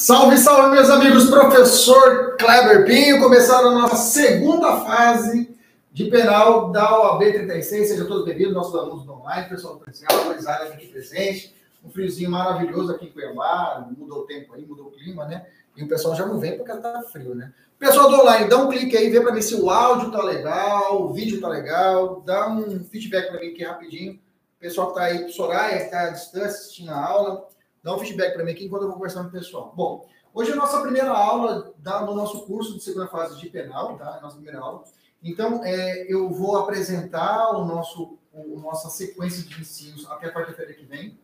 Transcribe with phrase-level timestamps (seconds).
[0.00, 1.28] Salve, salve, meus amigos!
[1.28, 5.58] Professor Kleber Pinho, começando a nossa segunda fase
[5.92, 7.88] de penal da OAB 36.
[7.88, 11.52] Sejam todos bem-vindos, nossos alunos do online, pessoal do presencial, autorizado aqui presente.
[11.84, 15.46] Um friozinho maravilhoso aqui em Cuiabá, mudou o tempo aí, mudou o clima, né?
[15.76, 17.52] E o pessoal já não vem porque tá frio, né?
[17.76, 21.02] Pessoal do online, dá um clique aí, vê para mim se o áudio tá legal,
[21.02, 24.12] o vídeo tá legal, dá um feedback para mim aqui rapidinho.
[24.12, 27.48] O pessoal que tá aí, Soraya, que tá à distância assistindo a aula,
[27.88, 29.72] dá um feedback para mim aqui enquanto eu vou conversando com o pessoal.
[29.74, 33.48] Bom, hoje é a nossa primeira aula da, do nosso curso de segunda fase de
[33.48, 34.18] penal, tá?
[34.18, 34.84] A nossa primeira aula.
[35.22, 40.84] Então, é, eu vou apresentar o nosso, o, nossa sequência de ensinos até quarta-feira que
[40.84, 41.18] vem,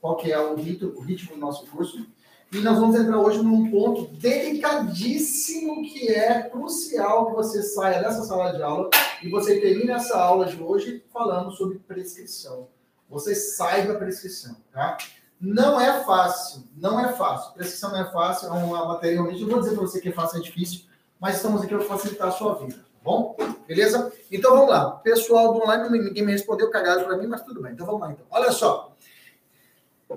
[0.00, 2.06] qual que é o ritmo, o ritmo do nosso curso.
[2.52, 8.22] E nós vamos entrar hoje num ponto delicadíssimo que é crucial que você saia dessa
[8.22, 8.88] sala de aula
[9.20, 12.68] e você termine essa aula de hoje falando sobre prescrição.
[13.10, 14.96] Você saiba a prescrição, tá?
[15.40, 17.52] Não é fácil, não é fácil.
[17.54, 19.42] Prescrição não é fácil, é uma matéria realmente.
[19.42, 20.82] Eu vou dizer para você que é fácil, é difícil,
[21.20, 23.36] mas estamos aqui para facilitar a sua vida, tá bom?
[23.66, 24.12] Beleza?
[24.30, 24.90] Então vamos lá.
[24.90, 27.72] Pessoal do online, ninguém me respondeu cagado para mim, mas tudo bem.
[27.72, 28.12] Então vamos lá.
[28.12, 28.26] Então.
[28.30, 28.94] Olha só.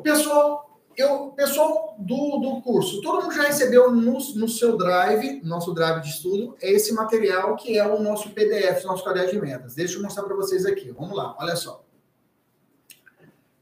[0.04, 5.74] Pessoal, eu, pessoal do, do curso, todo mundo já recebeu no, no seu drive, nosso
[5.74, 9.76] drive de estudo, esse material que é o nosso PDF, nosso caderno de metas.
[9.76, 10.92] Deixa eu mostrar para vocês aqui.
[10.92, 11.87] Vamos lá, olha só.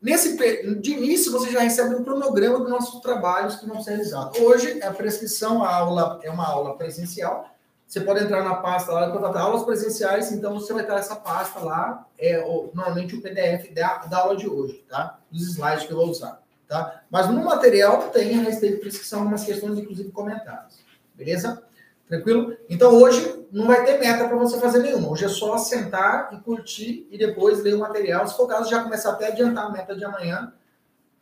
[0.06, 0.38] Nesse,
[0.82, 4.40] de início, você já recebe um cronograma dos nossos trabalhos que vão ser realizados.
[4.40, 7.50] Hoje, a prescrição, a aula é uma aula presencial.
[7.88, 11.60] Você pode entrar na pasta lá contratar aulas presenciais, então você vai ter essa pasta
[11.60, 15.18] lá, é o, normalmente o PDF da, da aula de hoje, tá?
[15.32, 16.40] Dos slides que eu vou usar.
[16.68, 17.02] Tá?
[17.10, 20.86] Mas no material tem a respeito de prescrição algumas questões, inclusive comentadas.
[21.16, 21.64] Beleza?
[22.08, 22.56] Tranquilo?
[22.70, 25.10] Então hoje não vai ter meta para você fazer nenhuma.
[25.10, 28.28] Hoje é só sentar e curtir e depois ler o material.
[28.28, 30.54] Se for o caso, já começar até a adiantar a meta de amanhã,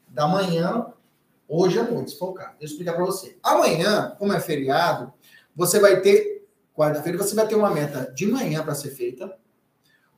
[0.08, 0.88] da manhã,
[1.48, 2.52] hoje à noite, se for o caso.
[2.60, 3.38] Deixa eu explicar para você.
[3.42, 5.14] Amanhã, como é feriado,
[5.56, 6.46] você vai ter,
[6.76, 9.38] quarta-feira, você vai ter uma meta de manhã para ser feita,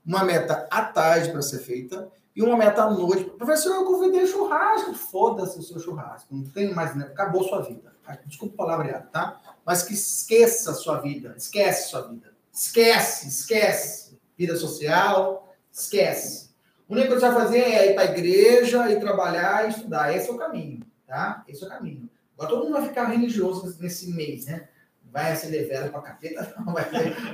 [0.06, 3.26] uma meta à tarde para ser feita e uma meta à noite.
[3.32, 4.94] Professor, eu convidei churrasco.
[4.94, 6.36] Foda-se o seu churrasco.
[6.36, 7.06] Não tem mais, né?
[7.06, 7.94] Acabou sua vida.
[8.25, 9.41] Desculpa o palavreado, tá?
[9.66, 11.33] Mas que esqueça a sua vida.
[11.38, 12.33] Esquece sua vida.
[12.53, 14.17] Esquece, esquece.
[14.38, 16.49] Vida social, esquece.
[16.89, 19.69] A única coisa que você vai fazer é ir para a igreja e trabalhar e
[19.69, 20.16] estudar.
[20.16, 21.43] Esse é o caminho, tá?
[21.47, 22.09] Esse é o caminho.
[22.38, 24.67] Agora todo mundo vai ficar religioso nesse mês, né?
[25.11, 26.53] Vai acender vela para capeta?
[26.59, 26.83] Não, vai,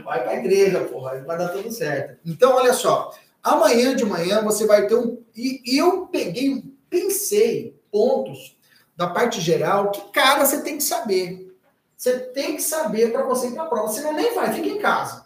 [0.04, 1.22] vai para a igreja, porra.
[1.24, 2.20] Vai dar tudo certo.
[2.26, 3.14] Então, olha só.
[3.44, 5.22] Amanhã de manhã você vai ter um.
[5.36, 8.56] E eu peguei, pensei pontos
[9.02, 11.58] da parte geral que, cara, você tem que saber.
[11.98, 13.92] Você tem que saber para você ir para a prova.
[13.92, 15.26] Senão nem vai, fica em casa.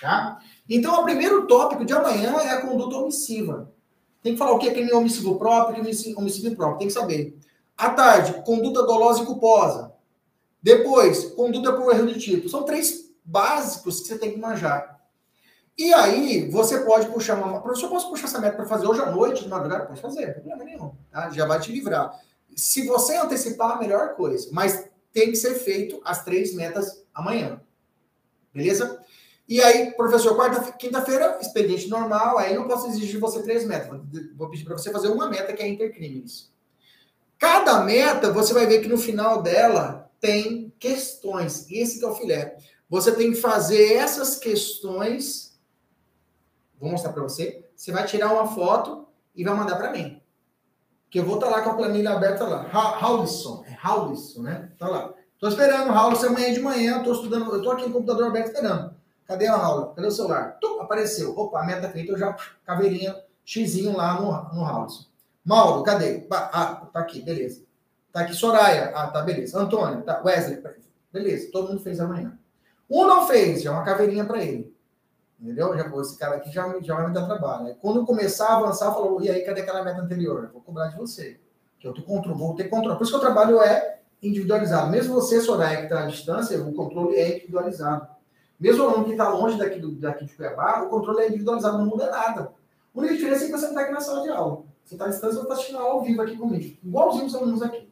[0.00, 0.40] Tá?
[0.66, 3.70] Então, o primeiro tópico de amanhã é a conduta omissiva.
[4.22, 6.78] Tem que falar o que é crime omissivo próprio e omissivo próprio.
[6.78, 7.38] Tem que saber.
[7.76, 9.92] À tarde, conduta dolosa e culposa.
[10.62, 12.48] Depois, conduta por erro de tipo.
[12.48, 14.98] São três básicos que você tem que manjar.
[15.76, 17.60] E aí, você pode puxar uma.
[17.60, 19.84] Professor, posso puxar essa meta para fazer hoje à noite, de madrugada?
[19.84, 20.94] Pode fazer, não tem problema nenhum.
[21.10, 21.28] Tá?
[21.28, 22.18] Já vai te livrar.
[22.56, 24.48] Se você antecipar, a melhor coisa.
[24.52, 27.60] Mas tem que ser feito as três metas amanhã.
[28.52, 29.00] Beleza?
[29.48, 34.00] E aí, professor, quarta, quinta-feira, expediente normal, aí não posso exigir de você três metas.
[34.36, 36.50] Vou pedir para você fazer uma meta que é intercrimes.
[37.38, 41.66] Cada meta, você vai ver que no final dela tem questões.
[41.70, 42.56] Esse que é o filé.
[42.88, 45.52] Você tem que fazer essas questões
[46.82, 47.64] Vou mostrar para você.
[47.76, 49.06] Você vai tirar uma foto
[49.36, 50.20] e vai mandar para mim.
[51.12, 52.66] Que eu vou estar tá lá com a planilha aberta lá.
[52.72, 53.62] Howlisson.
[53.68, 54.70] É Howlisson, né?
[54.78, 55.12] Tá lá.
[55.38, 57.02] Tô esperando o Howlisson amanhã de manhã.
[57.02, 57.54] Tô estudando.
[57.54, 58.94] Eu tô aqui no computador aberto esperando.
[59.26, 59.92] Cadê a aula?
[59.94, 60.56] Cadê o celular?
[60.80, 61.38] Apareceu.
[61.38, 62.12] Opa, meta feita.
[62.12, 63.14] Eu já caveirinha
[63.44, 64.86] xizinho lá no, no.
[65.44, 66.26] Mauro, cadê?
[66.30, 67.62] Ah, tá aqui, beleza.
[68.10, 68.92] Tá aqui Soraya.
[68.94, 69.60] Ah, tá, beleza.
[69.60, 70.22] Antônio, tá.
[70.24, 70.62] Wesley,
[71.12, 71.50] beleza.
[71.52, 72.38] Todo mundo fez amanhã.
[72.88, 74.71] Um não fez, já é uma caveirinha para ele.
[75.42, 75.76] Entendeu?
[75.76, 77.74] Já, esse cara aqui já, já vai me dar trabalho.
[77.80, 80.44] quando começar a avançar, falou, e aí, cadê aquela meta anterior?
[80.44, 81.40] Eu vou cobrar de você.
[81.80, 82.96] Que eu te controlo, vou ter controle.
[82.96, 84.88] Por isso que o trabalho é individualizado.
[84.88, 88.06] Mesmo você, Soraya, que está à distância, o controle é individualizado.
[88.60, 91.78] Mesmo o aluno que está longe daqui, do, daqui de Cuiabá, o controle é individualizado,
[91.78, 92.42] não muda nada.
[92.42, 94.62] A única diferença é que você não está aqui na sala de aula.
[94.84, 96.78] Você está à distância, você está assistindo ao vivo aqui comigo.
[96.84, 97.90] Igualzinho os alunos aqui.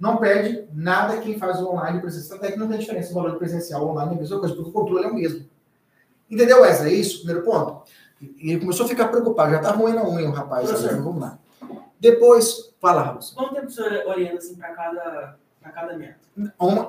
[0.00, 2.38] Não perde nada quem faz o online presencial.
[2.38, 4.72] Até que não tem diferença o valor presencial online é a mesma coisa, porque o
[4.72, 5.46] controle é o mesmo.
[6.30, 6.94] Entendeu, Wesley?
[6.94, 7.18] É isso?
[7.18, 7.82] Primeiro ponto.
[8.20, 9.52] E ele começou a ficar preocupado.
[9.52, 10.68] Já está ruim a unha o rapaz.
[10.68, 11.38] Professor, vamos lá.
[12.00, 13.18] Depois, fala, Raul.
[13.34, 15.38] Quanto tempo o senhor orienta assim, para cada,
[15.72, 16.18] cada meta?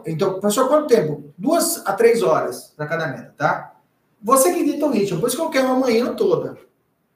[0.05, 1.33] Então, professor, quanto tempo?
[1.37, 3.75] Duas a três horas para cada meta, tá?
[4.21, 5.19] Você que dita o ritmo.
[5.19, 6.57] Por isso que eu quero uma manhã toda.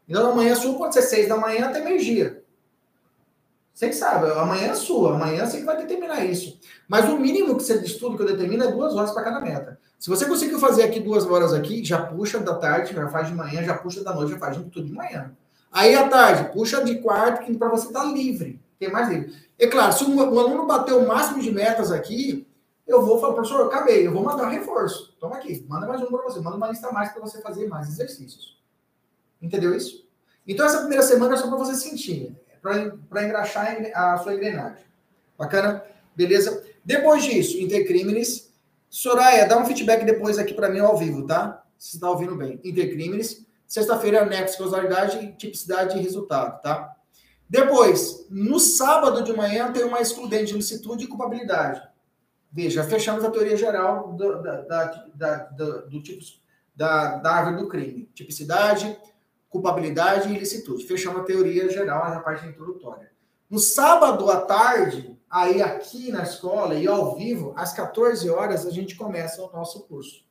[0.07, 2.43] Então, a manhã sua pode ser seis da manhã até meio-dia.
[3.73, 6.59] Você sabe, amanhã é sua, amanhã você que vai determinar isso.
[6.87, 9.39] Mas o mínimo que você de estudo que eu determino é duas horas para cada
[9.39, 9.79] meta.
[10.01, 13.35] Se você conseguiu fazer aqui duas horas aqui, já puxa da tarde, já faz de
[13.35, 15.31] manhã, já puxa da noite, já faz tudo de manhã.
[15.71, 19.31] Aí à tarde, puxa de quarto, que para você tá livre, tem mais livre.
[19.59, 22.47] É claro, se o, o aluno bater o máximo de metas aqui,
[22.87, 25.15] eu vou falar, professor, eu acabei, eu vou mandar um reforço.
[25.19, 27.67] Toma aqui, manda mais um para você, manda uma lista a mais para você fazer
[27.67, 28.59] mais exercícios.
[29.39, 30.09] Entendeu isso?
[30.47, 34.83] Então, essa primeira semana é só para você sentir, para engraxar a sua engrenagem.
[35.37, 35.83] Bacana?
[36.15, 36.65] Beleza?
[36.83, 38.50] Depois disso, intercrimes.
[38.91, 41.63] Soraya, dá um feedback depois aqui para mim ao vivo, tá?
[41.77, 42.59] Se está ouvindo bem.
[42.61, 43.47] Intercrimes.
[43.65, 46.93] Sexta-feira, anexo, causalidade, tipicidade e resultado, tá?
[47.49, 51.81] Depois, no sábado de manhã, tem uma excludente de licitude e culpabilidade.
[52.51, 55.35] Veja, fechamos a teoria geral do, da, da, da,
[55.89, 56.21] do tipo
[56.75, 58.09] da, da árvore do crime.
[58.13, 58.99] Tipicidade,
[59.49, 60.85] culpabilidade e ilicitude.
[60.85, 63.09] Fechamos a teoria geral na parte introdutória.
[63.49, 68.69] No sábado à tarde, aí aqui na escola e ao vivo, às 14 horas, a
[68.69, 70.25] gente começa o nosso curso.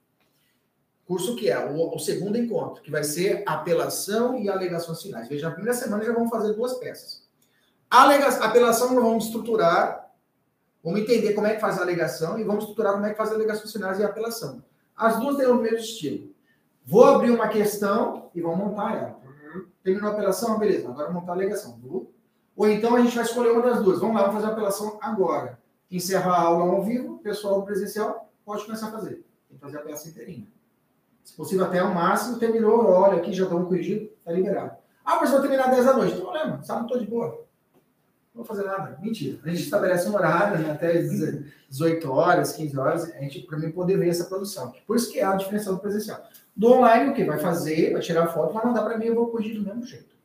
[1.07, 5.27] Curso que é o, o segundo encontro, que vai ser apelação e alegações finais.
[5.27, 7.27] Veja, na primeira semana já vamos fazer duas peças.
[7.91, 10.13] Alega, apelação nós vamos estruturar,
[10.85, 13.33] vamos entender como é que faz a alegação e vamos estruturar como é que faz
[13.33, 14.63] a alegações finais e a apelação.
[14.95, 16.31] As duas têm o mesmo estilo.
[16.85, 19.21] Vou abrir uma questão e vou montar ela.
[19.83, 20.59] Terminou a apelação?
[20.59, 21.81] Beleza, agora montar a alegação.
[22.61, 24.01] Ou então a gente vai escolher uma das duas.
[24.01, 25.59] Vamos lá, vamos fazer a apelação agora.
[25.91, 29.25] Encerrar a aula ao vivo, pessoal presencial pode começar a fazer.
[29.49, 30.47] Tem que fazer a peça inteirinha.
[31.25, 34.73] Se possível, até o máximo, terminou, olha aqui, já estamos corrigido, está liberado.
[35.03, 36.11] Ah, mas vai terminar 10 da noite.
[36.11, 37.29] Não tem problema, sábado estou de boa.
[38.35, 38.99] Não vou fazer nada.
[39.01, 39.39] Mentira.
[39.43, 43.71] A gente estabelece um horário, né, até 18 horas, 15 horas, a gente, para mim
[43.71, 44.71] poder ver essa produção.
[44.87, 46.23] Por isso que é a diferença do presencial.
[46.55, 47.25] Do online, o que?
[47.25, 50.20] Vai fazer, vai tirar foto, vai mandar para mim, eu vou corrigir do mesmo jeito.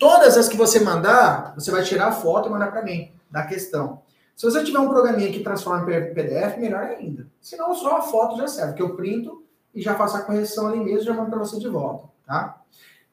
[0.00, 3.46] Todas as que você mandar, você vai tirar a foto e mandar para mim, da
[3.46, 4.00] questão.
[4.34, 7.26] Se você tiver um programinha que transforma em PDF, melhor ainda.
[7.38, 9.44] Se não, só a foto já serve, que eu printo
[9.74, 12.62] e já faço a correção ali mesmo e já mando para você de volta, tá?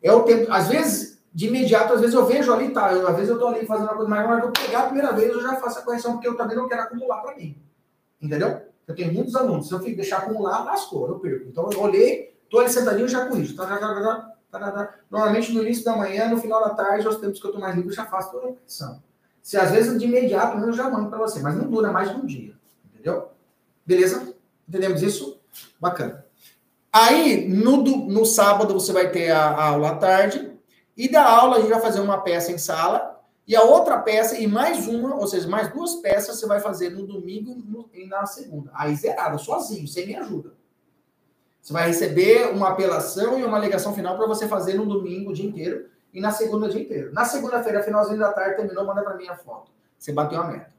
[0.02, 3.16] É o tempo, às vezes, de imediato, às vezes eu vejo ali, tá, eu, às
[3.18, 5.12] vezes eu tô ali fazendo uma coisa, mas na hora que eu pegar a primeira
[5.12, 7.58] vez, eu já faço a correção, porque eu também não quero acumular para mim.
[8.22, 8.62] Entendeu?
[8.88, 11.50] Eu tenho muitos alunos, se eu deixar acumular, lascou, eu perco.
[11.50, 13.56] Então eu olhei, Estou ali sentadinho, já corrijo.
[13.58, 14.34] Tá, tá, tá,
[15.10, 17.76] Normalmente no início da manhã, no final da tarde, aos tempos que eu estou mais
[17.76, 19.02] livre, eu já faço toda a correção.
[19.42, 22.16] Se às vezes de imediato eu já mando para você, mas não dura mais de
[22.16, 22.54] um dia.
[22.86, 23.30] Entendeu?
[23.86, 24.34] Beleza?
[24.68, 25.40] Entendemos isso?
[25.80, 26.26] Bacana.
[26.92, 30.52] Aí, no, no sábado, você vai ter a, a aula à tarde.
[30.96, 33.22] E da aula, a gente vai fazer uma peça em sala.
[33.48, 36.90] E a outra peça, e mais uma, ou seja, mais duas peças, você vai fazer
[36.90, 38.70] no domingo e na segunda.
[38.74, 40.54] Aí zerada, sozinho, sem minha ajuda.
[41.68, 45.34] Você vai receber uma apelação e uma alegação final para você fazer no domingo o
[45.34, 47.12] dia inteiro e na segunda o dia inteiro.
[47.12, 49.70] Na segunda-feira, finalzinho da tarde, terminou, manda para mim a foto.
[50.00, 50.74] Você bateu a meta.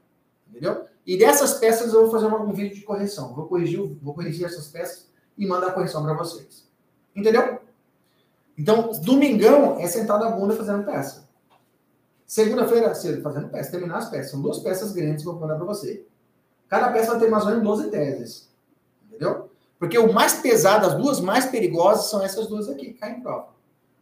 [0.49, 0.85] Entendeu?
[1.05, 3.35] E dessas peças eu vou fazer um vídeo de correção.
[3.35, 6.67] Vou corrigir, vou corrigir essas peças e mandar a correção para vocês.
[7.15, 7.59] Entendeu?
[8.57, 11.29] Então, domingão é sentado a bunda fazendo peça.
[12.25, 14.31] Segunda-feira, fazendo peça, terminar as peças.
[14.31, 16.03] São duas peças grandes que eu vou mandar para você.
[16.67, 18.49] Cada peça vai ter mais ou menos 12 teses.
[19.05, 19.48] Entendeu?
[19.79, 23.47] Porque o mais pesado, as duas mais perigosas são essas duas aqui, caem em prova.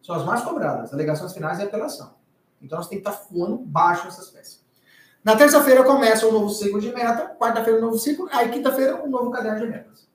[0.01, 2.15] São as mais cobradas, alegações finais e apelação.
[2.59, 4.65] Então você tem que estar voando baixo essas peças.
[5.23, 9.09] Na terça-feira começa um novo ciclo de meta, quarta-feira um novo ciclo, aí quinta-feira um
[9.09, 10.07] novo caderno de metas.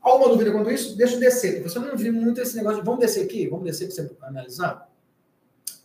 [0.00, 0.96] Alguma dúvida quanto isso?
[0.96, 3.86] Deixa eu descer, você não viu muito esse negócio de vamos descer aqui, vamos descer
[3.86, 4.88] para você analisar.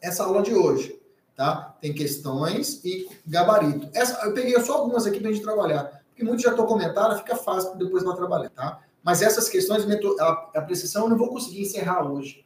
[0.01, 1.01] Essa aula de hoje,
[1.35, 1.75] tá?
[1.79, 3.89] Tem questões e gabarito.
[3.93, 7.17] Essa, eu peguei só algumas aqui para a gente trabalhar, porque muitos já estão comentando,
[7.17, 8.81] fica fácil depois para trabalhar, tá?
[9.03, 9.85] Mas essas questões,
[10.19, 12.45] a, precisão, eu não vou conseguir encerrar hoje.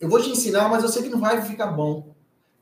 [0.00, 2.14] Eu vou te ensinar, mas eu sei que não vai ficar bom.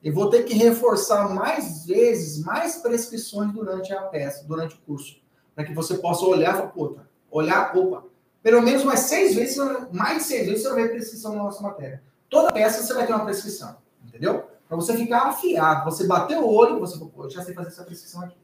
[0.02, 5.20] Eu vou ter que reforçar mais vezes, mais prescrições durante a peça, durante o curso,
[5.54, 8.04] para que você possa olhar e falar, puta, olhar, opa,
[8.46, 9.56] Pelo menos mais seis vezes,
[9.90, 12.00] mais seis vezes você vai ver prescrição na nossa matéria.
[12.30, 14.44] Toda peça você vai ter uma prescrição, entendeu?
[14.68, 18.22] Para você ficar afiado, você bater o olho, você eu já sei fazer essa prescrição
[18.22, 18.36] aqui.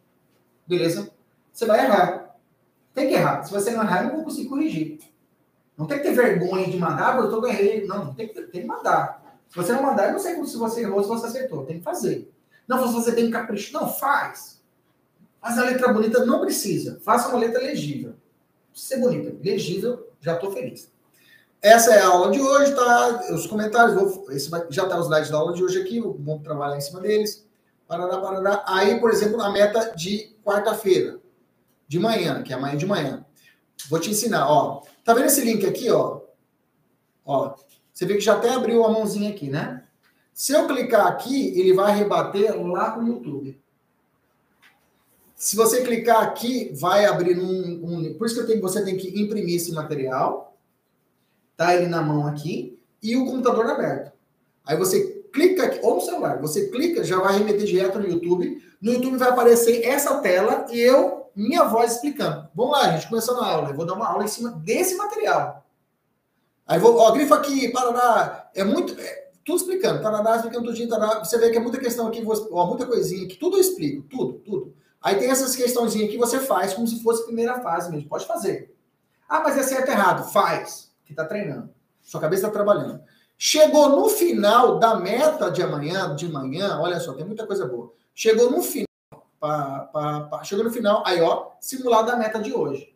[0.67, 1.09] Beleza?
[1.53, 2.32] Você vai errar.
[2.95, 3.43] Tem que errar.
[3.43, 4.99] Se você não errar, eu não vou conseguir corrigir.
[5.77, 7.87] Não tem que ter vergonha de mandar, porque eu tô errei.
[7.87, 9.39] Não, tem que, tem que mandar.
[9.49, 11.65] Se você não mandar, eu não sei se você errou, se você acertou.
[11.65, 12.33] Tem que fazer.
[12.69, 13.73] Não, se você tem capricho.
[13.73, 14.63] Não, faz.
[15.41, 17.01] Faz a letra bonita, não precisa.
[17.05, 18.15] Faça uma letra legível.
[18.73, 20.91] Ser bonita, legível, já estou feliz.
[21.61, 23.23] Essa é a aula de hoje, tá?
[23.33, 26.43] Os comentários, vou, esse vai, já tá os slides da aula de hoje aqui, vamos
[26.43, 27.47] trabalhar em cima deles.
[27.87, 28.65] Parará, parará.
[28.67, 31.21] Aí, por exemplo, a meta de quarta-feira,
[31.93, 33.23] de manhã, que é amanhã de manhã.
[33.91, 34.83] Vou te ensinar, ó.
[35.05, 36.23] Tá vendo esse link aqui, ó?
[37.23, 37.55] Ó,
[37.93, 39.85] você vê que já até abriu a mãozinha aqui, né?
[40.33, 43.61] Se eu clicar aqui, ele vai rebater lá no YouTube.
[45.37, 49.21] Se você clicar aqui, vai abrir um, um por isso que tenho, você tem que
[49.21, 50.57] imprimir esse material,
[51.59, 54.13] tá ele na mão aqui e o computador aberto.
[54.65, 58.63] Aí você clica aqui, ou no celular, você clica, já vai remeter direto no YouTube.
[58.81, 62.49] No YouTube vai aparecer essa tela e eu, minha voz explicando.
[62.55, 63.71] Vamos lá, gente, começando a aula.
[63.71, 65.63] Eu vou dar uma aula em cima desse material.
[66.67, 71.19] Aí vou, ó, grifo aqui, Paraná, é muito, é, tudo explicando, Paraná, explicando tudinho, tarará,
[71.19, 74.35] você vê que é muita questão aqui, ó, muita coisinha aqui, tudo eu explico, tudo,
[74.39, 74.75] tudo.
[75.03, 78.27] Aí tem essas questãozinhas que você faz como se fosse a primeira fase mesmo, pode
[78.27, 78.75] fazer.
[79.29, 80.31] Ah, mas é certo errado?
[80.33, 81.69] Faz, que tá treinando,
[82.01, 83.03] sua cabeça tá trabalhando.
[83.37, 87.93] Chegou no final da meta de amanhã, de manhã, olha só, tem muita coisa boa.
[88.15, 88.87] Chegou no final,
[89.43, 92.95] pá, chegou no final, aí ó, simulado da meta de hoje.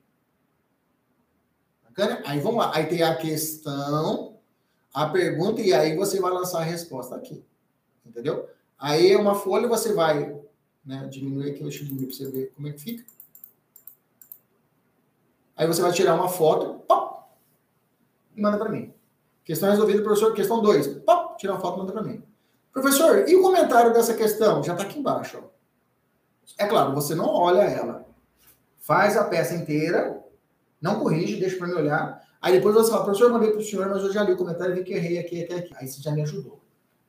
[1.85, 2.23] Bacana?
[2.25, 2.71] Aí vamos lá.
[2.75, 4.39] Aí tem a questão,
[4.95, 7.45] a pergunta, e aí você vai lançar a resposta aqui.
[8.05, 8.49] Entendeu?
[8.79, 10.41] Aí é uma folha, você vai
[10.85, 13.05] né, diminuir aqui, deixa eu diminuir para você ver como é que fica.
[15.57, 17.25] Aí você vai tirar uma foto, pop,
[18.37, 18.95] e manda para mim.
[19.43, 20.35] Questão resolvida, professor.
[20.35, 20.99] Questão 2.
[20.99, 22.23] Pop, tira uma foto e manda para mim.
[22.73, 24.63] Professor, e o comentário dessa questão?
[24.63, 25.43] Já está aqui embaixo.
[25.43, 25.56] Ó.
[26.59, 28.07] É claro, você não olha ela.
[28.79, 30.23] Faz a peça inteira,
[30.81, 32.23] não corrige, deixa para me olhar.
[32.41, 34.37] Aí depois você fala, professor, eu mandei para o senhor, mas eu já li o
[34.37, 35.75] comentário e vi que errei aqui até aqui.
[35.77, 36.61] Aí você já me ajudou.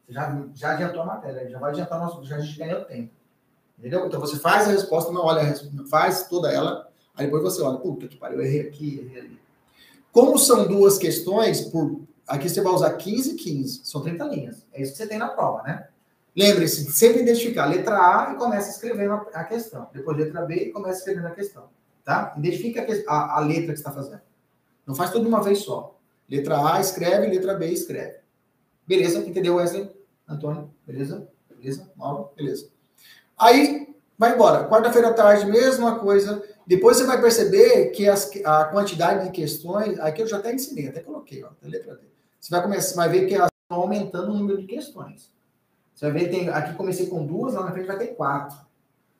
[0.06, 3.12] Você já, já adiantou a matéria, já vai adiantar nosso, já a gente ganhou tempo.
[3.78, 4.08] Entendeu?
[4.08, 7.62] Então você faz a resposta, não olha a resposta, faz toda ela, aí depois você
[7.62, 9.40] olha, puta que pariu, eu errei aqui, errei ali.
[10.12, 14.66] Como são duas questões, por aqui você vai usar 15 e 15, são 30 linhas.
[14.74, 15.88] É isso que você tem na prova, né?
[16.38, 19.90] Lembre-se, sempre identificar letra A e começa escrevendo a questão.
[19.92, 21.68] Depois letra B e começa escrevendo a questão.
[22.06, 22.36] Tá?
[22.38, 24.22] Identifica a, a letra que está fazendo.
[24.86, 25.98] Não faz tudo de uma vez só.
[26.30, 28.18] Letra A escreve, letra B escreve.
[28.86, 29.18] Beleza?
[29.18, 29.92] Entendeu, Wesley?
[30.30, 30.72] Antônio?
[30.86, 31.28] Beleza?
[31.50, 31.92] Beleza?
[31.96, 32.30] Mauro?
[32.38, 32.70] Beleza.
[33.36, 34.70] Aí, vai embora.
[34.70, 36.44] Quarta-feira à tarde, mesma coisa.
[36.68, 40.88] Depois você vai perceber que as, a quantidade de questões, aqui eu já até ensinei,
[40.88, 42.02] até coloquei, ó, letra D.
[42.40, 45.36] Você vai começar, vai ver que elas estão aumentando o número de questões.
[45.98, 48.56] Você vai ver, tem, aqui comecei com duas, lá na frente vai ter quatro.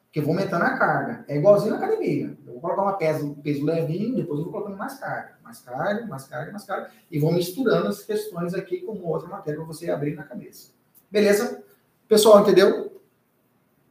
[0.06, 1.26] Porque eu vou aumentando a carga.
[1.28, 2.38] É igualzinho na academia.
[2.46, 5.40] Eu vou colocar uma peso, peso levinho, depois eu vou colocando mais carga.
[5.44, 6.92] Mais carga, mais carga, mais carga.
[7.10, 10.70] E vou misturando as questões aqui com outra matéria para você abrir na cabeça.
[11.10, 11.64] Beleza?
[12.08, 13.02] Pessoal, entendeu?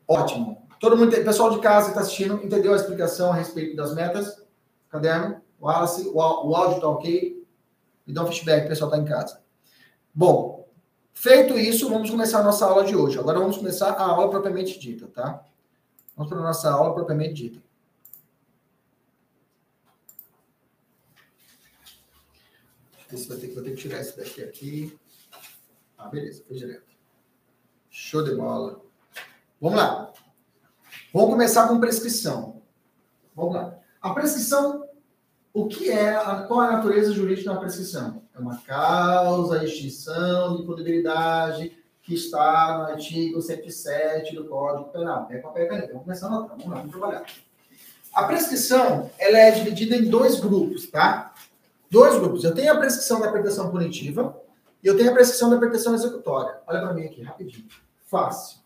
[0.07, 0.63] Ótimo.
[0.79, 4.47] Todo mundo, pessoal de casa que está assistindo, entendeu a explicação a respeito das metas?
[4.89, 5.43] Caderno?
[5.61, 7.45] Wallace, o, o áudio está ok?
[8.07, 9.41] Me dá um feedback, o pessoal está em casa.
[10.15, 10.56] Bom,
[11.17, 13.19] feito isso, vamos começar a nossa aula de hoje.
[13.19, 15.43] Agora vamos começar a aula propriamente dita, tá?
[16.15, 17.67] Vamos para a nossa aula propriamente dita.
[23.13, 24.99] Esse vai ter, vou ter que tirar esse daqui aqui.
[25.97, 26.95] Ah, beleza, foi direto.
[27.91, 28.81] Show de bola.
[29.61, 30.13] Vamos lá.
[31.15, 32.63] Vamos começar com prescrição.
[33.35, 33.79] Vamos lá.
[34.03, 34.87] A prescrição,
[35.53, 36.13] o que é,
[36.47, 38.26] qual é a natureza jurídica da prescrição?
[38.37, 45.27] É uma causa, extinção de punibilidade, que está no artigo 107 do Código Penal.
[45.31, 45.89] É papel e caneta.
[45.89, 46.57] Vamos começar a notar.
[46.59, 47.25] Vamos lá, vamos trabalhar.
[48.13, 51.35] A prescrição ela é dividida em dois grupos, tá?
[51.91, 52.45] Dois grupos.
[52.45, 54.39] Eu tenho a prescrição da pretensão punitiva
[54.85, 56.59] e eu tenho a prescrição da pretensão executória.
[56.67, 57.67] Olha para mim aqui, rapidinho.
[58.05, 58.59] Fácil.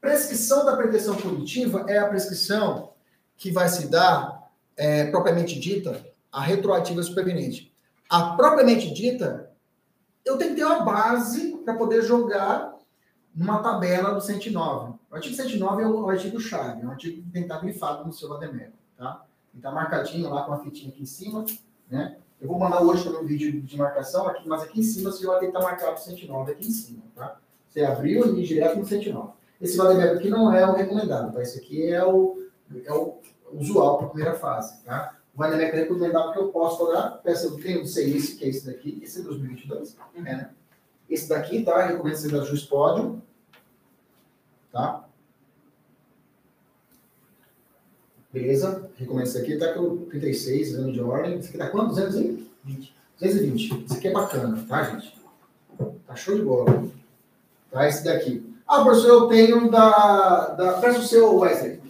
[0.00, 2.92] Prescrição da pretensão punitiva é a prescrição
[3.36, 7.73] que vai se dar, é, propriamente dita, a retroativa superveniente.
[8.14, 9.50] A propriamente dita,
[10.24, 12.72] eu tenho que ter uma base para poder jogar
[13.34, 14.92] numa tabela do 109.
[15.10, 18.12] O artigo 109 é o artigo-chave, é um artigo que tem que estar grifado no
[18.12, 19.24] seu Vademecum, tá?
[19.52, 21.44] Estar marcadinho lá com a fitinha aqui em cima,
[21.90, 22.16] né?
[22.40, 25.26] Eu vou mandar hoje também um vídeo de marcação, aqui, mas aqui em cima você
[25.26, 27.40] vai estar marcado o 109 aqui em cima, tá?
[27.68, 29.32] Você abriu e ir direto no 109.
[29.60, 31.42] Esse Vademecum aqui não é o recomendado, tá?
[31.42, 32.38] Esse aqui é o,
[32.84, 33.18] é o
[33.52, 35.16] usual para a primeira fase, tá?
[35.34, 37.10] O Vanemec recomendado que eu posso cobrar.
[37.22, 39.00] Peça, eu tenho sei esse, que é esse daqui.
[39.02, 39.96] Esse é 2022.
[40.14, 40.50] É, né?
[41.10, 41.86] Esse daqui, tá?
[41.86, 43.20] Recomendo ser da Jus Pódio.
[44.72, 45.04] Tá?
[48.32, 48.88] Beleza?
[48.96, 49.56] Recomendo esse aqui.
[49.56, 51.38] Tá com 36 anos de ordem.
[51.38, 51.88] Esse aqui tá quanto?
[51.88, 52.94] 220.
[53.18, 53.84] 220.
[53.86, 55.18] Esse aqui é bacana, tá, gente?
[56.06, 56.88] Tá show de bola.
[57.72, 57.88] Tá?
[57.88, 58.54] Esse daqui.
[58.68, 60.50] Ah, professor, eu tenho da.
[60.50, 61.80] da presta o seu, Wesley.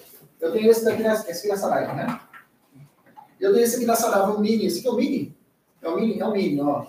[0.40, 2.20] Eu tenho esse daqui nessa, esse aqui nessa live, né?
[3.40, 4.66] Eu tenho esse aqui nessa live, o mini.
[4.66, 5.36] Esse aqui é o mini?
[5.82, 6.20] É o mini?
[6.20, 6.86] É o mini, ó.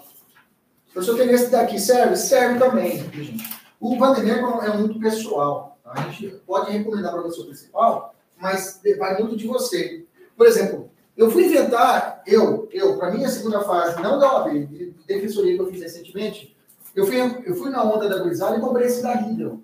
[0.93, 2.15] Professor, tem esse daqui, serve?
[2.15, 3.43] Serve também, gente.
[3.79, 5.77] O Vandermeer é muito pessoal.
[5.83, 5.91] Tá?
[5.93, 10.05] A gente pode recomendar para o professor principal, mas vai muito de você.
[10.37, 14.67] Por exemplo, eu fui inventar, eu, eu, para mim, a segunda fase, não da OAB,
[14.67, 16.55] de defensoria que eu fiz recentemente,
[16.95, 19.61] eu fui, eu fui na onda da gurizada e comprei esse da Riddle.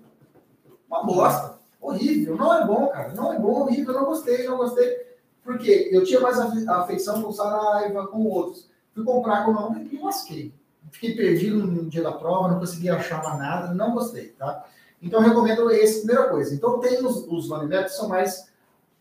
[0.88, 1.58] Uma bosta.
[1.80, 2.36] Horrível.
[2.36, 3.12] Não é bom, cara.
[3.14, 3.94] Não é bom, horrível.
[3.94, 5.01] Não gostei, não gostei.
[5.44, 8.70] Porque eu tinha mais afeição com o Saraiva, com outros.
[8.94, 10.52] Fui comprar com uma e lasquei.
[10.90, 14.64] Fiquei perdido no dia da prova, não consegui achar mais nada, não gostei, tá?
[15.00, 16.54] Então, recomendo esse, primeira coisa.
[16.54, 18.52] Então, tem os, os que são mais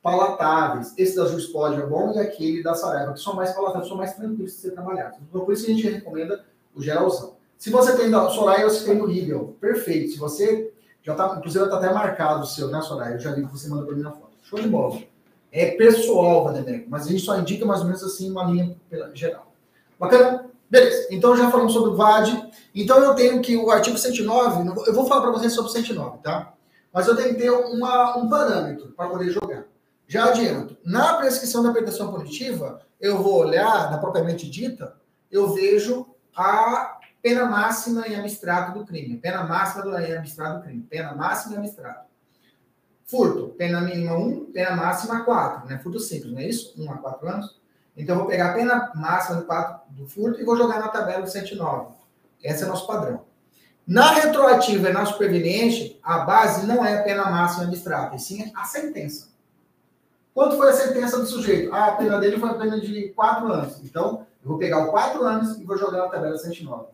[0.02, 0.94] palatáveis.
[0.98, 4.16] Esse da Jus é bom e aquele da Saraiva, que são mais palatáveis, são mais
[4.16, 5.20] tranquilos de ser trabalhados.
[5.30, 6.44] Então, por isso que a gente recomenda
[6.74, 7.36] o geralzão.
[7.58, 9.56] Se você tem da Soraya, você tem o Riegel.
[9.62, 10.14] Perfeito.
[10.14, 13.16] Se você já tá, inclusive está até marcado o seu, né, Soraya?
[13.16, 14.32] Eu já vi que você mandou para mim na foto.
[14.42, 15.00] Show de bola.
[15.52, 18.76] É pessoal, Vanderbeck, mas a gente só indica mais ou menos assim uma linha
[19.14, 19.54] geral.
[20.00, 20.50] Bacana?
[20.70, 21.08] Beleza.
[21.12, 22.52] Então já falamos sobre o VAD.
[22.74, 26.20] Então eu tenho que o artigo 109, eu vou falar para vocês sobre o 109,
[26.20, 26.54] tá?
[26.94, 29.66] Mas eu tenho que ter uma, um parâmetro para poder jogar.
[30.08, 34.96] Já adianto, na prescrição da pretensão punitiva, eu vou olhar, na propriamente dita,
[35.30, 36.06] eu vejo
[36.36, 39.18] a Pena máxima em abstrato do crime.
[39.18, 40.82] Pena máxima em abstrato do crime.
[40.90, 42.10] Pena máxima em abstrato.
[43.12, 43.50] Furto.
[43.58, 45.68] Pena mínima 1, pena máxima 4.
[45.68, 45.78] Né?
[45.80, 46.74] Furto simples, não é isso?
[46.78, 47.62] 1 a 4 anos.
[47.98, 50.88] Então, eu vou pegar a pena máxima do, 4, do furto e vou jogar na
[50.88, 51.94] tabela do 109.
[52.42, 53.26] Esse é o nosso padrão.
[53.86, 58.50] Na retroativa e na superveniente, a base não é a pena máxima abstrata, e sim
[58.56, 59.28] a sentença.
[60.34, 61.74] Quanto foi a sentença do sujeito?
[61.74, 63.82] Ah, a pena dele foi a pena de 4 anos.
[63.84, 66.86] Então, eu vou pegar o 4 anos e vou jogar na tabela 109.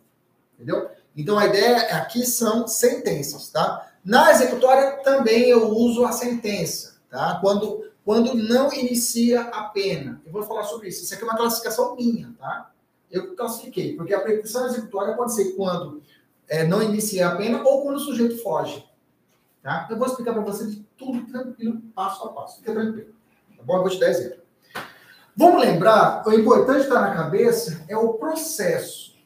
[0.56, 0.90] Entendeu?
[1.16, 3.92] Então a ideia aqui são sentenças, tá?
[4.08, 7.40] Na executória também eu uso a sentença, tá?
[7.42, 10.22] Quando, quando não inicia a pena.
[10.26, 11.04] Eu vou falar sobre isso.
[11.04, 12.72] Isso aqui é uma classificação minha, tá?
[13.12, 16.02] Eu classifiquei, porque a pretensão executória pode ser quando
[16.48, 18.88] é, não inicia a pena ou quando o sujeito foge.
[19.62, 19.86] Tá?
[19.90, 22.60] Eu vou explicar para vocês tudo tranquilo, passo a passo.
[22.60, 23.14] Fica tranquilo.
[23.58, 23.76] Tá bom?
[23.76, 24.40] Eu vou te dar exemplo.
[25.36, 29.18] Vamos lembrar, o importante estar na cabeça é o processo.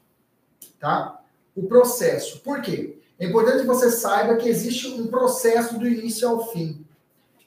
[0.80, 1.22] Tá?
[1.56, 2.40] o processo.
[2.40, 3.01] Por quê?
[3.22, 6.84] É importante que você saiba que existe um processo do início ao fim.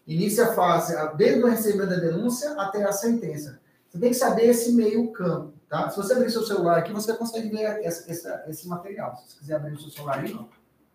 [0.07, 3.59] Inicia a fase desde o recebimento da denúncia até a sentença.
[3.89, 5.91] Você tem que saber esse meio campo, tá?
[5.91, 9.17] Se você abrir seu celular aqui, você consegue ver essa, essa, esse material.
[9.17, 10.39] Se você quiser abrir o seu celular aí,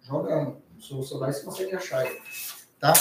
[0.02, 2.18] joga no seu celular e você consegue achar aí,
[2.80, 2.94] tá?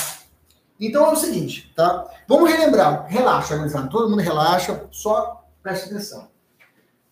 [0.80, 2.10] Então é o seguinte, tá?
[2.26, 3.06] Vamos relembrar.
[3.06, 3.88] Relaxa, organizado.
[3.88, 6.28] Todo mundo relaxa, só preste atenção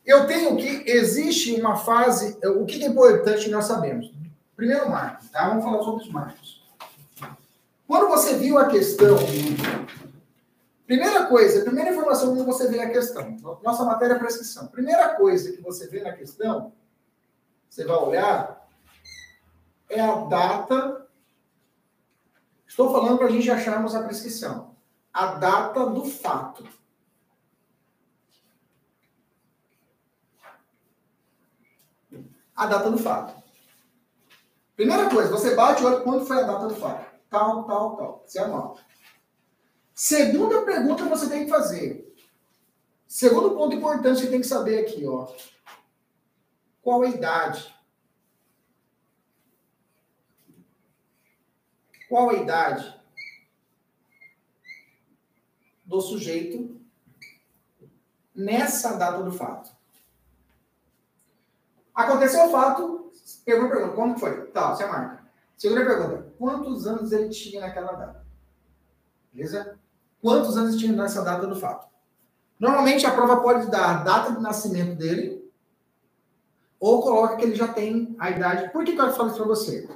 [0.06, 2.38] eu tenho que existe uma fase.
[2.44, 4.14] O que é importante nós sabemos?
[4.56, 5.48] Primeiro marco, tá?
[5.48, 6.66] Vamos falar sobre os marcos.
[7.86, 9.16] Quando você viu a questão,
[10.86, 14.66] primeira coisa, primeira informação quando você vê a questão, nossa matéria é prescrição.
[14.68, 16.72] Primeira coisa que você vê na questão,
[17.68, 18.66] você vai olhar,
[19.88, 21.06] é a data.
[22.66, 24.74] Estou falando para a gente acharmos a prescrição.
[25.12, 26.66] A data do fato.
[32.56, 33.45] a data do fato.
[34.76, 37.16] Primeira coisa, você bate o olho quando foi a data do fato.
[37.30, 38.24] Tal, tal, tal.
[38.26, 38.84] Você anota.
[39.94, 42.14] Segunda pergunta que você tem que fazer.
[43.08, 45.34] Segundo ponto importante que tem que saber aqui, ó.
[46.82, 47.74] Qual a idade?
[52.08, 53.00] Qual a idade
[55.84, 56.80] do sujeito
[58.34, 59.75] nessa data do fato?
[61.96, 63.10] Aconteceu o fato,
[63.42, 64.48] pergunta, pergunta, como foi?
[64.48, 65.24] Tá, você marca.
[65.56, 68.26] Segunda pergunta, quantos anos ele tinha naquela data?
[69.32, 69.78] Beleza?
[70.20, 71.86] Quantos anos ele tinha nessa data do fato?
[72.60, 75.50] Normalmente a prova pode dar a data de nascimento dele
[76.78, 78.70] ou coloca que ele já tem a idade.
[78.70, 79.88] Por que, que eu falo isso para você?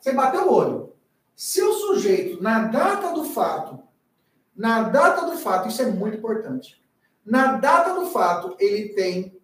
[0.00, 0.92] Você bateu o olho.
[1.36, 3.80] Se o sujeito, na data do fato,
[4.56, 6.82] na data do fato, isso é muito importante.
[7.24, 9.35] Na data do fato, ele tem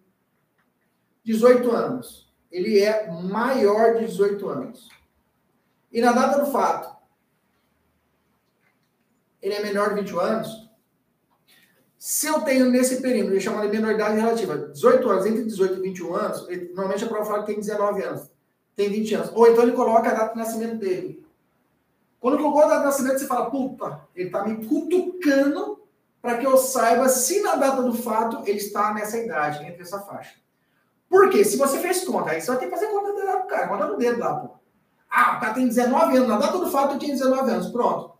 [1.23, 2.31] 18 anos.
[2.51, 4.89] Ele é maior de 18 anos.
[5.91, 6.95] E na data do fato,
[9.41, 10.69] ele é menor de 21 anos.
[11.97, 15.81] Se eu tenho nesse período, ele chama de menoridade relativa, 18 anos, entre 18 e
[15.81, 18.29] 21 anos, ele, normalmente a prova fala que tem 19 anos,
[18.75, 19.31] tem 20 anos.
[19.33, 21.25] Ou então ele coloca a data de nascimento dele.
[22.19, 25.81] Quando colocou a data de nascimento, você fala, puta, ele tá me cutucando
[26.21, 30.01] para que eu saiba se na data do fato ele está nessa idade, entre essa
[30.01, 30.42] faixa.
[31.09, 31.43] Por quê?
[31.43, 33.97] Se você fez conta, aí você vai ter que fazer conta do cara, conta no
[33.97, 34.55] dedo lá, pô.
[35.09, 38.13] Ah, o cara tem 19 anos, na data do fato eu tinha 19 anos, pronto.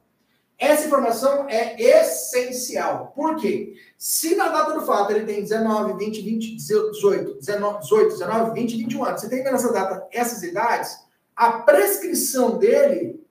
[0.59, 3.11] Essa informação é essencial.
[3.15, 3.73] Por quê?
[3.97, 8.77] Se na data do fato ele tem 19, 20, 20, 18, 19, 18, 19 20,
[8.77, 10.97] 21 anos, você tem nessa data essas idades,
[11.35, 13.21] a prescrição dele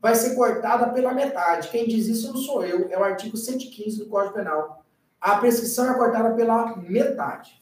[0.00, 1.68] vai ser cortada pela metade.
[1.68, 4.84] Quem diz isso não sou eu, é o artigo 115 do Código Penal.
[5.20, 7.58] A prescrição é cortada pela metade.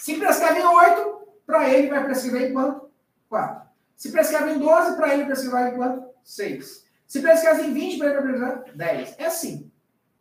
[0.00, 2.90] Se prescreve em 8, para ele vai prescrever em quanto?
[3.28, 3.68] 4.
[3.94, 6.08] Se prescreve em 12, para ele prescrever em quanto?
[6.24, 6.86] 6.
[7.06, 9.14] Se prescreve em 20, para ele prescrever 10.
[9.18, 9.70] É assim.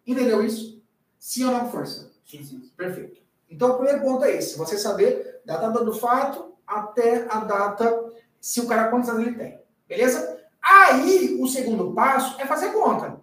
[0.05, 0.83] Entendeu isso?
[1.17, 2.11] Sim ou não, força?
[2.25, 2.69] Sim, sim.
[2.75, 3.21] Perfeito.
[3.49, 4.57] Então, o primeiro ponto é esse.
[4.57, 8.11] Você saber da data do fato até a data,
[8.41, 9.61] se o cara quantos anos ele tem.
[9.87, 10.41] Beleza?
[10.61, 13.21] Aí, o segundo passo é fazer conta.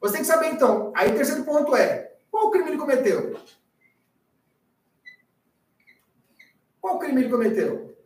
[0.00, 0.92] Você tem que saber, então.
[0.94, 3.36] Aí, o terceiro ponto é: qual crime ele cometeu?
[6.86, 7.96] Qual crime ele cometeu?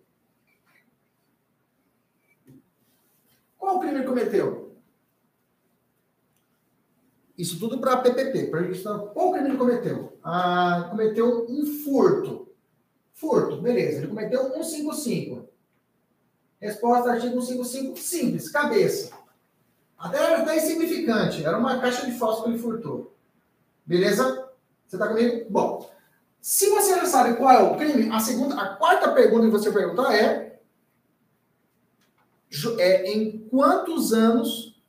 [3.58, 4.74] Qual crime ele cometeu?
[7.36, 8.46] Isso tudo para PPP.
[8.46, 10.18] Pra gente, qual crime ele cometeu?
[10.24, 12.48] Ah, cometeu um furto.
[13.12, 13.98] Furto, beleza.
[13.98, 15.46] Ele cometeu 155.
[16.58, 19.12] Resposta artigo 155, simples, cabeça.
[19.98, 21.44] Até era até insignificante.
[21.44, 23.14] Era uma caixa de fósforo que ele furtou.
[23.84, 24.50] Beleza?
[24.86, 25.50] Você está comigo?
[25.50, 25.89] Bom,
[26.40, 29.70] se você já sabe qual é o crime, a segunda, a quarta pergunta que você
[29.70, 30.59] perguntar é,
[32.79, 34.81] é em quantos anos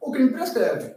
[0.00, 0.96] o crime prescreve?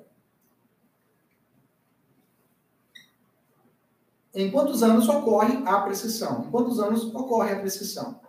[4.33, 6.45] Em quantos anos ocorre a prescrição?
[6.45, 8.19] Em quantos anos ocorre a prescrição?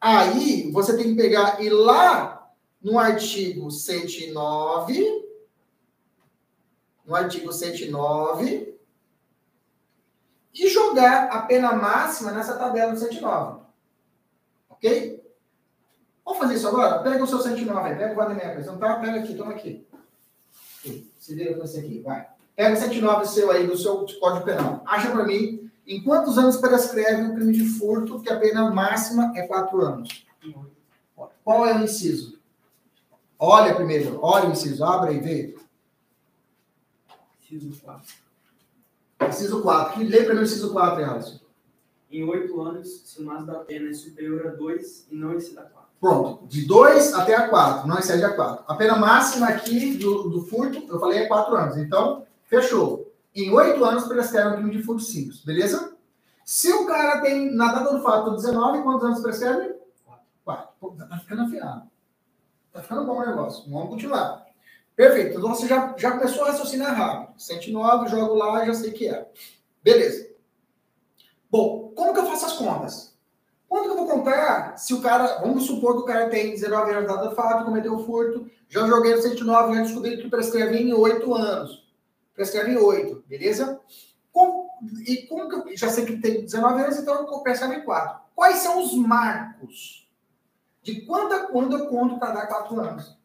[0.00, 2.50] Aí você tem que pegar e lá
[2.80, 5.28] no artigo 109,
[7.04, 8.77] no artigo 109,
[10.54, 13.60] e jogar a pena máxima nessa tabela do 109.
[14.68, 15.22] Ok?
[16.24, 17.02] Vamos fazer isso agora?
[17.02, 18.64] Pega o seu 109 aí, pega o Vademecas.
[18.64, 19.86] Então tá, pega aqui, toma aqui.
[21.18, 22.28] Se vira com esse aqui, vai.
[22.54, 24.82] Pega o 109 seu aí, do seu Código Penal.
[24.86, 29.32] Acha para mim em quantos anos prescreve o crime de furto, que a pena máxima
[29.34, 30.26] é 4 anos?
[31.42, 32.38] Qual é o inciso?
[33.38, 35.58] Olha primeiro, olha o inciso, abre e vê.
[37.40, 38.27] Inciso 4.
[39.26, 40.02] Inciso 4.
[40.02, 41.40] Lê para mim o inciso 4, Alisson.
[42.10, 45.58] Em oito anos, se o máximo da pena é superior a 2 e não excede
[45.58, 45.88] a 4.
[46.00, 46.46] Pronto.
[46.46, 48.64] De 2 até a 4, não excede a 4.
[48.66, 51.76] A pena máxima aqui do, do furto, eu falei, é 4 anos.
[51.76, 53.12] Então, fechou.
[53.34, 55.96] Em 8 anos, prescreve o crime de furto simples, beleza?
[56.44, 59.74] Se o cara tem, na data do fato, 19, quantos anos prescreve?
[60.44, 60.96] 4.
[61.08, 61.82] Tá ficando afiado.
[62.72, 63.70] Tá ficando bom o negócio.
[63.70, 64.47] Vamos continuar.
[64.98, 65.38] Perfeito.
[65.38, 67.40] Então você já, já começou a raciocinar rápido.
[67.40, 69.30] 109, jogo lá, já sei que é.
[69.80, 70.28] Beleza.
[71.48, 73.16] Bom, como que eu faço as contas?
[73.68, 76.90] Quanto que eu vou contar se o cara, vamos supor que o cara tem 19
[76.90, 80.92] anos de data fato, cometeu furto, já joguei no 109, já descobri que prescreve em
[80.92, 81.88] 8 anos.
[82.34, 83.80] Prescreve em 8, beleza?
[85.06, 88.18] E como que eu já sei que tem 19 anos, então eu prescreve em 4.
[88.34, 90.10] Quais são os marcos?
[90.82, 93.16] De quando a quando eu conto para dar 4 anos?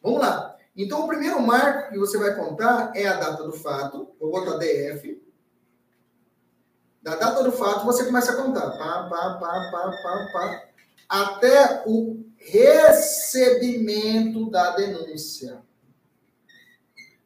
[0.00, 0.59] Vamos lá.
[0.76, 4.10] Então, o primeiro marco que você vai contar é a data do fato.
[4.18, 5.20] Vou botar DF.
[7.02, 8.70] Da data do fato, você começa a contar.
[8.72, 10.68] Pá, pá, pá, pá, pá, pá,
[11.08, 13.70] até o recebimento
[14.50, 15.62] da denúncia.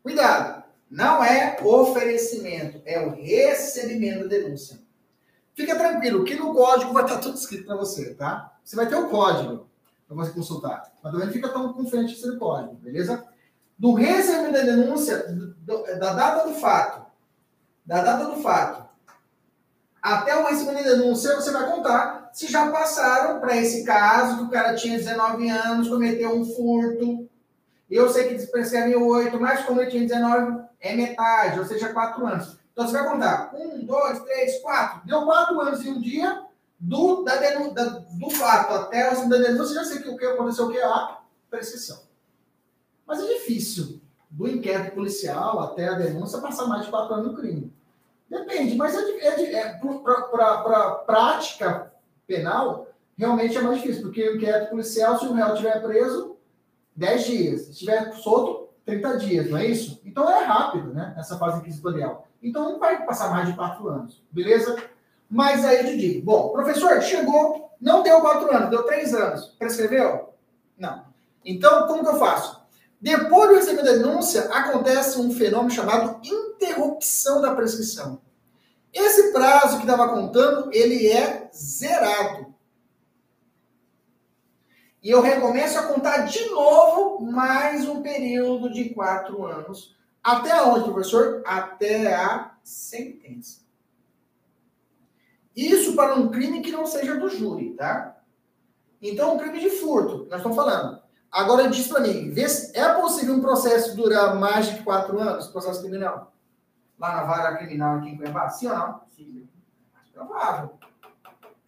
[0.03, 0.65] Cuidado.
[0.91, 4.79] Não é oferecimento, é o recebimento da denúncia.
[5.55, 8.57] Fica tranquilo, que no código vai estar tudo escrito para você, tá?
[8.63, 9.69] Você vai ter o código
[10.07, 10.93] para você consultar.
[11.03, 13.27] Mas também fica tão confiante no código, beleza?
[13.79, 15.25] Do recebimento da denúncia,
[15.99, 17.07] da data do fato,
[17.85, 18.85] da data do fato,
[20.03, 24.43] até o recebimento da denúncia, você vai contar se já passaram para esse caso, que
[24.45, 27.29] o cara tinha 19 anos, cometeu um furto,
[27.91, 32.27] eu sei que prescreve 8, mas como ele tinha 19, é metade, ou seja, 4
[32.27, 32.59] anos.
[32.73, 35.07] Então você vai contar 1, 2, 3, 4.
[35.07, 36.43] Deu 4 anos e um dia
[36.79, 40.27] do, da, da, do fato até o recebimento da denúncia, já sei que o que
[40.27, 42.04] aconteceu, o que é a prescrição.
[43.07, 47.37] Mas é difícil do inquérito policial até a denúncia passar mais de quatro anos no
[47.37, 47.73] crime.
[48.29, 49.81] Depende, mas é, é, é
[50.31, 51.93] para prática
[52.27, 56.37] penal, realmente é mais difícil, porque o inquérito policial, se o réu estiver preso,
[56.97, 57.61] 10 dias.
[57.63, 60.01] Se estiver solto, 30 dias, não é isso?
[60.05, 61.15] Então é rápido, né?
[61.17, 62.27] Essa fase inquisitorial.
[62.43, 64.77] Então não vai passar mais de quatro anos, beleza?
[65.29, 69.47] Mas aí eu te digo, bom, professor, chegou, não deu quatro anos, deu três anos.
[69.59, 70.35] Prescreveu?
[70.79, 71.05] Não.
[71.45, 72.64] Então, como que eu faço?
[73.05, 78.23] Depois de receber a denúncia, acontece um fenômeno chamado interrupção da prescrição.
[78.91, 82.55] Esse prazo que estava contando, ele é zerado.
[85.03, 89.95] E eu recomeço a contar de novo mais um período de quatro anos.
[90.23, 91.43] Até onde, professor?
[91.45, 93.61] Até a sentença.
[95.55, 98.19] Isso para um crime que não seja do júri, tá?
[99.03, 101.04] Então, um crime de furto, nós estamos falando.
[101.35, 102.33] Agora, diz para mim,
[102.75, 106.33] é possível um processo durar mais de quatro anos, processo criminal?
[106.97, 108.49] Lá na vara criminal aqui em Cuiabá?
[108.49, 109.01] Sim ou não?
[109.17, 109.49] Sim.
[109.93, 110.71] É mais provável.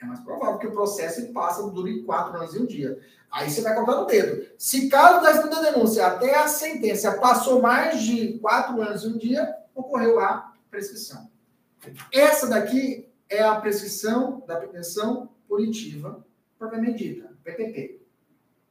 [0.00, 2.96] É mais provável que o processo passe dure quatro anos e um dia.
[3.28, 4.46] Aí você vai contar no dedo.
[4.56, 9.18] Se caso da segunda denúncia até a sentença passou mais de quatro anos e um
[9.18, 11.28] dia, ocorreu a prescrição.
[12.12, 16.24] Essa daqui é a prescrição da pretensão punitiva
[16.56, 18.00] propriamente dita, PPP.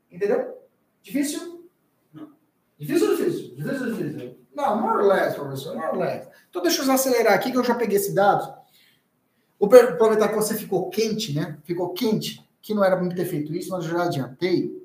[0.09, 0.64] Entendeu?
[1.05, 1.69] Difícil?
[2.11, 2.31] Não.
[2.79, 3.55] Difícil ou difícil?
[3.55, 4.39] Difícil ou difícil?
[4.55, 6.27] Não, more or less, professor, more or less.
[6.49, 8.51] Então deixa eu acelerar aqui que eu já peguei esse dado.
[9.59, 11.59] Vou aproveitar que você ficou quente, né?
[11.63, 14.83] Ficou quente que não era para ter feito isso, mas eu já adiantei.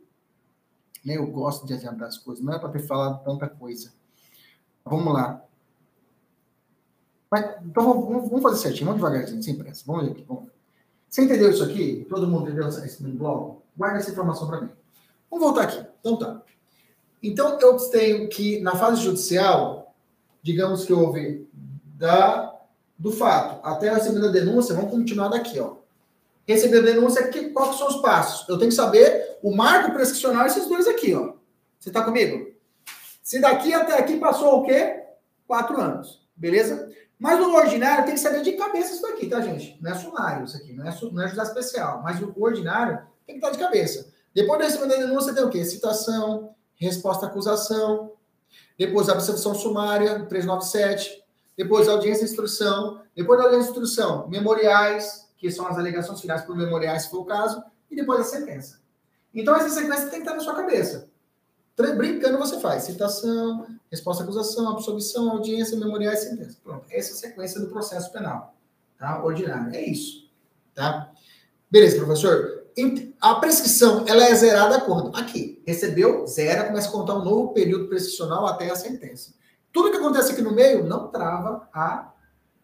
[1.03, 1.17] Né?
[1.17, 3.91] Eu gosto de adiantar as coisas, não é para ter falado tanta coisa.
[4.85, 5.43] Vamos lá.
[7.31, 9.85] Mas, então vamos, fazer certinho, vamos devagarzinho, sem pressa.
[9.87, 10.25] Vamos ver aqui.
[10.29, 10.51] Vamos.
[11.09, 12.07] Você entendeu isso aqui?
[12.11, 13.63] Todo mundo entendeu esse bloco?
[13.75, 14.71] Guarda essa informação para mim.
[15.31, 15.87] Vamos voltar aqui.
[16.01, 16.43] Então tá.
[17.23, 19.95] Então eu tenho que, na fase judicial,
[20.43, 21.49] digamos que houve
[21.97, 22.55] da,
[22.99, 25.81] do fato até a segunda denúncia, vamos continuar daqui, ó
[26.51, 28.49] receber a denúncia, que, quais são os passos?
[28.49, 31.35] Eu tenho que saber o marco prescricional, esses dois aqui, ó.
[31.79, 32.53] Você está comigo?
[33.23, 35.03] Se daqui até aqui passou o quê?
[35.47, 36.27] Quatro anos.
[36.37, 36.91] Beleza?
[37.19, 39.79] Mas no ordinário tem que saber de cabeça isso daqui, tá, gente?
[39.81, 42.03] Não é sumário isso aqui, não é, não é judicial especial.
[42.03, 44.13] Mas o ordinário tem que estar de cabeça.
[44.35, 45.65] Depois da recebimento da denúncia tem o quê?
[45.65, 48.13] Citação, resposta à acusação,
[48.79, 51.23] depois a absolvição sumária, 397,
[51.57, 56.21] depois a audiência de instrução, depois da audiência de instrução, memoriais, que são as alegações
[56.21, 58.81] finais por memoriais, se for o caso, e depois a sentença.
[59.35, 61.09] Então, essa sequência tem que estar na sua cabeça.
[61.97, 66.59] Brincando, você faz citação, resposta à acusação, absolvição, audiência, memoriais, sentença.
[66.63, 66.85] Pronto.
[66.91, 68.55] Essa é a sequência do processo penal,
[68.99, 69.23] tá?
[69.25, 69.75] Ordinário.
[69.75, 70.29] É isso,
[70.75, 71.11] tá?
[71.71, 72.60] Beleza, professor.
[73.21, 75.15] A prescrição, ela é zerada quando?
[75.17, 75.63] Aqui.
[75.67, 79.35] Recebeu, zera, começa a contar um novo período prescricional até a sentença.
[79.73, 82.13] Tudo que acontece aqui no meio não trava a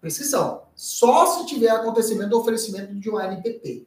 [0.00, 0.62] prescrição.
[0.74, 3.86] Só se tiver acontecimento do oferecimento de um ANPP.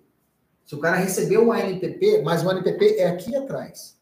[0.66, 3.98] Se o cara recebeu um ANPP, mas o ANPP é aqui atrás.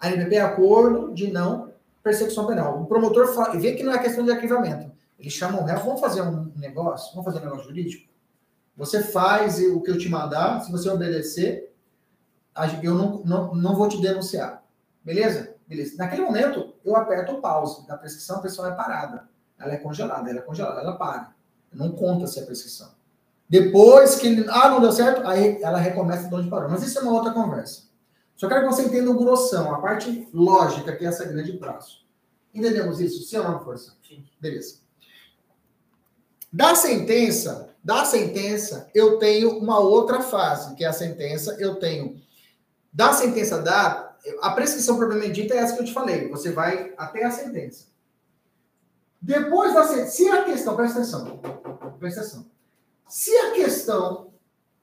[0.00, 2.82] ANPP é acordo de não persecução penal.
[2.82, 4.90] O promotor fala, vê que não é questão de arquivamento.
[5.18, 8.09] Ele chama o réu, vamos fazer um negócio, vamos fazer um negócio jurídico.
[8.80, 11.70] Você faz o que eu te mandar, se você obedecer,
[12.82, 14.64] eu não, não, não vou te denunciar.
[15.04, 15.54] Beleza?
[15.68, 15.96] Beleza.
[15.98, 19.28] Naquele momento, eu aperto o pause da prescrição, a pessoa é parada.
[19.58, 21.34] Ela é congelada, ela é congelada, ela para.
[21.70, 22.90] Não conta-se a prescrição.
[23.46, 24.46] Depois que ele.
[24.48, 26.70] Ah, não deu certo, aí ela recomeça de onde parou.
[26.70, 27.82] Mas isso é uma outra conversa.
[28.34, 31.98] Só quero que você entenda o grossão, a parte lógica, que é essa grande prazo.
[32.54, 33.28] Entendemos isso?
[33.28, 33.92] Sim ou não, força?
[34.08, 34.24] Sim.
[34.40, 34.76] Beleza.
[36.50, 42.20] Da sentença, da sentença, eu tenho uma outra fase, que é a sentença, eu tenho.
[42.92, 44.16] Da sentença da.
[44.42, 46.28] A prescrição propriamente dita é essa que eu te falei.
[46.28, 47.86] Você vai até a sentença.
[49.20, 51.40] Depois da sentença, se a questão, presta atenção,
[51.98, 52.46] presta atenção.
[53.08, 54.32] Se a questão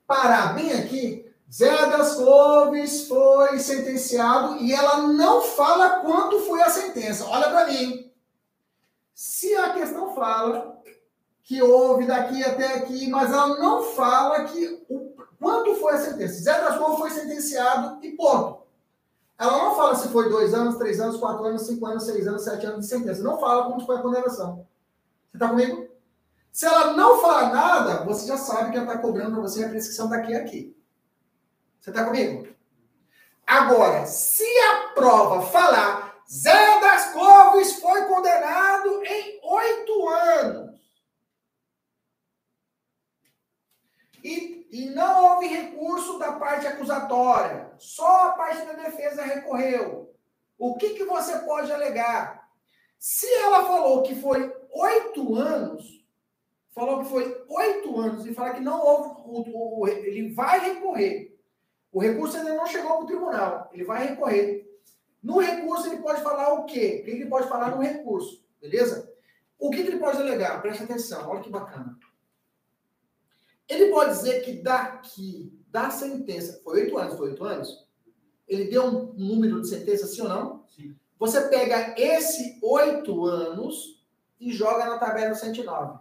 [0.07, 6.69] parar bem aqui, Zé das Couves foi sentenciado e ela não fala quanto foi a
[6.69, 7.25] sentença.
[7.25, 8.11] Olha para mim.
[9.13, 10.76] Se a questão fala
[11.47, 16.41] que houve daqui até aqui, mas ela não fala que o, quanto foi a sentença.
[16.41, 18.63] Zé das Couves foi sentenciado e ponto.
[19.39, 22.41] Ela não fala se foi dois anos, três anos, quatro anos, cinco anos, seis anos,
[22.41, 23.23] sete anos de sentença.
[23.23, 24.67] Não fala quanto foi a condenação.
[25.31, 25.87] Você está comigo?
[26.51, 29.69] Se ela não fala nada, você já sabe que ela está cobrando para você a
[29.69, 30.75] prescrição daqui a aqui.
[31.79, 32.45] Você está comigo?
[33.45, 40.76] Agora, se a prova falar Zé das Couves foi condenado em oito anos
[44.27, 50.13] e e não houve recurso da parte acusatória, só a parte da defesa recorreu.
[50.57, 52.49] O que, que você pode alegar?
[52.99, 56.05] Se ela falou que foi oito anos,
[56.73, 61.39] falou que foi oito anos e falar que não houve, o, o, ele vai recorrer.
[61.91, 64.67] O recurso ainda não chegou para o tribunal, ele vai recorrer.
[65.23, 66.99] No recurso, ele pode falar o quê?
[67.01, 68.45] O que ele pode falar no recurso?
[68.61, 69.11] Beleza?
[69.59, 70.61] O que, que ele pode alegar?
[70.61, 71.97] Preste atenção, olha que bacana.
[73.67, 77.87] Ele pode dizer que daqui, da sentença, foi oito anos, foi oito anos?
[78.47, 80.63] Ele deu um número de sentença, sim ou não?
[80.73, 80.95] Sim.
[81.19, 84.03] Você pega esse oito anos
[84.39, 85.99] e joga na tabela 109.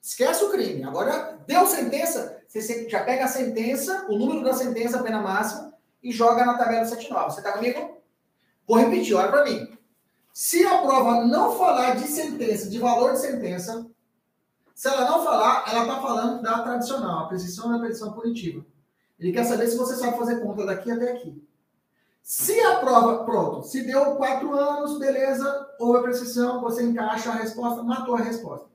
[0.00, 0.82] Esquece o crime.
[0.82, 5.72] Agora, deu sentença, você já pega a sentença, o número da sentença, a pena máxima,
[6.02, 7.30] e joga na tabela 109.
[7.30, 8.02] Você está comigo?
[8.66, 9.78] Vou repetir, olha para mim.
[10.32, 13.86] Se a prova não falar de sentença, de valor de sentença,
[14.82, 18.66] se ela não falar, ela está falando da tradicional, a prescrição da prescrição punitiva.
[19.16, 21.40] Ele quer saber se você sabe fazer conta daqui até aqui.
[22.20, 27.34] Se a prova, pronto, se deu quatro anos, beleza, houve a prescrição, você encaixa a
[27.34, 28.66] resposta, matou a resposta.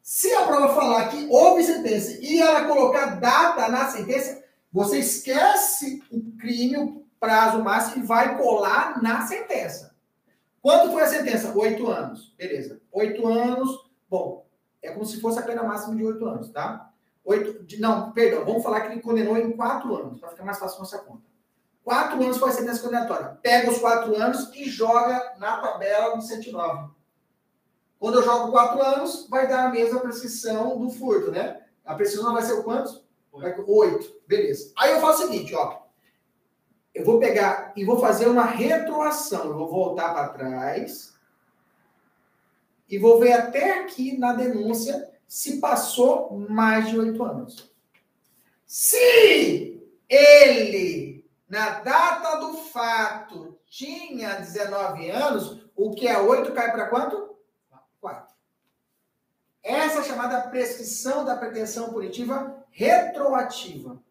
[0.00, 4.40] Se a prova falar que houve sentença e ela colocar data na sentença,
[4.72, 9.92] você esquece o crime, o prazo máximo e vai colar na sentença.
[10.62, 11.52] Quanto foi a sentença?
[11.56, 12.32] Oito anos.
[12.38, 12.80] Beleza.
[12.92, 13.90] Oito anos.
[14.08, 14.46] Bom,
[14.82, 16.90] é como se fosse a pena máxima de oito anos, tá?
[17.24, 20.58] Oito, de, não, perdão, vamos falar que ele condenou em quatro anos, para ficar mais
[20.58, 21.22] fácil nossa conta.
[21.84, 23.38] Quatro anos foi a sentença condenatória.
[23.42, 26.90] Pega os quatro anos e joga na tabela do 109.
[27.98, 31.62] Quando eu jogo quatro anos, vai dar a mesma prescrição do furto, né?
[31.84, 33.02] A prescrição vai ser o quanto?
[33.32, 34.20] Oito.
[34.26, 34.72] Beleza.
[34.76, 35.82] Aí eu faço o seguinte, ó.
[36.94, 39.46] Eu vou pegar e vou fazer uma retroação.
[39.46, 41.14] Eu vou voltar para trás
[42.88, 47.70] e vou ver até aqui na denúncia se passou mais de oito anos.
[48.64, 56.88] Se ele, na data do fato, tinha 19 anos, o que é oito cai para
[56.88, 57.36] quanto?
[58.00, 58.34] Quatro.
[59.62, 64.02] Essa é chamada prescrição da pretensão punitiva retroativa.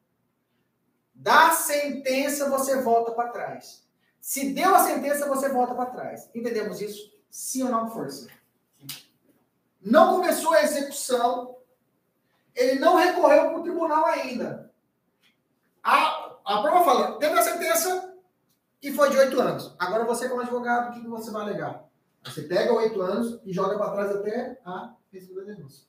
[1.13, 3.83] Da sentença, você volta para trás.
[4.21, 6.29] Se deu a sentença, você volta para trás.
[6.35, 7.11] Entendemos isso?
[7.29, 8.27] Sim ou não, força?
[9.89, 11.55] Não começou a execução.
[12.53, 14.71] Ele não recorreu para o tribunal ainda.
[15.83, 18.13] A, a prova fala, teve a sentença
[18.81, 19.73] e foi de oito anos.
[19.79, 21.85] Agora você, como advogado, o que, que você vai alegar?
[22.25, 25.85] Você pega oito anos e joga para trás até a recebida da denúncia.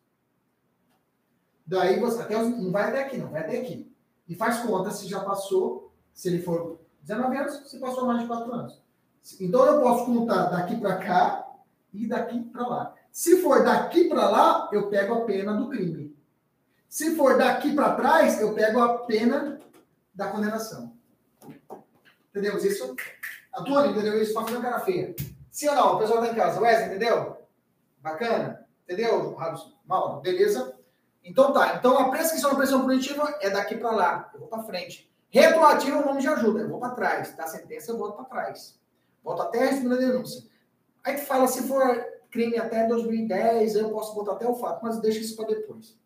[1.66, 3.92] Daí você até, não vai até aqui, não, vai até aqui.
[4.28, 8.28] E faz conta se já passou, se ele for 19 anos, se passou mais de
[8.28, 8.80] 4 anos.
[9.40, 11.48] Então eu posso contar daqui para cá
[11.92, 12.94] e daqui para lá.
[13.18, 16.16] Se for daqui para lá, eu pego a pena do crime.
[16.88, 19.58] Se for daqui para trás, eu pego a pena
[20.14, 20.96] da condenação.
[22.30, 22.94] Entendemos isso?
[23.52, 24.30] Antônio, entendeu isso?
[24.30, 25.16] Está fazendo cara feia.
[25.50, 25.96] Sim ou não?
[25.96, 26.60] O pessoal está em casa.
[26.60, 27.38] Wesley, entendeu?
[28.00, 28.64] Bacana?
[28.84, 29.72] Entendeu, Robson?
[29.84, 30.78] Mal, beleza?
[31.24, 31.74] Então tá.
[31.74, 34.30] Então a prescrição da pressão punitiva é daqui para lá.
[34.32, 35.12] Eu vou para frente.
[35.28, 36.60] Retroativo é o nome de ajuda.
[36.60, 37.34] Eu vou para trás.
[37.34, 38.78] Da sentença eu volto para trás.
[39.24, 40.48] Volto até a segunda denúncia.
[41.02, 45.00] Aí tu fala, se for crime até 2010, eu posso botar até o fato, mas
[45.00, 45.98] deixa isso para depois.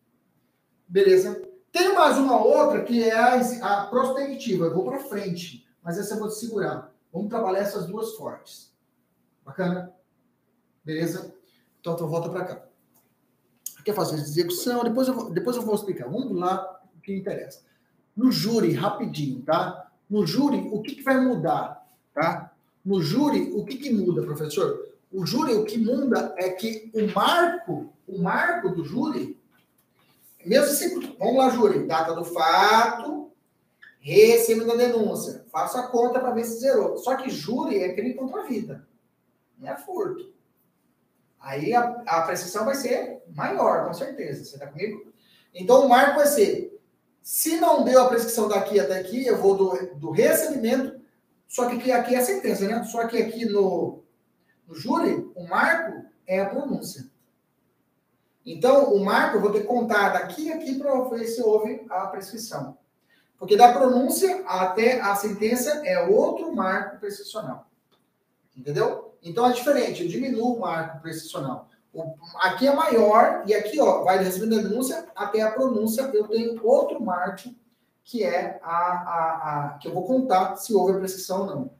[0.87, 1.41] Beleza?
[1.71, 4.65] Tem mais uma outra que é a, a prospectiva.
[4.65, 6.93] Eu vou para frente, mas essa eu vou te segurar.
[7.11, 8.73] Vamos trabalhar essas duas fortes.
[9.43, 9.93] Bacana?
[10.83, 11.33] Beleza?
[11.79, 12.65] Então, então volta para cá.
[13.83, 14.83] Quer fazer execução?
[14.83, 16.07] Depois eu, vou, depois eu vou explicar.
[16.07, 17.61] Vamos lá o que interessa.
[18.15, 19.91] No júri, rapidinho, tá?
[20.09, 21.85] No júri, o que, que vai mudar?
[22.13, 22.53] Tá?
[22.85, 24.92] No júri, o que, que muda, professor?
[25.13, 29.39] O júri, o que muda é que o marco, o marco do júri,
[30.43, 33.31] mesmo assim, vamos lá, júri, data do fato,
[33.99, 35.45] recebo da denúncia.
[35.51, 36.97] Faço a conta para ver se zerou.
[36.97, 38.87] Só que júri é crime contra a vida,
[39.57, 40.33] não é furto.
[41.39, 44.43] Aí a, a prescrição vai ser maior, com certeza.
[44.43, 45.13] Você está comigo?
[45.53, 46.81] Então o marco vai ser:
[47.21, 50.99] se não deu a prescrição daqui até aqui, eu vou do, do recebimento,
[51.47, 52.83] só que aqui, aqui é a sentença, né?
[52.83, 54.02] Só que aqui no,
[54.67, 57.11] no júri, o marco é a pronúncia.
[58.45, 61.85] Então, o marco eu vou ter que contar daqui a aqui para ver se houve
[61.89, 62.77] a prescrição.
[63.37, 67.67] Porque da pronúncia até a sentença é outro marco prescricional.
[68.55, 69.15] Entendeu?
[69.21, 71.69] Então é diferente, eu diminuo o marco prescricional.
[72.41, 76.65] Aqui é maior, e aqui, ó, vai recebendo a denúncia até a pronúncia, eu tenho
[76.65, 77.53] outro marco,
[78.03, 81.71] que é a, a, a que eu vou contar se houve a prescrição ou não.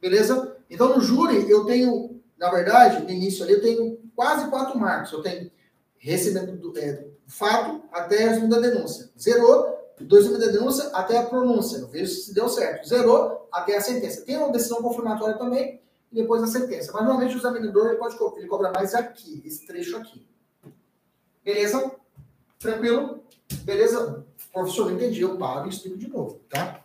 [0.00, 0.53] Beleza?
[0.68, 5.12] Então, no júri, eu tenho, na verdade, no início ali, eu tenho quase quatro marcos.
[5.12, 5.50] Eu tenho
[5.98, 9.10] recebimento do é, fato até a segunda denúncia.
[9.18, 11.78] Zerou, dois da denúncia até a pronúncia.
[11.78, 12.88] Eu vejo se deu certo.
[12.88, 14.22] Zerou até a sentença.
[14.22, 15.80] Tem uma decisão confirmatória também
[16.12, 16.92] e depois a sentença.
[16.92, 20.26] Mas normalmente o examinador ele pode ele cobra mais aqui, esse trecho aqui.
[21.44, 21.92] Beleza?
[22.58, 23.22] Tranquilo?
[23.62, 24.24] Beleza?
[24.52, 25.22] Professor, entendi.
[25.22, 26.83] Eu paro e explico de novo, tá?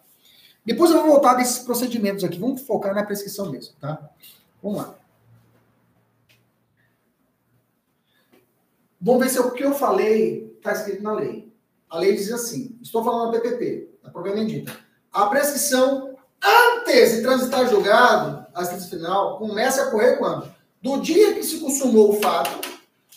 [0.69, 2.37] Depois eu vou voltar desses procedimentos aqui.
[2.37, 4.07] Vamos focar na prescrição mesmo, tá?
[4.61, 4.95] Vamos lá.
[9.01, 11.51] Vamos ver se o que eu falei está escrito na lei.
[11.89, 14.77] A lei diz assim: estou falando da PPP, da Programa Dita.
[15.11, 20.53] A prescrição antes de transitar julgado, a sentença final, começa a correr quando?
[20.83, 22.61] Do dia que se consumou o fato,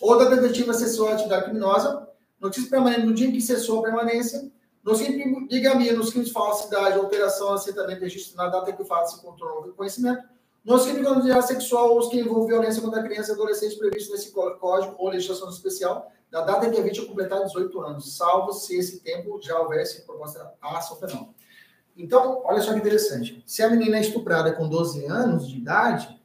[0.01, 2.09] ou da tentativa sexual de atividade criminosa,
[2.41, 4.51] notícia permanente no dia em que cessou a permanência,
[4.83, 9.11] crimes de bigamia, nos crimes de falsidade, alteração, assentamento, registro na data que o fato
[9.11, 10.23] se encontrou no conhecimento,
[10.65, 13.79] nos crimes de conduta sexual ou os que envolvem violência contra a criança e adolescente
[13.79, 18.17] previstos nesse código ou legislação especial, da data em que a vítima completar 18 anos,
[18.17, 21.35] salvo se esse tempo já houvesse proposta a ação penal.
[21.97, 23.43] Então, olha só que interessante.
[23.47, 26.21] Se a menina é estuprada com 12 anos de idade,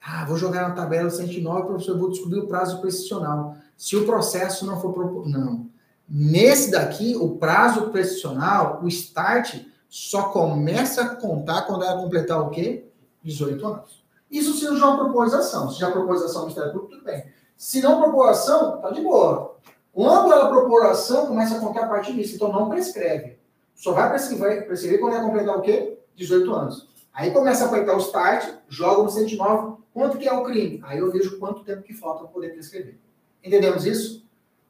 [0.00, 3.56] ah, vou jogar na tabela 109, professor, vou descobrir o prazo prescricional.
[3.76, 5.30] Se o processo não for proposto.
[5.30, 5.70] Não.
[6.08, 12.50] Nesse daqui, o prazo prescricional, o start, só começa a contar quando ela completar o
[12.50, 12.86] quê?
[13.22, 14.04] 18 anos.
[14.30, 15.70] Isso se já propôs ação.
[15.70, 17.24] Se já propôs ação no Ministério Público, tudo bem.
[17.56, 19.56] Se não propor ação, tá de boa.
[19.92, 22.34] Quando ela propor ação, começa a contar a partir disso.
[22.34, 23.38] Então não prescreve.
[23.74, 25.98] Só vai prescrever, prescrever quando ela completar o quê?
[26.16, 26.88] 18 anos.
[27.12, 30.80] Aí começa a apertar o start, joga no 109, quanto que é o crime?
[30.84, 32.98] Aí eu vejo quanto tempo que falta para poder prescrever.
[33.42, 34.26] Entendemos isso?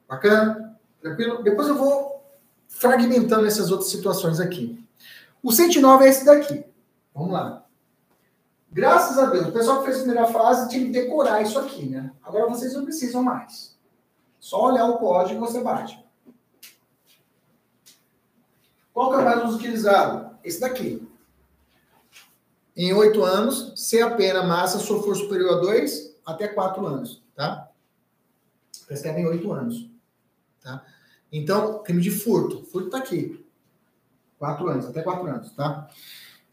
[0.06, 0.73] Bacana?
[1.04, 1.42] Tranquilo?
[1.42, 2.24] Depois eu vou
[2.66, 4.82] fragmentando essas outras situações aqui.
[5.42, 6.64] O 109 é esse daqui.
[7.14, 7.62] Vamos lá.
[8.72, 11.90] Graças a Deus, o pessoal que fez a primeira fase tinha que decorar isso aqui,
[11.90, 12.10] né?
[12.22, 13.76] Agora vocês não precisam mais.
[14.40, 16.02] Só olhar o código e você bate.
[18.94, 20.38] Qual que é o mais utilizado?
[20.42, 21.06] Esse daqui.
[22.74, 27.68] Em oito anos, se a pena massa for superior a dois, até quatro anos, tá?
[28.86, 29.88] Prescreve em oito anos,
[30.62, 30.82] tá?
[31.36, 32.64] Então, crime de furto.
[32.70, 33.44] Furto tá aqui.
[34.38, 35.90] Quatro anos, até quatro anos, tá?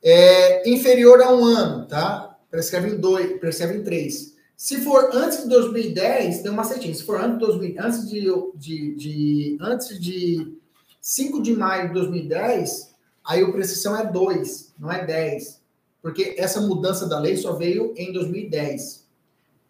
[0.01, 2.35] É, inferior a um ano, tá?
[2.49, 4.35] Prescreve em dois, prescreve em três.
[4.57, 6.95] Se for antes de 2010, tem uma setinha.
[6.95, 8.21] Se for antes de, 2000, antes de,
[8.55, 10.57] de, de, antes de
[10.99, 15.61] 5 de maio de 2010, aí a prescrição é 2, não é 10.
[16.01, 19.07] Porque essa mudança da lei só veio em 2010.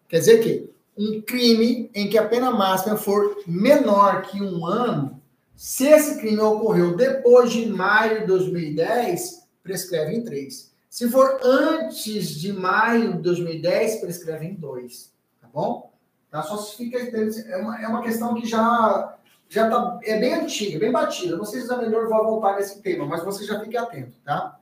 [0.08, 5.20] Quer dizer que um crime em que a pena máxima for menor que um ano,
[5.56, 10.72] se esse crime ocorreu depois de maio de 2010, prescreve em 3.
[10.90, 15.12] Se for antes de maio de 2010, prescreve em 2.
[15.40, 15.92] Tá bom?
[16.30, 16.42] Tá?
[16.42, 16.98] Só se fica.
[16.98, 19.16] É uma, é uma questão que já
[19.52, 21.36] já tá, é bem antiga, bem batida.
[21.36, 24.58] Não sei se é melhor vou voltar nesse tema, mas você já fique atento, tá?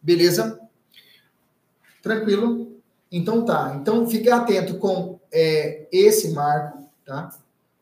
[0.00, 0.60] Beleza?
[2.00, 2.80] Tranquilo?
[3.10, 3.76] Então tá.
[3.80, 7.30] Então fique atento com é, esse marco, tá?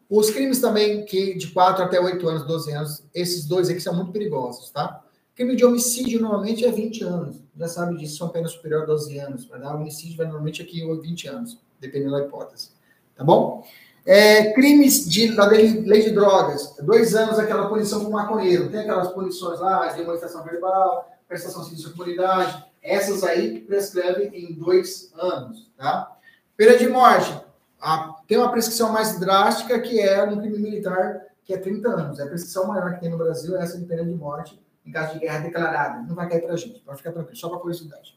[0.09, 3.95] Os crimes também que de 4 até 8 anos, 12 anos, esses dois aqui são
[3.95, 5.03] muito perigosos, tá?
[5.35, 7.37] Crime de homicídio normalmente é 20 anos.
[7.57, 9.45] Já sabe disso, são pena superior a 12 anos.
[9.45, 12.71] Para dar homicídio vai normalmente aqui 20 anos, dependendo da hipótese.
[13.17, 13.65] Tá bom?
[14.05, 18.81] É, crimes de, da lei, lei, de drogas, dois anos aquela punição com maconheiro, tem
[18.81, 25.71] aquelas punições lá, demonstração verbal, prestação de à comunidade, essas aí prescrevem em dois anos,
[25.77, 26.17] tá?
[26.63, 27.45] Pena de morte,
[27.81, 32.21] a, tem uma prescrição mais drástica que é no crime militar, que é 30 anos,
[32.21, 34.93] é a prescrição maior que tem no Brasil, é essa de pena de morte, em
[34.93, 38.17] caso de guerra declarada, não vai cair pra gente, pode ficar tranquilo, só para curiosidade.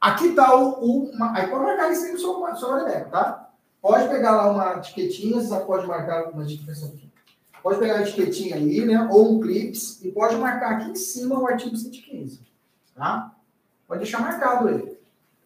[0.00, 3.52] Aqui tá o, o uma, aí pode marcar isso aí no seu, seu tá?
[3.80, 7.08] Pode pegar lá uma etiquetinha, você pode marcar uma etiqueta aqui.
[7.62, 9.08] Pode pegar a etiquetinha aí, né?
[9.12, 12.40] Ou um clips, e pode marcar aqui em cima o artigo 115.
[12.96, 13.32] Tá?
[13.86, 14.82] Pode deixar marcado aí.
[14.88, 14.96] Tá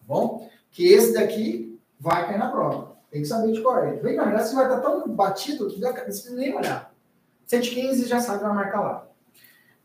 [0.09, 0.49] bom?
[0.71, 1.72] Que esse daqui
[2.03, 2.97] vai cair na prova.
[3.11, 3.93] Tem que saber de qual é.
[3.97, 6.93] Vem, na verdade, você vai estar tão batido que não precisa nem olhar.
[7.47, 9.07] 115 já sabe, vai marcar lá.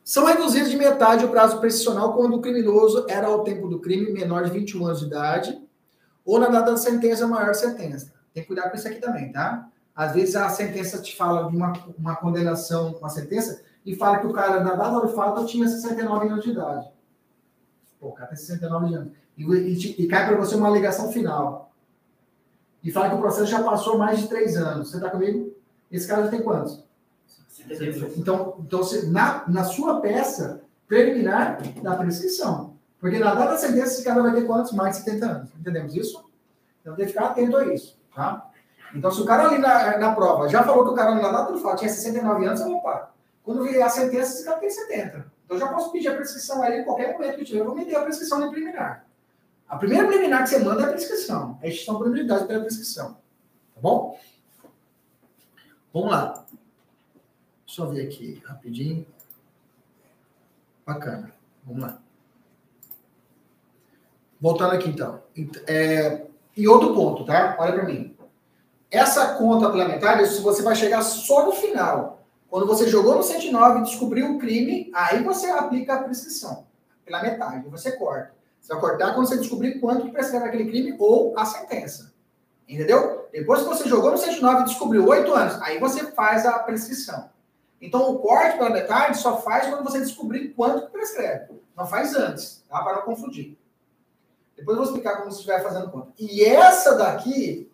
[0.04, 4.12] São reduzidos de metade o prazo prescricional quando o criminoso era ao tempo do crime
[4.12, 5.62] menor de 21 anos de idade
[6.26, 8.12] ou na data da sentença maior 70.
[8.34, 9.70] Tem que cuidar com isso aqui também, tá?
[9.94, 14.28] Às vezes a sentença te fala de uma, uma condenação, uma sentença, e fala que
[14.28, 16.88] o cara, na data do fato, tinha 69 anos de idade.
[18.00, 19.14] Pô, o cara tem 69 anos.
[19.38, 21.67] E, e, e cai para você uma alegação final.
[22.88, 24.90] E fala que o processo já passou mais de três anos.
[24.90, 25.54] Você está comigo?
[25.92, 26.82] Esse cara já tem quantos?
[28.16, 28.82] Então, então
[29.12, 32.78] na, na sua peça preliminar da prescrição.
[32.98, 34.72] Porque na data da sentença, esse cara vai ter quantos?
[34.72, 35.50] Mais de 70 anos.
[35.60, 36.24] Entendemos isso?
[36.80, 38.00] Então tem que ficar atento a isso.
[38.16, 38.50] Tá?
[38.96, 41.52] Então, se o cara ali na, na prova já falou que o cara na data
[41.52, 43.14] do fato tinha 69 anos, eu vou parar.
[43.44, 45.30] Quando vier a sentença, esse cara tem 70.
[45.44, 47.60] Então, eu já posso pedir a prescrição aí em qualquer momento que tiver.
[47.60, 49.06] Eu vou meter a prescrição na preliminar.
[49.68, 51.60] A primeira preliminar que você manda é a prescrição.
[51.62, 53.14] É a extinção por prioridade pela prescrição.
[53.76, 54.20] Tá bom?
[55.94, 56.46] Vamos lá.
[57.78, 59.06] Eu ver aqui rapidinho.
[60.86, 61.32] Bacana.
[61.64, 62.02] Vamos lá.
[64.40, 65.22] Voltando aqui, então.
[65.68, 67.56] É, e outro ponto, tá?
[67.60, 68.16] Olha para mim.
[68.90, 72.26] Essa conta complementar, isso você vai chegar só no final.
[72.50, 76.66] Quando você jogou no 109 e descobriu o crime, aí você aplica a prescrição.
[77.04, 78.37] Pela metade, você corta.
[78.68, 82.14] Você vai cortar quando você descobrir quanto que aquele crime ou a sentença.
[82.68, 83.26] Entendeu?
[83.32, 87.30] Depois que você jogou no 109 e descobriu oito anos, aí você faz a prescrição.
[87.80, 91.54] Então, o corte pela metade só faz quando você descobrir quanto que prescreve.
[91.78, 92.82] Não faz antes, tá?
[92.84, 93.58] Para não confundir.
[94.58, 96.12] Depois eu vou explicar como você estiver fazendo conta.
[96.20, 97.72] E essa daqui,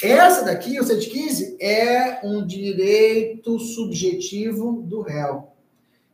[0.00, 5.48] essa daqui, o 115, é um direito subjetivo do réu.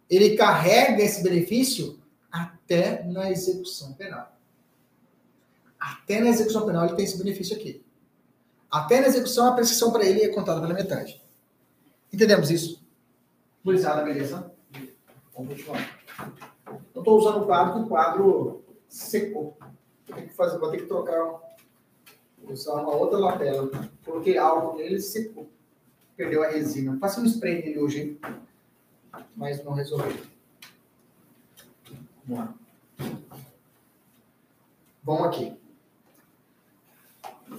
[0.09, 1.99] Ele carrega esse benefício
[2.67, 4.37] até na execução penal.
[5.79, 7.85] Até na execução penal ele tem esse benefício aqui.
[8.69, 11.23] Até na execução, a prescrição para ele é contada pela metade.
[12.13, 12.85] Entendemos isso?
[13.65, 14.53] Gurizada, beleza?
[15.35, 16.01] Vamos continuar.
[16.95, 19.57] Eu estou usando o quadro, que o quadro secou.
[20.07, 21.41] Vou ter que, fazer, vou ter que trocar,
[22.49, 23.71] usar uma outra lapela.
[24.05, 25.49] Coloquei álcool nele e secou.
[26.17, 26.97] Perdeu a resina.
[26.99, 28.21] Passei um spray nele hoje, hein?
[29.37, 30.36] Mas não resolveu.
[32.27, 32.55] Vamos lá.
[35.05, 35.57] Vamos aqui.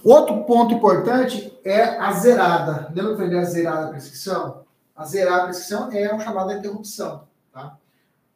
[0.04, 2.92] Outro ponto importante é a zerada.
[2.94, 4.64] Lembra que eu falei a zerada a prescrição?
[4.94, 7.26] A zerada a prescrição é a chamada interrupção.
[7.52, 7.78] Tá?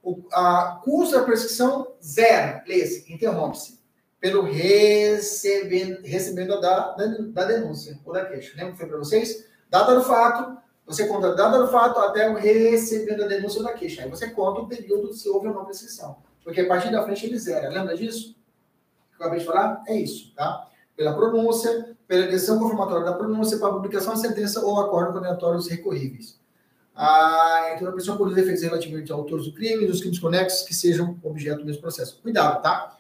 [0.03, 3.79] O a curso da prescrição zero, lê-se, interrompe-se,
[4.19, 8.55] pelo recebendo, recebendo da, da, da, denúncia ou da queixa.
[8.57, 9.47] Lembra que foi para vocês?
[9.71, 10.57] Data do fato,
[10.93, 14.03] você conta data do fato até o recebendo a denúncia da queixa.
[14.03, 16.17] Aí você conta o período se houve ou não prescrição.
[16.45, 17.69] Porque a partir da frente ele zera.
[17.69, 18.37] Lembra disso?
[19.15, 19.83] Acabei de falar?
[19.87, 20.69] É isso, tá?
[20.97, 26.39] Pela pronúncia, pela decisão confirmatória da pronúncia, para publicação da sentença ou acordo condenatórios recorríveis.
[26.95, 31.19] A interrupção por defeitos relativamente aos autores do crime e dos crimes conexos que sejam
[31.23, 32.21] objeto do mesmo processo.
[32.21, 32.99] Cuidado, tá?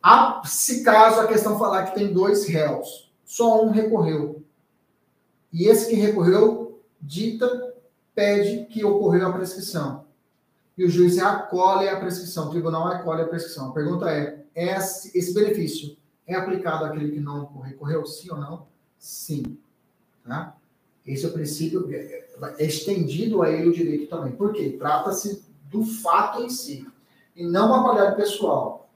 [0.00, 4.44] A, se caso a questão falar que tem dois réus, só um recorreu.
[5.52, 6.61] E esse que recorreu
[7.02, 7.74] dita,
[8.14, 10.04] pede que ocorreu a prescrição
[10.76, 13.68] e o juiz acolhe a prescrição, o tribunal acolhe a prescrição.
[13.68, 15.96] A pergunta é: esse, esse benefício
[16.26, 18.66] é aplicado àquele que não recorreu, sim ou não?
[18.98, 19.58] Sim.
[20.24, 20.56] Tá?
[21.06, 22.26] Esse é o princípio, é,
[22.58, 24.32] é estendido a ele o direito também.
[24.32, 24.76] Por quê?
[24.78, 26.86] Trata-se do fato em si,
[27.34, 28.90] e não uma qualidade pessoal.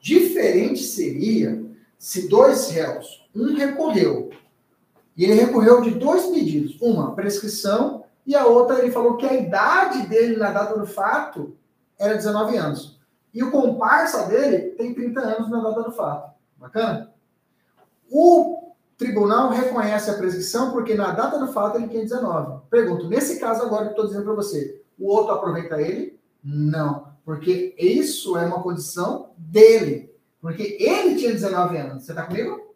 [0.00, 1.64] Diferente seria
[1.98, 4.30] se dois réus, um recorreu,
[5.20, 9.34] e ele recorreu de dois pedidos: uma, prescrição e a outra, ele falou que a
[9.34, 11.54] idade dele na data do fato
[11.98, 12.98] era 19 anos.
[13.34, 16.32] E o comparsa dele tem 30 anos na data do fato.
[16.56, 17.12] Bacana?
[18.10, 22.62] O tribunal reconhece a prescrição porque na data do fato ele tinha 19.
[22.70, 26.18] Pergunto, nesse caso agora que estou dizendo para você, o outro aproveita ele?
[26.42, 27.08] Não.
[27.26, 30.14] Porque isso é uma condição dele.
[30.40, 32.04] Porque ele tinha 19 anos.
[32.04, 32.69] Você está comigo?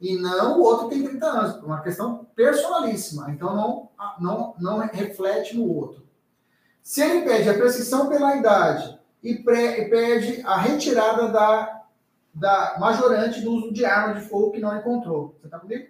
[0.00, 1.62] E não o outro tem 30 anos.
[1.62, 3.30] Uma questão personalíssima.
[3.30, 3.88] Então, não,
[4.20, 6.06] não, não reflete no outro.
[6.82, 11.82] Se ele pede a prescrição pela idade e, pré, e pede a retirada da,
[12.32, 15.36] da majorante do uso de arma de fogo que não encontrou.
[15.38, 15.88] Você está comigo?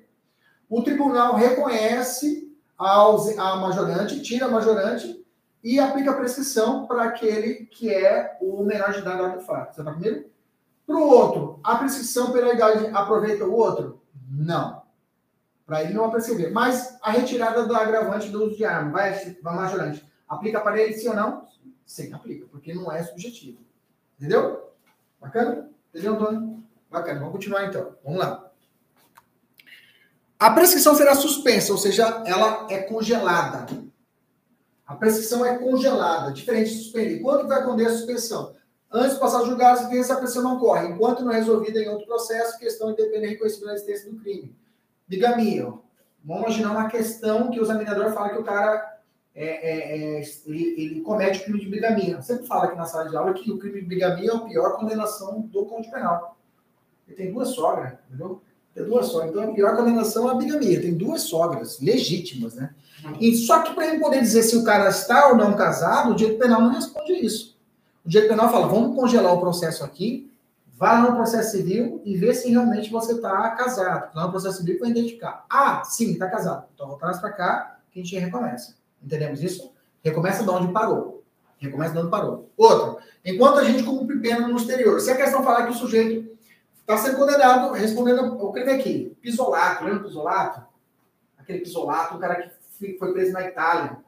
[0.68, 5.24] O tribunal reconhece a, a majorante, tira a majorante
[5.62, 9.74] e aplica a prescrição para aquele que é o menor de idade do fato.
[9.74, 10.24] Você está comigo?
[10.86, 13.97] Para o outro, a prescrição pela idade aproveita o outro?
[14.28, 14.82] Não.
[15.64, 16.52] Para ele não prescrever.
[16.52, 19.12] Mas a retirada do agravante do uso de arma, vai,
[19.42, 21.46] vai majorante, aplica para ele sim ou não?
[21.86, 23.58] Sim, aplica, porque não é subjetivo.
[24.18, 24.72] Entendeu?
[25.20, 25.70] Bacana?
[25.90, 26.62] Entendeu, Antônio?
[26.90, 27.20] Bacana.
[27.20, 27.96] Vamos continuar então.
[28.04, 28.50] Vamos lá.
[30.38, 33.66] A prescrição será suspensa, ou seja, ela é congelada.
[34.86, 37.18] A prescrição é congelada, diferente de suspender.
[37.20, 38.56] Quando vai acontecer a suspensão?
[38.91, 41.78] Antes de passar a julgar, a sentença, a pressão não corre, enquanto não é resolvida
[41.78, 44.57] em outro processo, questão independente reconhecimento da existência do crime.
[45.07, 45.72] Bigamia.
[46.24, 48.99] Vamos imaginar uma questão que o examinador fala que o cara
[49.34, 52.20] é, é, é, ele, ele, comete o crime de bigamia.
[52.22, 54.76] Sempre fala aqui na sala de aula que o crime de bigamia é a pior
[54.76, 56.36] condenação do Código Penal.
[57.07, 58.43] Ele tem duas sogras, entendeu?
[58.74, 59.30] Tem duas sogras.
[59.30, 60.80] Então a pior condenação é a bigamia.
[60.80, 62.74] Tem duas sogras legítimas, né?
[63.20, 66.16] E só que para ele poder dizer se o cara está ou não casado, o
[66.16, 67.47] direito penal não responde isso.
[68.09, 70.32] O direito penal fala, vamos congelar o processo aqui,
[70.66, 74.16] vá no processo civil e vê se realmente você está casado.
[74.16, 75.44] Lá no processo civil vai identificar.
[75.50, 76.64] Ah, sim, está casado.
[76.74, 78.76] Então, traz para cá que a gente recomeça.
[79.02, 79.74] Entendemos isso?
[80.02, 81.22] Recomeça de onde parou.
[81.59, 82.50] Recomeça de onde parou.
[82.56, 84.98] Outro, enquanto a gente cumpre pena no exterior.
[85.00, 86.34] Se a questão falar que o sujeito
[86.80, 90.62] está sendo condenado, respondendo o crime aqui, pisolato, lembra do pisolato?
[91.36, 93.98] Aquele pisolato, o cara que foi preso na Itália.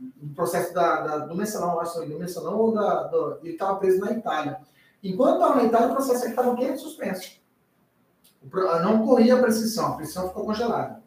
[0.00, 3.78] No processo da, da, do mensalão, acho que do mensalão ou da, do, ele estava
[3.78, 4.60] preso na Itália.
[5.02, 6.76] Enquanto estava na Itália, o processo estava o quê?
[6.76, 7.40] Suspenso.
[8.82, 11.02] Não corria a prescrição, a prescrição ficou congelada.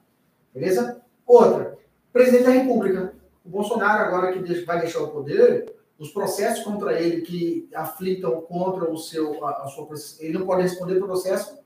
[0.53, 1.01] Beleza?
[1.25, 1.77] Outra,
[2.11, 3.15] presidente da República.
[3.43, 8.89] O Bolsonaro, agora que vai deixar o poder, os processos contra ele que aflitam contra
[8.89, 9.87] o seu, a, a sua,
[10.19, 11.57] ele não pode responder processo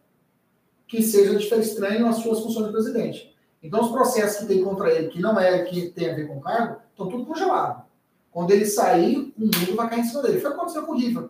[0.88, 3.37] que seja estranho às suas funções de presidente.
[3.62, 6.38] Então, os processos que tem contra ele, que não é que tem a ver com
[6.38, 7.86] o cargo, estão tudo congelado.
[8.32, 10.40] Quando ele sair, o mundo vai cair em cima dele.
[10.40, 11.30] Foi o que aconteceu com o Riva.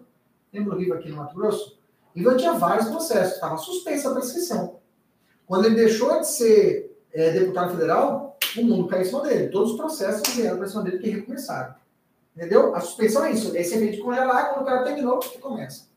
[0.54, 1.78] Lembra o Riva aqui no Mato Grosso?
[2.16, 4.80] Riva tinha vários processos, estava suspensa a prescrição.
[5.46, 9.48] Quando ele deixou de ser é, deputado federal, o mundo caiu em cima dele.
[9.50, 11.76] Todos os processos vieram para cima dele que recomeçaram.
[12.36, 12.76] Entendeu?
[12.76, 13.56] A suspensão é isso.
[13.56, 15.88] Esse efeito de congelar, quando o cara terminou, que começa.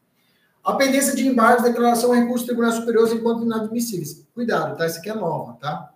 [0.63, 4.27] A pendência de embargos, declaração, recurso do Tribunal Superior enquanto inadmissíveis.
[4.35, 4.87] Cuidado, tá?
[4.87, 5.93] Isso aqui é nova, tá?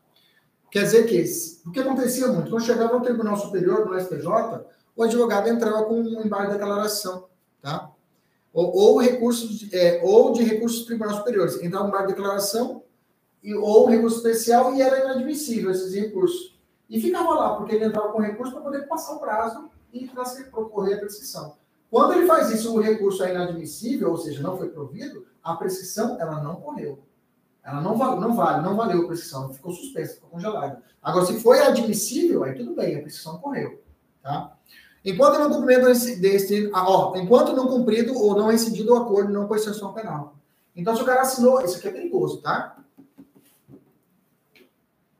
[0.74, 1.24] Quer dizer que,
[1.68, 2.50] o que acontecia muito?
[2.50, 4.26] Quando chegava no Tribunal Superior, no STJ,
[4.96, 7.28] o advogado entrava com um embargo de declaração,
[7.62, 7.92] tá?
[8.52, 11.48] Ou, ou recursos, de, é, ou de recursos do Tribunal Superior.
[11.62, 12.82] Entrava um embargo de declaração,
[13.40, 16.58] e, ou recurso especial, e era inadmissível esses recursos.
[16.90, 20.10] E ficava lá, porque ele entrava com recurso para poder passar o prazo e
[20.50, 21.54] procorrer a prescrição.
[21.88, 26.20] Quando ele faz isso, o recurso é inadmissível, ou seja, não foi provido, a prescrição
[26.20, 26.98] ela não correu.
[27.64, 30.82] Ela não vale, não vale, não valeu a prescrição, ficou suspensa, ficou congelada.
[31.02, 33.82] Agora, se foi admissível, aí tudo bem, a prescrição correu.
[34.22, 34.54] Tá?
[35.04, 35.86] Enquanto não cumprimento
[36.20, 40.36] desse, ah, ó, enquanto não cumprido ou não incidido o acordo não com exceção penal.
[40.76, 42.76] Então, se o cara assinou, isso aqui é perigoso, tá?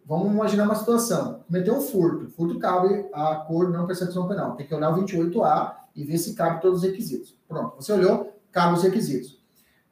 [0.07, 1.45] Vamos imaginar uma situação.
[1.47, 2.30] Cometeu um furto.
[2.30, 4.55] Furto cabe a acordo não percepção penal.
[4.55, 7.34] Tem que olhar o 28A e ver se cabe todos os requisitos.
[7.49, 7.76] Pronto.
[7.76, 9.42] Você olhou, cabe os requisitos.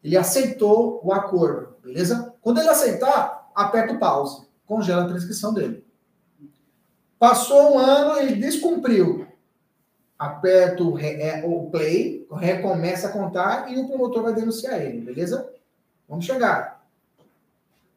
[0.04, 2.31] Ele aceitou o acordo, beleza?
[2.42, 4.46] Quando ele aceitar, aperta o pause.
[4.66, 5.86] Congela a prescrição dele.
[7.18, 9.26] Passou um ano, ele descumpriu.
[10.18, 15.00] Aperta o, re, é, o play, recomeça a contar e o promotor vai denunciar ele,
[15.00, 15.52] beleza?
[16.08, 16.84] Vamos chegar.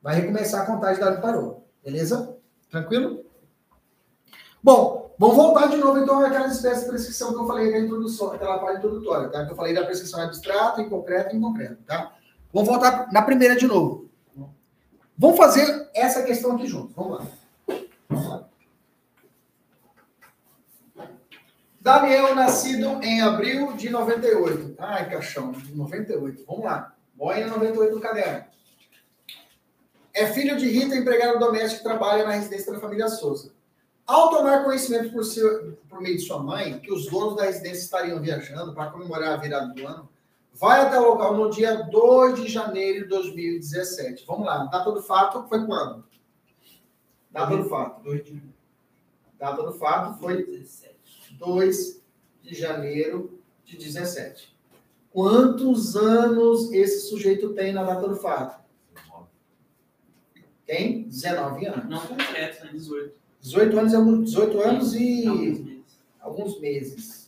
[0.02, 1.68] Vai recomeçar a contagem da parou.
[1.84, 2.38] Beleza?
[2.70, 3.26] Tranquilo?
[4.62, 8.32] Bom, vamos voltar de novo então àquela espécie de prescrição que eu falei na introdução,
[8.32, 9.46] aquela parte introdutória, tá?
[9.46, 12.14] Que eu falei da prescrição abstrata, inconcreta e inconcreta, tá?
[12.54, 14.10] Vamos voltar na primeira de novo.
[15.18, 16.94] Vamos fazer essa questão aqui junto.
[16.94, 17.28] Vamos lá.
[18.10, 18.46] Vamos lá.
[21.80, 24.76] Daniel, nascido em abril de 98.
[24.80, 26.44] Ai, caixão, 98.
[26.48, 26.96] Vamos lá.
[27.14, 28.46] Boia 98 no caderno.
[30.14, 33.52] É filho de Rita, empregada doméstica que trabalha na residência da família Souza.
[34.08, 37.84] Ao tomar conhecimento por, seu, por meio de sua mãe que os donos da residência
[37.84, 40.10] estariam viajando para comemorar a virada do ano,
[40.56, 44.26] vai até o local no dia 2 de janeiro de 2017.
[44.26, 46.04] Vamos lá, data do fato foi quando?
[47.30, 48.02] Data do fato.
[48.04, 48.56] 2 de
[49.38, 50.66] Data do fato foi
[51.38, 52.02] 2
[52.42, 54.56] de janeiro de 17.
[55.12, 58.64] Quantos anos esse sujeito tem na data do fato?
[60.66, 61.90] Tem 19 anos.
[61.90, 62.72] Não concreto, né?
[62.72, 63.16] 18.
[63.42, 65.84] 18 anos, 18 anos e alguns meses.
[66.20, 67.25] alguns meses.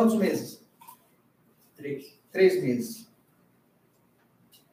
[0.00, 0.62] Quantos meses?
[1.76, 2.18] Três.
[2.32, 3.06] Três meses.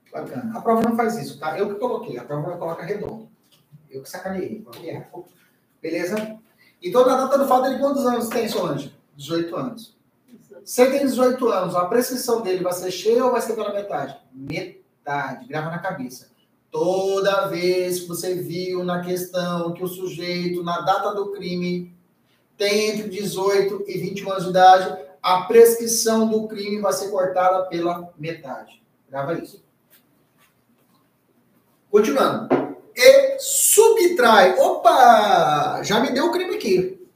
[0.10, 0.58] Bacana.
[0.58, 1.60] A prova não faz isso, tá?
[1.60, 2.18] Eu que coloquei.
[2.18, 3.28] A prova coloca redondo.
[3.92, 4.66] Eu que sacaneei.
[5.82, 6.40] Beleza?
[6.82, 8.96] Então, na data do fato, ele quantos anos tem, Solange?
[9.18, 9.98] 18 anos.
[10.64, 13.74] Se ele tem 18 anos, a prescrição dele vai ser cheia ou vai ser pela
[13.74, 14.18] metade?
[14.34, 16.30] Metade grava na cabeça.
[16.72, 21.94] Toda vez que você viu na questão que o sujeito, na data do crime,
[22.58, 27.66] tem entre 18 e 21 anos de idade, a prescrição do crime vai ser cortada
[27.68, 28.82] pela metade.
[29.10, 29.64] Grava isso.
[31.90, 32.50] Continuando.
[32.96, 34.58] E subtrai.
[34.58, 35.82] Opa!
[35.84, 37.08] Já me deu o crime aqui.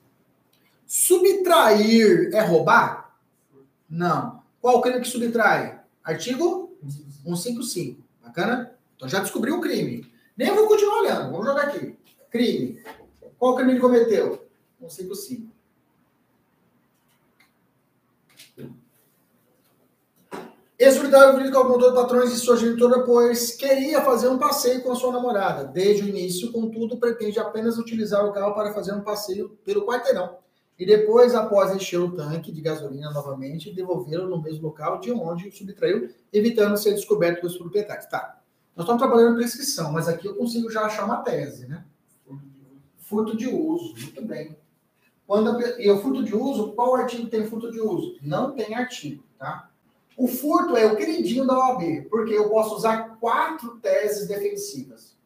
[0.86, 3.16] Subtrair é roubar?
[3.90, 4.42] Não.
[4.62, 5.80] Qual o crime que subtrai?
[6.04, 6.78] Artigo
[7.24, 8.02] 155.
[8.24, 8.76] Bacana?
[8.96, 10.12] Então já descobriu o crime.
[10.38, 11.32] Nem vou continuar olhando.
[11.32, 11.98] Vamos jogar aqui.
[12.30, 12.82] Crime.
[13.38, 14.48] Qual crime ele cometeu?
[14.80, 15.51] 155.
[20.82, 24.96] Ex-solidário jurídico ao motor patrões de sua genitora, pois queria fazer um passeio com a
[24.96, 25.64] sua namorada.
[25.64, 30.42] Desde o início, contudo, pretende apenas utilizar o carro para fazer um passeio pelo quarteirão
[30.82, 35.50] e depois, após encher o tanque de gasolina novamente, devolvê-lo no mesmo local de onde
[35.50, 38.08] o subtraiu, evitando ser descoberto pelos proprietários.
[38.08, 38.42] Tá.
[38.76, 41.86] Nós estamos trabalhando prescrição, mas aqui eu consigo já achar uma tese, né?
[42.98, 44.58] Furto de uso, muito bem.
[45.28, 48.18] Quando a, e o furto de uso, qual artigo tem furto de uso?
[48.20, 49.70] Não tem artigo, tá?
[50.22, 55.18] O furto é o queridinho da OAB, porque eu posso usar quatro teses defensivas.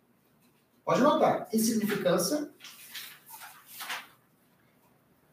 [0.85, 2.49] Pode notar: insignificância,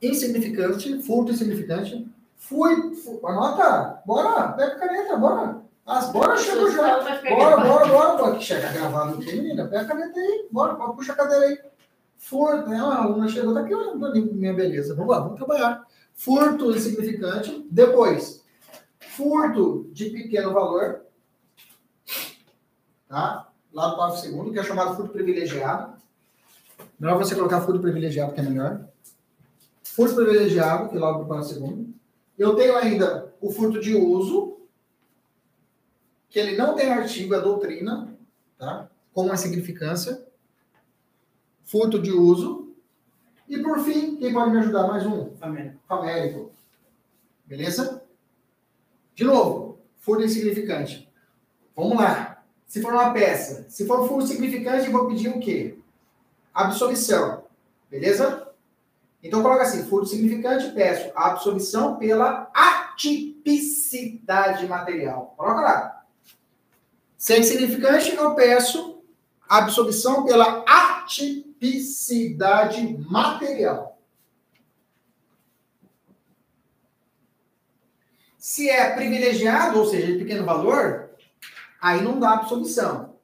[0.03, 2.11] insignificante, furto insignificante.
[2.37, 5.63] Fui, fui anota, bora, pega a caneta, bora.
[5.87, 6.99] As, bora, chegou já.
[6.99, 8.37] Bora, bora, bora, bora.
[8.39, 9.69] Que chega gravado aqui, menina.
[9.69, 11.59] Pega a caneta aí, bora, puxa a cadeira aí.
[12.19, 12.79] Furto, né?
[12.79, 14.97] A aluna chegou, tá aqui, olha, minha beleza.
[14.97, 15.87] Vamos lá, vamos trabalhar.
[16.15, 17.65] Furto insignificante.
[17.71, 18.41] Depois,
[19.17, 21.03] furto de pequeno valor.
[23.09, 23.53] Tá?
[23.73, 25.95] Lá do parágrafo segundo, que é chamado furto privilegiado.
[26.99, 28.89] Melhor você colocar furto privilegiado, que é melhor.
[29.83, 31.95] Furto privilegiado, que é logo do parágrafo segundo.
[32.39, 34.59] Eu tenho ainda o furto de uso,
[36.31, 38.17] que ele não tem artigo, é doutrina,
[38.57, 38.91] tá?
[39.13, 40.27] Com uma significância.
[41.65, 42.75] Furto de uso.
[43.49, 44.87] E por fim, quem pode me ajudar?
[44.87, 45.35] Mais um?
[45.37, 45.79] Famérico.
[45.87, 46.53] Famérico.
[47.45, 48.01] Beleza?
[49.15, 51.09] De novo, furto insignificante.
[51.77, 52.43] Vamos lá.
[52.67, 55.77] Se for uma peça, se for furto significante, eu vou pedir o quê?
[56.55, 57.45] Absolvição.
[57.91, 58.49] Beleza?
[59.23, 65.35] Então coloca assim, furto significante, peço absolvição pela atipicidade material.
[65.37, 66.03] Coloca lá.
[67.17, 69.03] Sem significante, eu peço
[69.49, 73.91] absolvição pela atipicidade material.
[78.53, 81.09] Se é privilegiado, ou seja, de pequeno valor,
[81.80, 83.14] aí não dá absolvição.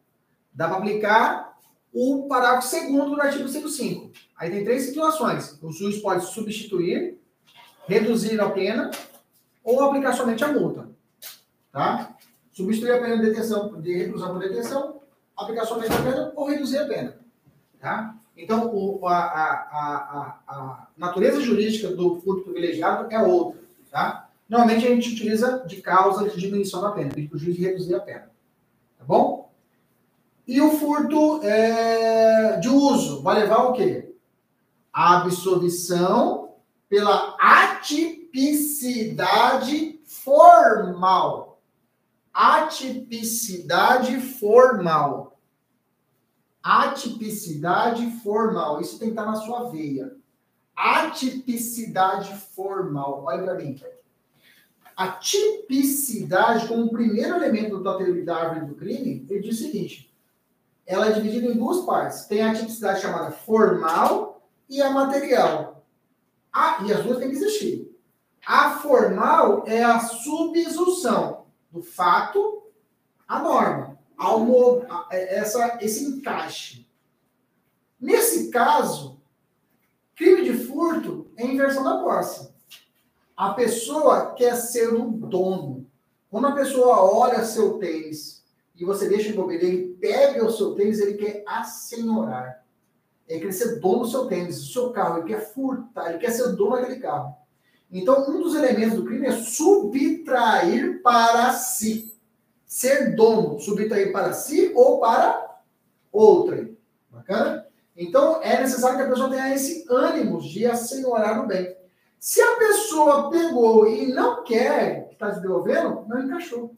[0.55, 1.59] Dá para aplicar
[1.93, 4.11] o parágrafo segundo do artigo 105.
[4.39, 5.59] Aí tem três situações.
[5.63, 7.19] O juiz pode substituir,
[7.87, 8.91] reduzir a pena
[9.63, 10.89] ou aplicar somente a multa.
[11.71, 12.17] Tá?
[12.51, 15.03] Substituir a pena de detenção, de reclusão por detenção,
[15.37, 17.19] aplicar somente a pena ou reduzir a pena.
[17.79, 18.17] Tá?
[18.35, 23.61] Então, o, a, a, a, a, natureza jurídica do furto privilegiado é outra.
[23.91, 24.28] Tá?
[24.49, 27.95] Normalmente a gente utiliza de causa de diminuição da pena, pede para o juiz reduzir
[27.95, 28.31] a pena.
[28.99, 29.53] Tá bom?
[30.47, 34.15] E o furto é, de uso vai levar o quê?
[34.93, 36.55] A absolvição
[36.89, 41.49] pela atipicidade formal
[42.39, 45.41] atipicidade formal.
[46.63, 48.81] Atipicidade formal.
[48.81, 50.17] Isso tem que estar na sua veia.
[50.77, 53.25] Atipicidade formal.
[53.25, 53.77] Olha para mim.
[54.99, 60.13] A tipicidade, como primeiro elemento da teoria da árvore do crime, ele diz o seguinte:
[60.85, 62.25] ela é dividida em duas partes.
[62.25, 65.87] Tem a tipicidade chamada formal e a material.
[66.53, 67.97] Ah, e as duas têm que existir.
[68.45, 72.65] A formal é a subsunção do fato
[73.29, 74.83] à norma, ao,
[75.13, 76.91] é, essa, esse encaixe.
[78.01, 79.21] Nesse caso,
[80.17, 82.58] crime de furto é inversão da posse.
[83.39, 85.87] A pessoa quer ser o dono.
[86.29, 90.99] Quando a pessoa olha seu tênis e você deixa bobeira, ele pega o seu tênis,
[90.99, 92.65] ele quer assenhorar.
[93.29, 96.33] Ele quer ser dono do seu tênis, do seu carro, ele quer furtar, ele quer
[96.33, 97.37] ser dono daquele carro.
[97.93, 102.13] Então, um dos elementos do crime é subtrair para si.
[102.67, 105.61] Ser dono, subtrair para si ou para
[106.11, 106.77] outrem.
[107.09, 107.69] Bacana?
[107.97, 111.79] Então, é necessário que a pessoa tenha esse ânimo de assenhorar o bem.
[112.19, 116.75] Se a pessoa pegou e não quer que está se devolvendo, não encaixou.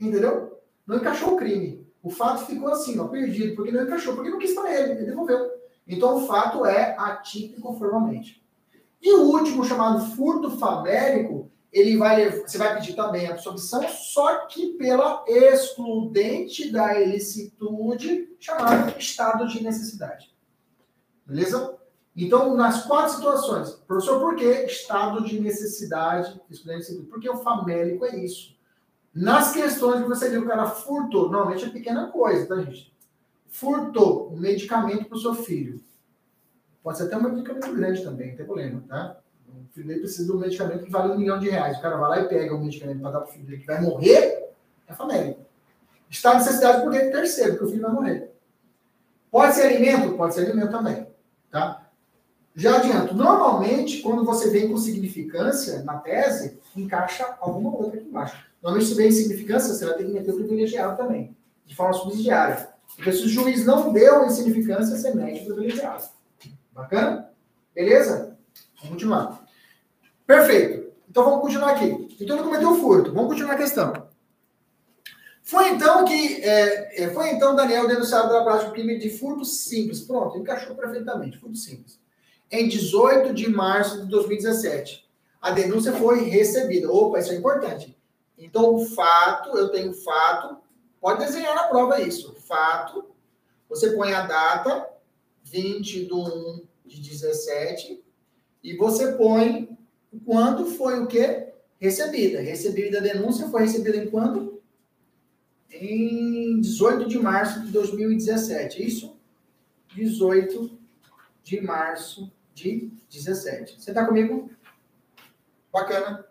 [0.00, 0.60] Entendeu?
[0.86, 1.86] Não encaixou o crime.
[2.02, 5.06] O fato ficou assim, ó, perdido, porque não encaixou, porque não quis para ele, ele
[5.06, 5.50] devolveu.
[5.86, 8.44] Então, o fato é atípico formalmente.
[9.00, 14.46] E o último, chamado furto famérico, ele vai, você vai pedir também a absolvição, só
[14.46, 20.34] que pela excludente da ilicitude, chamado estado de necessidade.
[21.26, 21.76] Beleza?
[22.16, 26.40] Então, nas quatro situações, professor, por que estado de necessidade,
[27.10, 28.54] Porque o famélico é isso.
[29.12, 32.92] Nas questões que você viu, o cara furtou, normalmente é pequena coisa, tá, gente?
[33.48, 35.80] Furtou um medicamento para o seu filho.
[36.82, 39.18] Pode ser até um medicamento grande também, não tem problema, tá?
[39.48, 41.78] O filho dele precisa de um medicamento que vale um milhão de reais.
[41.78, 43.66] O cara vai lá e pega um medicamento para dar para o filho dele que
[43.66, 44.50] vai morrer,
[44.86, 45.38] é família.
[46.10, 48.34] Está em necessidade por dentro terceiro, porque o filho vai morrer.
[49.30, 50.16] Pode ser alimento?
[50.16, 51.06] Pode ser alimento também,
[51.50, 51.83] tá?
[52.56, 58.36] Já adianto, normalmente, quando você vem com significância na tese, encaixa alguma outra aqui embaixo.
[58.62, 61.36] Normalmente, se vem significância, você vai ter que meter o privilegiado também,
[61.66, 62.68] de forma subsidiária.
[62.94, 66.04] Porque se o juiz não deu em significância, você mete o privilegiado.
[66.72, 67.30] Bacana?
[67.74, 68.38] Beleza?
[68.76, 69.44] Vamos continuar.
[70.24, 70.92] Perfeito.
[71.08, 72.16] Então vamos continuar aqui.
[72.20, 73.12] Então ele cometeu furto.
[73.12, 74.08] Vamos continuar a questão.
[75.42, 80.00] Foi então que é, é foi então Daniel denunciado pela prática crime de furto simples.
[80.00, 81.38] Pronto, encaixou perfeitamente.
[81.38, 82.03] Furto simples.
[82.54, 85.04] Em 18 de março de 2017,
[85.42, 86.88] a denúncia foi recebida.
[86.88, 87.98] Opa, isso é importante.
[88.38, 90.58] Então o fato, eu tenho fato,
[91.00, 92.32] pode desenhar na prova isso.
[92.46, 93.06] Fato,
[93.68, 94.88] você põe a data
[95.42, 98.04] 20 de 1 de 17,
[98.62, 99.76] E você põe
[100.24, 101.48] quando foi o quê?
[101.80, 102.40] Recebida.
[102.40, 104.62] Recebida a denúncia foi recebida em quando?
[105.72, 108.80] Em 18 de março de 2017.
[108.80, 109.16] É isso?
[109.92, 110.78] 18
[111.42, 113.80] de março de 17.
[113.80, 114.50] Você está comigo?
[115.72, 116.24] Bacana.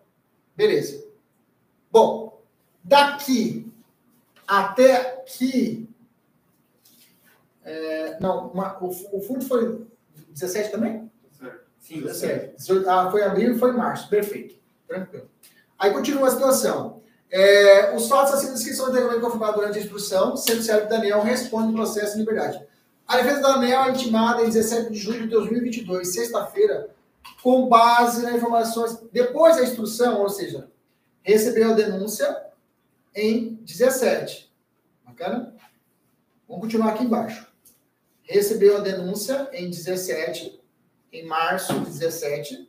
[0.56, 1.04] Beleza.
[1.92, 2.42] Bom,
[2.84, 3.72] daqui
[4.48, 5.90] até aqui.
[7.64, 9.86] É, não, uma, o, o fundo foi
[10.30, 11.12] 17 também?
[11.80, 12.56] Sim, 17.
[12.88, 14.10] Ah, foi abril e foi março.
[14.10, 14.56] Perfeito.
[14.88, 15.30] Tranquilo.
[15.78, 17.02] Aí continua a situação.
[17.30, 21.22] É, os fatos acima descritos são integralmente confirmados durante a instrução, sendo certo que Daniel
[21.22, 22.66] responde o processo de liberdade.
[23.14, 26.90] A defesa da Daniel é intimada em 17 de julho de 2022, sexta-feira,
[27.44, 30.68] com base nas informações depois da instrução, ou seja,
[31.22, 32.44] recebeu a denúncia
[33.16, 34.52] em 17.
[35.06, 35.56] Bacana?
[36.48, 37.48] Vamos continuar aqui embaixo.
[38.24, 40.60] Recebeu a denúncia em 17,
[41.12, 42.68] em março de 17,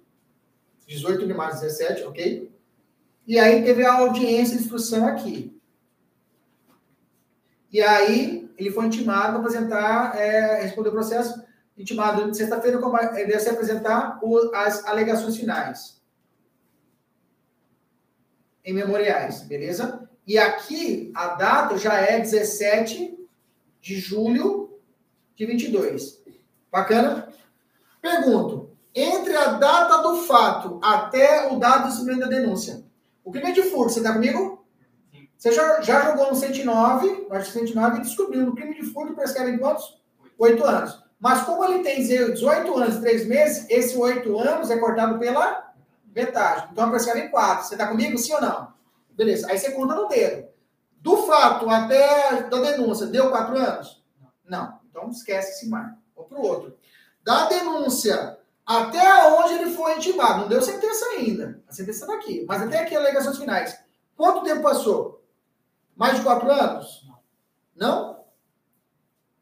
[0.87, 2.53] 18 de março de 17, ok?
[3.27, 5.59] E aí teve a audiência de instrução aqui.
[7.73, 11.43] E aí ele foi intimado a apresentar, é, responder o processo,
[11.77, 12.81] intimado de sexta-feira,
[13.15, 14.21] ele deve se apresentar
[14.55, 16.01] as alegações finais.
[18.65, 20.09] Em memoriais, beleza?
[20.27, 23.19] E aqui a data já é 17
[23.81, 24.81] de julho
[25.37, 26.23] de 22.
[26.71, 27.29] Bacana?
[28.01, 32.85] Pergunto: entre a data do fato até o dado do recebimento da denúncia,
[33.23, 34.54] o crime de furto, você está comigo?
[35.45, 39.15] Você já, já jogou no 109, no artigo 109, e descobriu no crime de furto
[39.15, 40.01] prescreve em quantos?
[40.39, 41.05] Oito anos.
[41.21, 45.71] Mas como ele tem 18 anos e 3 meses, esse 8 anos é cortado pela
[46.17, 46.71] metade.
[46.73, 47.67] Então prescreve em 4.
[47.67, 48.73] Você está comigo, sim ou não?
[49.11, 49.47] Beleza.
[49.51, 50.49] Aí você conta no dedo.
[51.03, 54.03] Do fato até da denúncia, deu 4 anos?
[54.49, 54.79] Não.
[54.89, 55.99] Então esquece esse marco.
[56.17, 56.79] Vou para o outro.
[57.23, 60.41] Da denúncia até onde ele foi intimado.
[60.41, 61.63] Não deu sentença ainda.
[61.69, 62.47] A sentença está aqui.
[62.49, 63.79] Mas até aqui, alegações finais.
[64.17, 65.14] Quanto tempo passou?
[65.97, 67.09] Mais de 4 anos?
[67.75, 68.25] Não?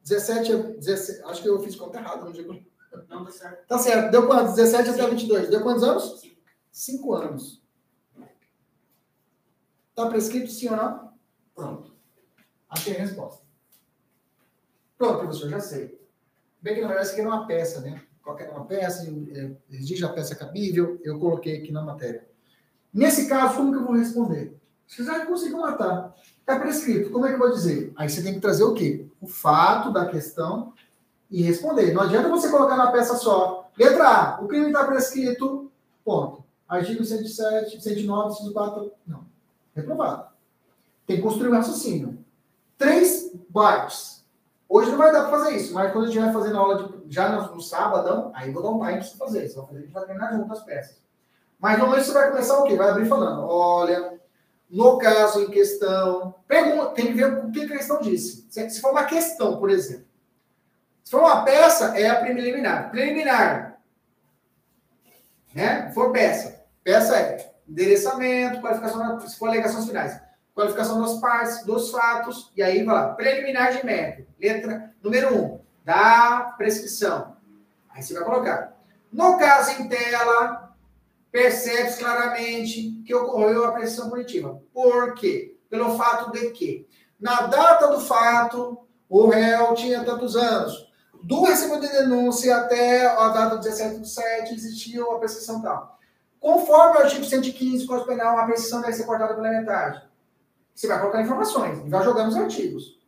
[0.03, 2.44] 17, 17 acho que eu fiz conta errada no dia
[3.09, 3.66] Não, tá certo.
[3.66, 4.11] Tá certo.
[4.11, 4.55] Deu quantos?
[4.55, 5.48] 17 até 22.
[5.48, 6.22] Deu quantos anos?
[6.70, 7.62] 5 anos.
[9.94, 11.12] Tá prescrito sim ou não?
[11.55, 11.94] Pronto.
[12.68, 13.44] Achei a resposta.
[14.96, 16.00] Pronto, professor, já sei.
[16.61, 18.03] Bem que na verdade isso aqui era uma peça, né?
[18.22, 22.26] Qualquer uma peça, é, exige a peça cabível, eu coloquei aqui na matéria.
[22.94, 24.57] Nesse caso, como que eu vou responder?
[24.93, 26.14] Você já conseguiu matar.
[26.40, 27.11] Está prescrito.
[27.11, 27.95] Como é que eu vou dizer?
[27.97, 29.07] Aí você tem que trazer o quê?
[29.22, 30.74] O fato da questão
[31.30, 31.95] e responder.
[31.95, 33.70] Não adianta você colocar na peça só.
[33.78, 34.40] Letra A.
[34.43, 35.72] O crime está prescrito.
[36.05, 36.45] Ponto.
[36.68, 38.93] Artigo 107, 109, 104.
[39.07, 39.24] Não.
[39.74, 40.26] Reprovado.
[41.07, 42.18] Tem que construir um raciocínio.
[42.76, 44.22] Três bytes.
[44.68, 46.82] Hoje não vai dar para fazer isso, mas quando a gente vai fazer na aula
[46.82, 49.40] de, já no, no sábado, aí vou dar um time para você fazer.
[49.40, 51.03] Vai fazer, a gente vai treinar junto as peças.
[51.59, 52.76] Mas normalmente você vai começar o quê?
[52.76, 54.22] Vai abrir falando: olha,
[54.73, 58.47] no caso em questão, pergunta, tem que ver o que a questão disse.
[58.49, 60.07] Se for uma questão, por exemplo.
[61.05, 62.91] Se for uma peça, é a preliminar.
[62.91, 63.79] Preliminar.
[65.55, 65.89] Né?
[65.89, 66.64] Se for peça.
[66.83, 70.18] Peça é endereçamento, qualificação, se for alegações finais.
[70.55, 73.09] Qualificação das partes, dos fatos, e aí vai lá.
[73.11, 74.27] Preliminar de mérito.
[74.41, 75.45] Letra número 1.
[75.45, 77.37] Um, da prescrição.
[77.91, 78.73] Aí você vai colocar.
[79.12, 80.61] No caso em tela,
[81.33, 84.62] percebe claramente que ocorreu a pressão punitiva.
[84.72, 85.57] Por quê?
[85.70, 86.87] Pelo fato de que,
[87.18, 90.93] na data do fato, o réu tinha tantos anos.
[91.22, 95.99] Do recebimento de denúncia até a data 17 do 7, existia uma prescrição tal.
[96.39, 100.03] Conforme o artigo 115 do Código Penal, a prescrição deve ser cortada pela metade.
[100.74, 103.01] Você vai colocar informações e vai jogar nos artigos.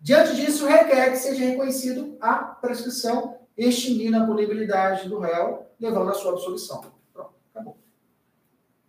[0.00, 6.14] Diante disso, requer que seja reconhecido a prescrição, extinguindo a punibilidade do réu, levando à
[6.14, 6.97] sua absolvição.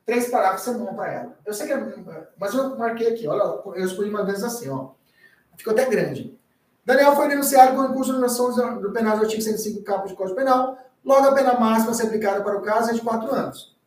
[0.09, 1.37] Três parágrafos você monta ela.
[1.45, 2.27] Eu sei que é.
[2.35, 4.89] Mas eu marquei aqui, olha, eu escolhi uma vez assim, ó.
[5.55, 6.35] Ficou até grande.
[6.83, 10.35] Daniel foi denunciado com recurso de nomeação do penal do artigo 105 capo de Código
[10.35, 10.79] Penal.
[11.05, 13.77] Logo, a pena máxima a ser aplicada para o caso é de 4 anos.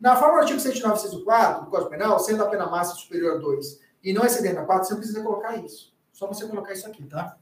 [0.00, 3.38] Na forma do artigo 109, 4 do Código Penal, sendo a pena máxima superior a
[3.38, 5.94] 2 e não excedendo a 4, você não precisa colocar isso.
[6.12, 7.36] Só você colocar isso aqui, tá?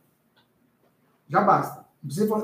[1.27, 1.87] Já basta.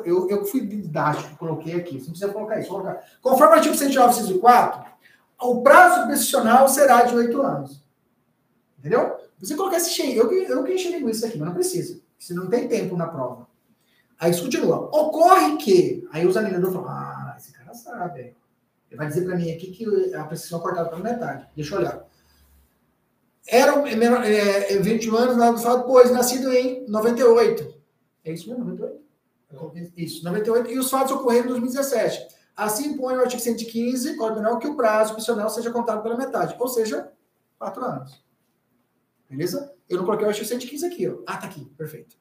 [0.07, 2.01] Eu, eu fui didático, coloquei aqui.
[2.01, 2.71] Você não precisa colocar isso.
[2.71, 3.05] Colocar.
[3.21, 4.92] Conforme o artigo 109, 4,
[5.43, 7.83] o prazo profissional será de oito anos.
[8.79, 9.17] Entendeu?
[9.39, 12.01] Você colocar esse cheio, eu, eu que enxergo isso aqui, mas não precisa.
[12.19, 13.47] Se não tem tempo na prova.
[14.19, 14.89] Aí isso continua.
[14.97, 16.07] Ocorre que.
[16.13, 18.37] Aí os analisadores falam: ah, esse cara sabe.
[18.89, 21.49] Ele vai dizer para mim aqui que a precisão é cortada pela metade.
[21.57, 22.05] Deixa eu olhar.
[23.49, 23.73] Era
[24.29, 27.75] é, é, 21 anos, do fato, pois, nascido em 98.
[28.25, 29.03] É isso mesmo, 98?
[29.97, 30.71] Isso, 98.
[30.71, 32.29] E os fatos ocorreram em 2017.
[32.57, 36.55] Assim põe o artigo 115, Código Penal, que o prazo opcional seja contado pela metade,
[36.59, 37.11] ou seja,
[37.59, 38.25] quatro anos.
[39.29, 39.75] Beleza?
[39.89, 41.23] Eu não coloquei o artigo 115 aqui, ó.
[41.27, 42.17] Ah, tá aqui, perfeito.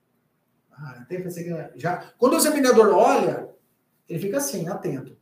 [0.71, 2.13] Ah, até pensei que já.
[2.17, 3.49] Quando o examinador olha,
[4.07, 5.17] ele fica assim, atento.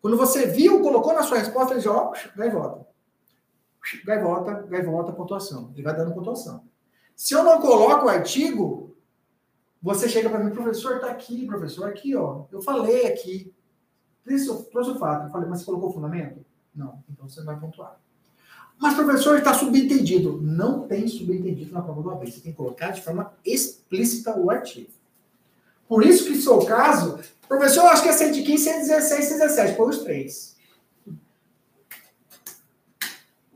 [0.00, 2.86] Quando você viu, colocou na sua resposta, ele já, ó, gaivota.
[4.04, 5.70] Gaivota, gaivota, pontuação.
[5.74, 6.66] Ele vai dando pontuação.
[7.14, 8.96] Se eu não coloco o artigo,
[9.82, 12.46] você chega para mim, professor, tá aqui, professor, aqui, ó.
[12.50, 13.54] Eu falei aqui.
[14.26, 15.26] Trouxe o fato.
[15.26, 16.44] Eu falei, mas você colocou o fundamento?
[16.74, 17.02] Não.
[17.08, 17.96] Então você não vai pontuar.
[18.78, 20.40] Mas, professor, está subentendido.
[20.42, 22.30] Não tem subentendido na prova do AB.
[22.30, 24.90] Você tem que colocar de forma explícita o artigo.
[25.88, 27.18] Por isso que, se for o caso,
[27.48, 29.76] professor, eu acho que é 115, 116, 117.
[29.76, 30.56] Põe os três.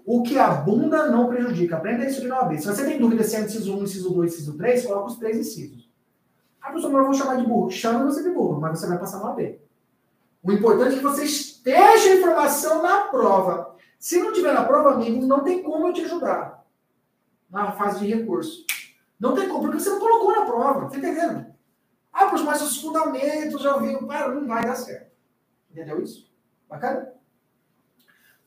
[0.06, 1.76] O que abunda não prejudica.
[1.76, 2.58] Aprenda isso aqui no AB.
[2.58, 5.36] Se você tem dúvida se é inciso 1, inciso 2, inciso 3, coloca os três
[5.36, 5.88] incisos.
[6.60, 7.70] Ah, professor, não vou chamar de burro.
[7.70, 9.60] Chama você de burro, mas você vai passar no AB.
[10.42, 13.76] O importante é que você esteja a informação na prova.
[13.98, 16.64] Se não tiver na prova, amigo, não tem como eu te ajudar
[17.50, 18.64] na fase de recurso.
[19.18, 20.88] Não tem como, porque você não colocou na prova.
[20.88, 21.54] Tá entendendo?
[22.12, 24.06] Ah, mas os fundamentos já ouviram.
[24.06, 25.10] Para, não vai dar certo.
[25.70, 26.32] Entendeu isso?
[26.68, 27.12] Bacana?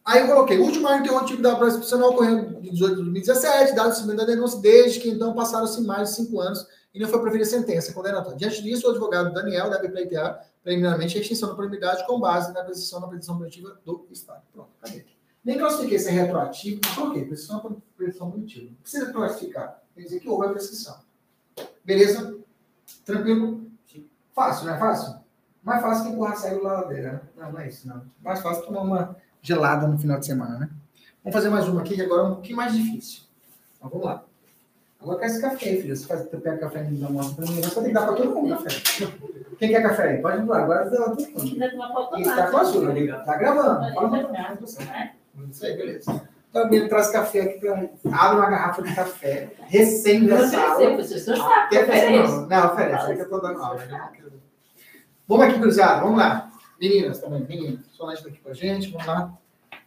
[0.05, 3.93] Aí eu coloquei, último ano interrompido da prova institucional ocorreu em 18 de 2017, dado
[3.93, 7.49] o da denúncia, desde que então passaram-se mais de cinco anos e não foi proferida
[7.49, 8.37] sentença condenatória.
[8.37, 12.63] Diante disso, o advogado Daniel deve pleitear preliminarmente a extinção da proibidade com base na
[12.63, 14.41] precisão da petição punitiva do Estado.
[14.51, 15.05] Pronto, cadê?
[15.43, 18.65] Nem classifiquei se é retroativo, mas coloquei, prescrição prescrição punitiva.
[18.69, 20.99] Não precisa classificar, quer dizer que houve a prescrição.
[21.83, 22.37] Beleza?
[23.05, 23.63] Tranquilo?
[24.33, 25.15] Fácil, não é fácil?
[25.61, 27.21] Mais fácil que empurrar cego na ladeira, né?
[27.37, 28.03] Não, não é isso, não.
[28.21, 30.69] Mais fácil tomar uma gelada no final de semana, né?
[31.23, 33.23] Vamos fazer mais uma aqui, que agora é um pouquinho mais difícil.
[33.77, 34.23] Então, vamos lá.
[35.01, 35.95] Agora quer esse café, filho.
[35.95, 37.61] Você faz, pega café e dá uma pra mim.
[37.61, 38.69] Você tem que dar para todo mundo café.
[39.59, 40.21] Quem quer café aí?
[40.21, 40.63] Pode ir lá.
[40.63, 41.59] Agora dá todo mundo.
[42.23, 43.23] Tá com a sua.
[43.25, 43.93] Tá gravando.
[43.93, 45.11] Fala uma coisa
[45.51, 46.21] Isso aí, beleza.
[46.49, 49.49] Então, ele traz café aqui para Abre uma garrafa de café.
[49.69, 52.31] Você sabe, oferece.
[52.31, 53.11] Não, não, oferece.
[53.11, 53.85] É que eu tô dando aula.
[53.85, 54.09] Né?
[55.27, 56.03] Vamos aqui, cruzado.
[56.03, 56.52] Vamos lá.
[56.79, 57.85] Meninas também, meninas.
[57.93, 58.91] Só lá aqui com a gente.
[58.91, 59.37] Vamos lá.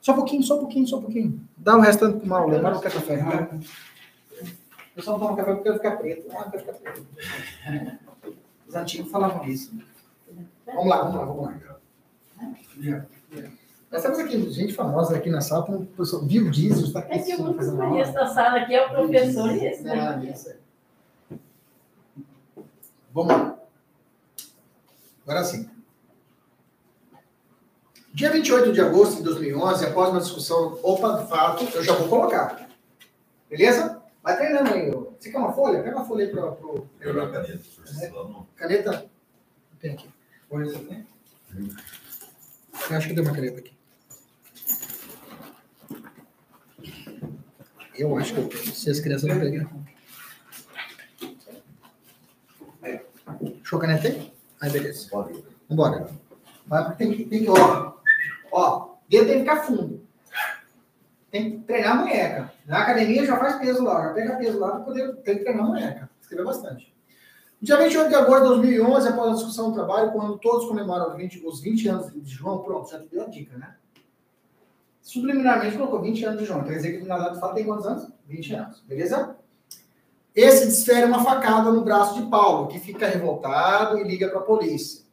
[0.00, 1.48] Só um pouquinho, só um pouquinho, só um pouquinho.
[1.56, 2.70] Dá o restante pro mal, lembra?
[2.70, 3.16] Não quer café.
[3.16, 3.60] Né?
[4.96, 6.26] Eu só não tomo café porque eu ficar preto.
[6.32, 7.06] Ah, quero ficar preto.
[8.66, 9.76] Os antigos falavam isso.
[10.64, 13.06] Vamos lá, vamos lá, vamos lá.
[13.90, 17.12] Nós temos aqui gente famosa aqui na sala, como o professor Bill Diesel está aqui.
[17.14, 19.82] É que eu não conheço da sala aqui, é o professor e esse.
[19.82, 20.46] Né?
[23.12, 23.58] Vamos lá.
[25.22, 25.68] Agora sim.
[28.16, 32.08] Dia 28 de agosto de 2011, após uma discussão, opa, de fato, eu já vou
[32.08, 32.66] colocar.
[33.50, 34.02] Beleza?
[34.22, 34.90] Vai treinando aí.
[34.90, 35.82] Você quer uma folha?
[35.82, 36.88] Pega uma folha aí para o.
[36.98, 37.62] Pega uma caneta.
[38.56, 39.06] Caneta?
[39.78, 40.08] Tem aqui.
[40.48, 41.06] Tem?
[42.90, 43.76] Eu acho que tem uma caneta aqui.
[47.98, 48.50] Eu acho que eu.
[48.72, 49.84] Se as crianças não pegaram.
[53.62, 54.32] Show caneta aí?
[54.62, 55.10] Aí, beleza.
[55.68, 56.08] Vambora.
[56.66, 57.94] Mas tem que, tem que, ó.
[58.52, 60.06] Ó, dedo tem que ficar fundo
[61.36, 62.52] tem que treinar a munheca.
[62.66, 65.64] Na academia já faz peso lá, já pega peso lá para poder tem que treinar
[65.64, 66.10] a munheca.
[66.20, 66.94] Escreveu bastante.
[67.60, 71.16] Dia 28 de agosto de 2011, após a discussão do trabalho, quando todos comemoram os
[71.16, 73.76] 20, os 20 anos de João, pronto, já te deu a dica, né?
[75.00, 76.64] Subliminarmente colocou 20 anos de João.
[76.64, 78.12] Quer dizer que na data fala tem quantos anos?
[78.26, 79.36] 20 anos, beleza?
[80.34, 84.42] Esse desfere uma facada no braço de Paulo, que fica revoltado e liga para a
[84.42, 85.05] polícia.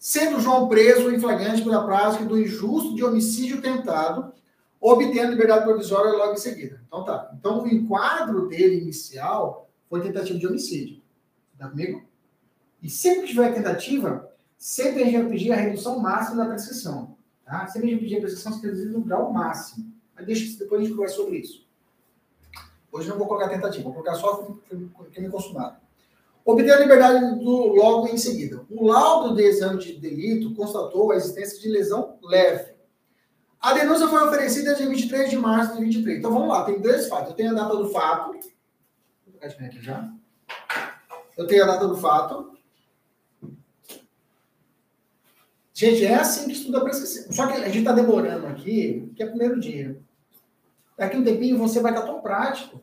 [0.00, 4.32] Sendo João preso em flagrante pela prática do injusto de homicídio tentado,
[4.80, 6.82] obtendo liberdade provisória logo em seguida.
[6.86, 7.30] Então tá.
[7.38, 11.02] Então o enquadro dele inicial foi tentativa de homicídio.
[11.58, 12.02] Tá comigo?
[12.82, 14.26] E sempre que tiver tentativa,
[14.56, 17.14] sempre a gente vai pedir a redução máxima da prescrição.
[17.44, 17.66] Tá?
[17.66, 19.92] Sempre a gente pedir a prescrição se reduzir no grau máximo.
[20.16, 21.68] Mas deixa depois a gente conversa sobre isso.
[22.90, 24.50] Hoje não vou colocar tentativa, vou colocar só
[25.12, 25.76] crime consumado.
[26.44, 28.64] Obter a liberdade do logo em seguida.
[28.70, 32.80] O laudo de exame de delito constatou a existência de lesão leve
[33.60, 36.18] a denúncia foi oferecida dia 23 de março de 23.
[36.18, 37.30] Então vamos lá, tem dois fatos.
[37.30, 38.38] Eu tenho a data do fato.
[39.42, 40.10] Aqui já.
[41.36, 42.58] Eu tenho a data do fato.
[45.74, 47.30] Gente, é assim que estuda a prescrição.
[47.30, 50.00] Só que a gente está demorando aqui, que é o primeiro dia.
[50.96, 52.80] Daqui um tempinho você vai estar tão prático.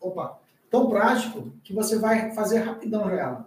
[0.00, 0.40] Opa,
[0.70, 3.46] tão prático que você vai fazer rapidão já.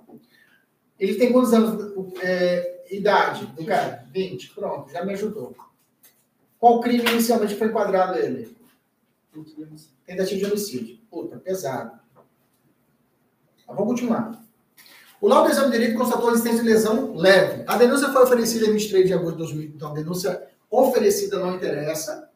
[1.00, 2.14] Ele tem quantos anos?
[2.22, 4.06] É, idade do cara?
[4.12, 4.52] 20.
[4.52, 5.56] Pronto, já me ajudou.
[6.60, 8.56] Qual crime inicialmente foi enquadrado ele?
[10.06, 10.98] Tentativa de homicídio.
[11.10, 12.00] Puta, pesado.
[13.68, 14.42] Mas vamos continuar.
[15.20, 17.64] O laudo do exame de direito constatou a existência de lesão leve.
[17.68, 19.64] A denúncia foi oferecida em 23 de agosto de 2000.
[19.76, 22.30] Então, a denúncia oferecida não interessa.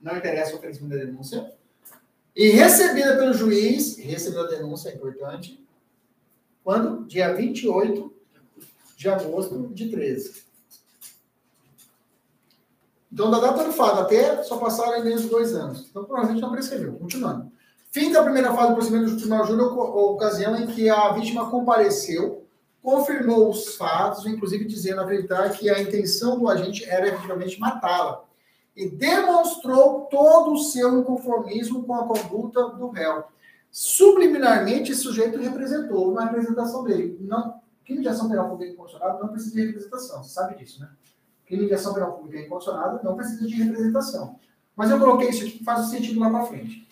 [0.00, 1.52] Não interessa o oferecimento da denúncia.
[2.34, 5.64] E recebida pelo juiz, recebeu a denúncia, é importante.
[6.62, 7.06] Quando?
[7.06, 8.12] Dia 28
[8.96, 10.44] de agosto de 13.
[13.12, 15.86] Então, da data do fato até só passaram menos de dois anos.
[15.90, 16.92] Então, provavelmente não prescreveu.
[16.94, 17.50] Continuando.
[17.90, 19.76] Fim da primeira fase do procedimento do Tribunal Júnior,
[20.12, 22.46] ocasião em que a vítima compareceu,
[22.80, 28.24] confirmou os fatos, inclusive dizendo acreditar que a intenção do agente era efetivamente matá-la,
[28.76, 33.24] e demonstrou todo o seu inconformismo com a conduta do réu.
[33.70, 37.18] Subliminarmente, esse sujeito representou uma representação dele.
[37.20, 40.88] Não, crime de ação penal pública incondicionada não precisa de representação, você sabe disso, né?
[41.46, 44.38] Crime de ação penal pública incondicionada não precisa de representação.
[44.76, 46.88] Mas eu coloquei isso aqui que faz sentido lá para frente.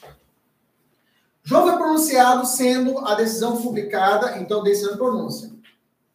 [1.42, 5.50] Jogo foi pronunciado sendo a decisão publicada, então decisão de pronúncia.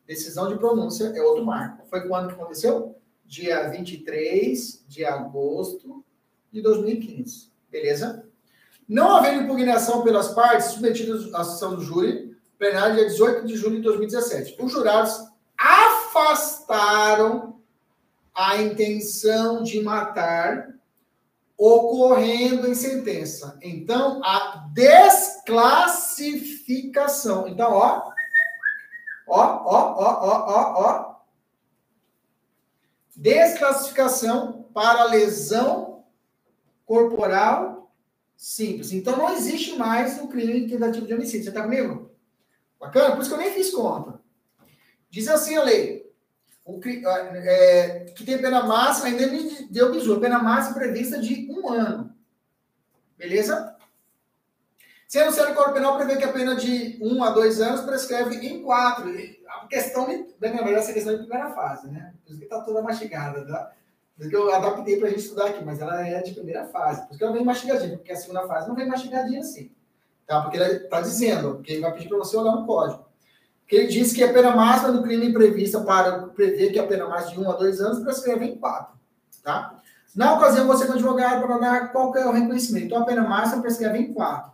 [0.06, 1.88] Decisão de pronúncia é outro marco.
[1.90, 2.96] Foi quando que aconteceu?
[3.34, 6.06] Dia 23 de agosto
[6.52, 7.52] de 2015.
[7.68, 8.30] Beleza?
[8.88, 13.78] Não havendo impugnação pelas partes submetidas à sessão do júri, plenário dia 18 de julho
[13.78, 14.56] de 2017.
[14.62, 15.20] Os jurados
[15.58, 17.60] afastaram
[18.36, 20.76] a intenção de matar
[21.58, 23.58] ocorrendo em sentença.
[23.64, 27.48] Então, a desclassificação.
[27.48, 28.12] Então, ó,
[29.26, 29.68] ó, ó,
[29.98, 31.13] ó, ó, ó, ó.
[33.16, 36.04] Desclassificação para lesão
[36.86, 37.92] corporal
[38.36, 38.92] simples.
[38.92, 41.44] Então, não existe mais o crime tentativo de homicídio.
[41.44, 42.12] Você está comigo?
[42.80, 43.16] Bacana?
[43.16, 44.20] Por isso que eu nem fiz conta.
[45.10, 46.04] Diz assim a lei
[46.66, 51.70] o, é, que tem pena máxima, ainda me deu bizu, pena máxima prevista de um
[51.70, 52.16] ano.
[53.18, 53.76] Beleza?
[55.14, 58.64] Sendo o Código Penal prevê que a pena de um a dois anos prescreve em
[58.64, 59.14] quatro.
[59.48, 60.08] A questão,
[60.42, 62.16] lembrar, essa questão de primeira fase, né?
[62.26, 63.74] Por isso que está toda mastigada, tá?
[64.18, 66.66] Por isso que eu adaptei para a gente estudar aqui, mas ela é de primeira
[66.66, 67.02] fase.
[67.02, 69.72] Por isso que ela vem mastigadinha, porque a segunda fase não vem mastigadinha assim.
[70.26, 70.42] Tá?
[70.42, 73.06] Porque ele está dizendo, porque ele vai pedir para você olhar no código
[73.68, 77.08] que ele diz que a pena máxima do crime prevista para prever que a pena
[77.08, 78.96] máxima de um a dois anos prescreve em quatro.
[79.44, 79.80] Tá?
[80.16, 82.88] Na ocasião, você como advogado para dar qual é o reconhecimento.
[82.88, 84.53] Então, a pena máxima prescreve em quatro.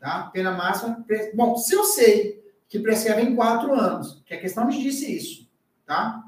[0.00, 0.30] Tá?
[0.32, 1.04] Pena máxima.
[1.34, 5.48] Bom, se eu sei que prescreve em quatro anos, que a questão me disse isso,
[5.84, 6.24] tá?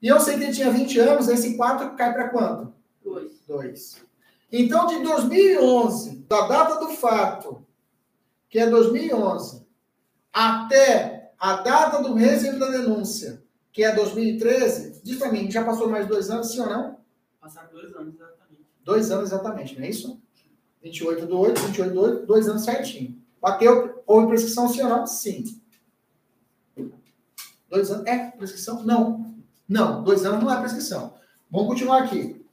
[0.00, 2.72] E eu sei que ele tinha 20 anos, esse quatro cai para quanto?
[3.02, 3.32] Dois.
[3.46, 4.04] Dois.
[4.50, 7.66] Então, de 2011, da data do fato,
[8.48, 9.66] que é 2011,
[10.32, 13.42] até a data do recebimento da denúncia,
[13.72, 16.98] que é 2013, diz para mim, já passou mais dois anos, sim ou não?
[17.40, 18.66] Passaram dois anos, exatamente.
[18.84, 20.22] Dois anos exatamente, não é isso?
[20.82, 23.20] 28 do 8, 28 do 8, dois anos certinho.
[23.40, 25.06] Bateu, houve prescrição, sim ou não?
[25.06, 25.60] Sim.
[27.68, 28.82] Dois anos, é prescrição?
[28.82, 29.34] Não.
[29.68, 31.14] Não, dois anos não é prescrição.
[31.50, 32.44] Vamos continuar aqui.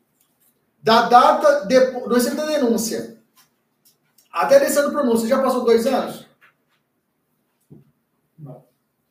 [0.82, 3.20] Da data de, do recebimento da denúncia
[4.32, 6.30] até a decisão do pronúncio, já passou dois anos?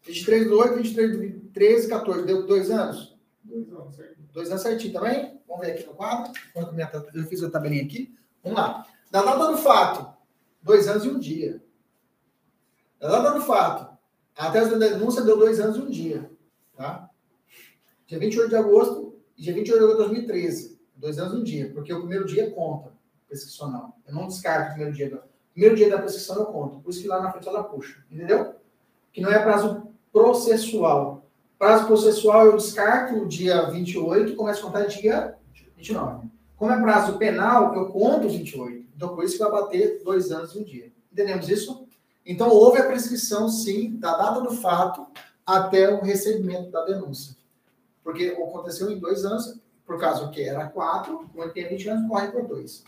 [0.06, 2.24] 23 do 8, 23 do 13, 14.
[2.24, 3.14] Deu dois anos?
[3.44, 4.16] Dois anos, certo.
[4.32, 5.38] Dois anos certinho também?
[5.46, 6.32] Vamos ver aqui no quadro.
[7.14, 8.16] Eu fiz a tabelinha aqui.
[8.42, 8.86] Vamos lá.
[9.10, 10.14] Da data do fato,
[10.62, 11.62] dois anos e um dia.
[13.00, 13.96] Da data do fato,
[14.36, 16.30] a denúncia deu dois anos e um dia.
[16.76, 17.08] Tá?
[18.06, 20.78] Dia 28 de agosto e dia 28 de agosto de 2013.
[20.94, 21.72] Dois anos e um dia.
[21.72, 22.92] Porque o primeiro dia conta
[23.26, 23.96] prescricional.
[24.06, 25.10] Eu não descarto o primeiro dia.
[25.10, 25.22] Da...
[25.52, 26.80] Primeiro dia da prescrição eu conto.
[26.80, 28.04] Por isso que lá na frente ela puxa.
[28.10, 28.56] Entendeu?
[29.12, 31.26] Que não é prazo processual.
[31.58, 35.36] Prazo processual eu descarto o dia 28 e começo a contar dia
[35.76, 36.28] 29.
[36.58, 38.86] Como é prazo penal, eu conto 28.
[38.94, 40.92] Então, por isso que vai bater dois anos e um dia.
[41.12, 41.86] Entendemos isso?
[42.26, 45.06] Então, houve a prescrição, sim, da data do fato
[45.46, 47.36] até o recebimento da denúncia.
[48.02, 52.28] Porque aconteceu em dois anos, por causa que era quatro, quando tem 20 anos, corre
[52.28, 52.84] por dois.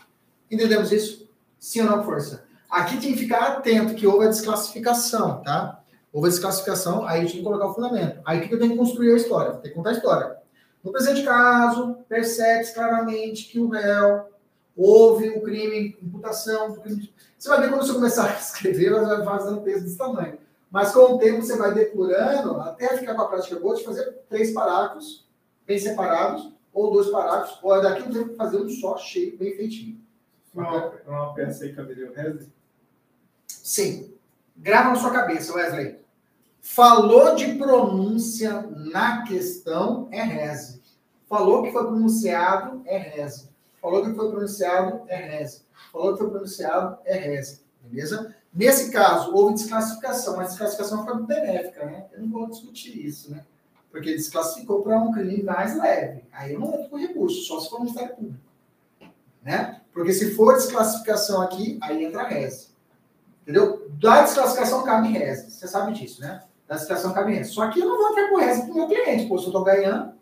[0.49, 1.27] Entendemos isso?
[1.57, 2.43] Sim ou não, força?
[2.69, 5.81] Aqui tem que ficar atento que houve a desclassificação, tá?
[6.13, 8.19] houve desclassificação, aí tinha que colocar o fundamento.
[8.25, 9.53] Aí o que eu tenho que construir a história?
[9.53, 10.37] Tem que contar a história.
[10.83, 14.31] No presente caso, percebe claramente que o réu
[14.75, 17.13] houve o um crime, imputação do crime.
[17.37, 20.37] Você vai ver quando você começar a escrever, ela vai fazendo um texto desse tamanho.
[20.71, 24.09] Mas com o tempo você vai depurando, até ficar com a prática boa, de fazer
[24.29, 25.27] três parágrafos
[25.67, 29.55] bem separados, ou dois parágrafos, ou daqui eu tenho que fazer um só cheio, bem
[29.55, 29.99] feitinho.
[30.55, 32.51] Uma, uma peça aí, caberia o Reze?
[33.47, 34.13] Sim.
[34.55, 36.00] Grava na sua cabeça, Wesley.
[36.61, 40.79] Falou de pronúncia na questão, é reze.
[41.27, 43.49] Falou que foi pronunciado, é reze.
[43.81, 45.63] Falou que foi pronunciado, é reze.
[45.91, 47.61] Falou que foi pronunciado, é reze.
[47.81, 48.35] Beleza?
[48.53, 52.05] Nesse caso, houve desclassificação, mas desclassificação foi benéfica, né?
[52.13, 53.43] Eu não vou discutir isso, né?
[53.89, 56.23] Porque desclassificou para um crime mais leve.
[56.31, 58.39] Aí eu não entro com recurso, só se for Ministério Público.
[59.41, 59.81] Né?
[59.91, 62.67] Porque se for desclassificação aqui, aí entra a reze.
[63.41, 63.89] Entendeu?
[63.99, 65.49] Da desclassificação cabe reze.
[65.49, 66.43] Você sabe disso, né?
[66.71, 67.51] Da cabe reze.
[67.51, 69.61] Só que eu não vou com reze para o meu cliente, pô, se eu estou
[69.61, 70.13] ganhando.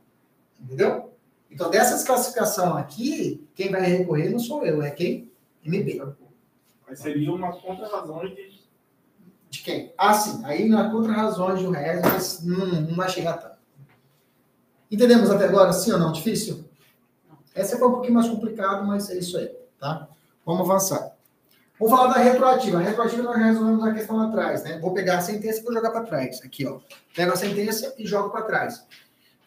[0.59, 1.13] Entendeu?
[1.51, 5.31] Então, dessa desclassificação aqui, quem vai recorrer não sou eu, é quem?
[5.63, 6.15] MB.
[6.88, 8.59] Mas seria uma contra-razão de.
[9.47, 9.93] De quem?
[9.95, 10.43] Ah, sim.
[10.43, 13.59] Aí na contra-razões do resto, mas não, não vai chegar tanto.
[14.89, 16.11] Entendemos até agora, sim ou não?
[16.11, 16.65] Difícil?
[17.53, 20.07] Essa foi um pouquinho mais complicado, mas é isso aí, tá?
[20.43, 21.15] Vamos avançar.
[21.80, 22.77] Vamos falar da retroativa.
[22.77, 24.80] A retroativa nós já resolvemos a questão lá atrás, né?
[24.80, 26.41] Vou pegar a sentença e vou jogar para trás.
[26.43, 26.80] Aqui, ó.
[27.15, 28.85] Pego a sentença e jogo para trás.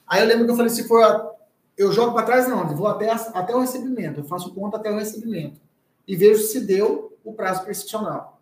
[0.06, 1.04] Aí eu lembro que eu falei, se for.
[1.04, 1.30] A...
[1.76, 2.70] Eu jogo para trás, não.
[2.70, 4.20] Eu vou até, até o recebimento.
[4.20, 5.60] Eu faço conta até o recebimento.
[6.08, 8.40] E vejo se deu o prazo prescricional.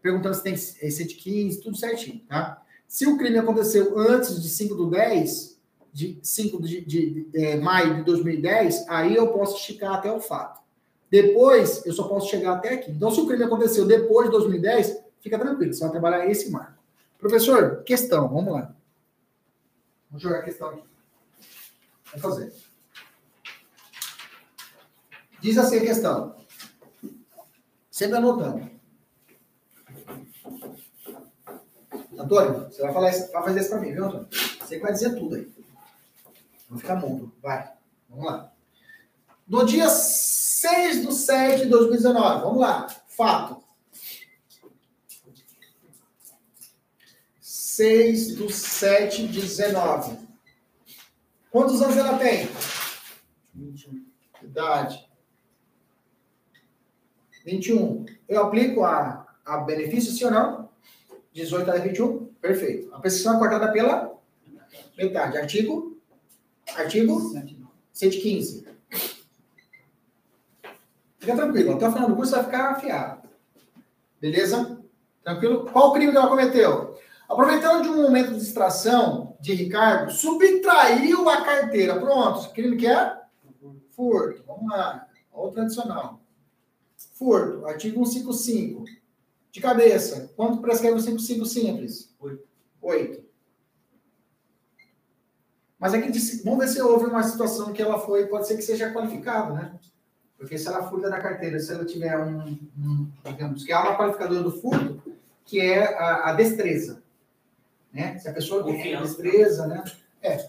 [0.00, 2.62] Perguntando se tem C15, tudo certinho, tá?
[2.86, 5.58] Se o crime aconteceu antes de 5 do 10,
[5.92, 10.20] de 5 de, de, de é, maio de 2010, aí eu posso esticar até o
[10.20, 10.57] fato.
[11.10, 12.90] Depois, eu só posso chegar até aqui.
[12.90, 16.78] Então, se o crime aconteceu depois de 2010, fica tranquilo, você vai trabalhar esse marco.
[17.18, 18.74] Professor, questão, vamos lá.
[20.10, 20.82] Vamos jogar a questão aqui.
[22.06, 22.52] Vamos fazer.
[25.40, 26.36] Diz assim a questão.
[27.90, 28.70] Sempre anotando.
[32.18, 34.28] Antônio, você vai, falar isso, vai fazer isso para mim, viu, Antônio?
[34.30, 35.52] Você vai dizer tudo aí.
[36.68, 37.32] Vou ficar mudo.
[37.40, 37.72] Vai.
[38.08, 38.52] Vamos lá.
[39.46, 39.88] No dia
[40.60, 42.42] 6 de 7 de 2019.
[42.42, 42.88] Vamos lá.
[43.06, 43.62] Fato.
[47.40, 50.18] 6 de 7 de 19.
[51.52, 52.48] Quantos anos ela tem?
[53.54, 54.04] 21.
[54.42, 55.08] Idade.
[57.44, 58.04] 21.
[58.28, 60.68] Eu aplico a, a benefício, sim ou não?
[61.32, 62.26] 18 a 21?
[62.40, 62.92] Perfeito.
[62.96, 64.12] A prescrição é cortada pela
[64.96, 65.38] metade.
[65.38, 65.96] Artigo?
[66.74, 67.32] Artigo?
[67.92, 68.77] 115.
[71.28, 71.74] Fica tranquilo.
[71.74, 73.28] Até o final do curso vai ficar afiado.
[74.18, 74.80] Beleza?
[75.22, 75.68] Tranquilo?
[75.70, 76.98] Qual o crime que ela cometeu?
[77.28, 82.00] Aproveitando de um momento de distração de Ricardo, subtraiu a carteira.
[82.00, 82.50] Pronto.
[82.54, 83.20] Crime que é?
[83.90, 84.42] Furto.
[84.46, 85.06] Vamos lá.
[85.30, 86.22] Olha o tradicional.
[87.12, 87.66] Furto.
[87.66, 88.84] Artigo 155.
[89.50, 92.14] De cabeça, quanto prescreve o 55 simples?
[92.20, 92.48] Oito.
[92.80, 93.24] Oito.
[95.78, 96.10] Mas aqui,
[96.42, 99.78] vamos ver se houve uma situação que ela foi, pode ser que seja qualificada, né?
[100.38, 103.98] Porque se ela furta da carteira, se ela tiver um, um digamos, que há uma
[103.98, 105.02] qualificadora do furto,
[105.44, 107.02] que é a, a destreza.
[107.92, 108.16] Né?
[108.18, 109.82] Se a pessoa tem a destreza, né?
[110.22, 110.48] É,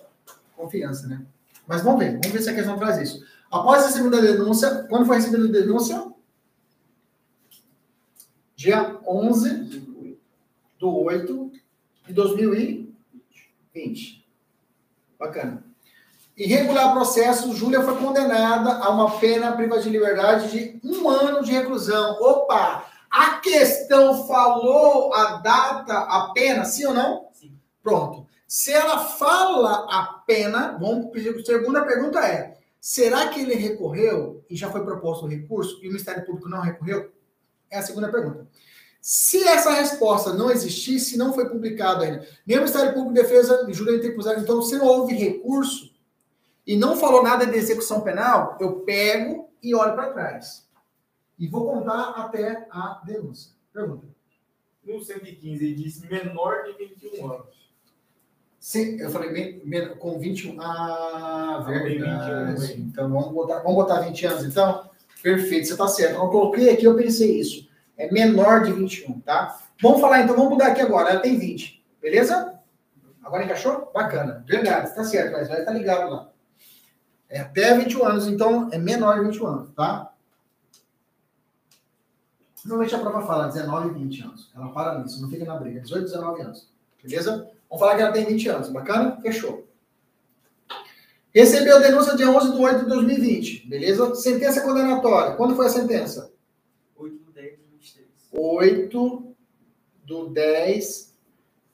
[0.56, 1.26] confiança, né?
[1.66, 3.26] Mas vamos ver, vamos ver se a questão traz isso.
[3.50, 6.10] Após a segunda denúncia, quando foi recebida a denúncia?
[8.60, 9.80] dia 11
[10.78, 11.52] do 8
[12.08, 14.28] de 2020.
[15.18, 15.64] Bacana.
[16.40, 21.52] Irregular processo, Júlia foi condenada a uma pena privativa de liberdade de um ano de
[21.52, 22.18] reclusão.
[22.22, 22.86] Opa!
[23.12, 27.28] A questão falou a data, a pena, sim ou não?
[27.34, 27.52] Sim.
[27.84, 28.26] Pronto.
[28.48, 31.38] Se ela fala a pena, vamos pedir.
[31.38, 35.88] A segunda pergunta é: será que ele recorreu e já foi proposto o recurso e
[35.88, 37.12] o Ministério Público não recorreu?
[37.70, 38.48] É a segunda pergunta.
[39.02, 43.66] Se essa resposta não existisse, não foi publicado ainda, nem o Ministério Público de Defesa
[43.68, 45.89] e Júri Tribunal, então se não houve recurso
[46.66, 50.68] e não falou nada de execução penal, eu pego e olho para trás.
[51.38, 53.52] E vou contar até a denúncia.
[53.74, 54.08] Pergunta.
[54.84, 57.60] No 115 ele disse menor de 21 anos.
[58.60, 60.60] Sim, eu falei bem, bem, com 21.
[60.60, 62.68] Ah, Falei verdade.
[62.68, 64.90] 21, então vamos botar, vamos botar 20 anos, então?
[65.24, 66.16] Perfeito, você está certo.
[66.16, 67.70] Eu coloquei aqui, eu pensei isso.
[67.98, 69.60] É menor de 21, tá?
[69.82, 71.12] Vamos falar então, vamos mudar aqui agora.
[71.12, 72.60] Ela tem 20, beleza?
[73.24, 73.92] Agora encaixou?
[73.94, 74.44] Bacana.
[74.48, 76.32] Verdade, está certo, mas vai estar ligado lá.
[77.30, 80.12] É até 21 anos, então é menor de 21 anos, tá?
[82.66, 84.52] Normalmente a prova fala 19 e 20 anos.
[84.56, 85.80] Ela para nisso, não fica na briga.
[85.80, 86.70] 18 e 19 anos.
[87.02, 87.50] Beleza?
[87.70, 88.70] Vamos falar que ela tem 20 anos.
[88.70, 89.20] Bacana?
[89.22, 89.68] Fechou.
[91.34, 93.68] Recebeu denúncia dia 11 de 8 de 2020.
[93.68, 94.16] Beleza?
[94.16, 95.36] Sentença condenatória.
[95.36, 96.34] Quando foi a sentença?
[96.98, 98.08] 8 do 10 de 23.
[98.32, 99.36] 8
[100.04, 101.16] do 10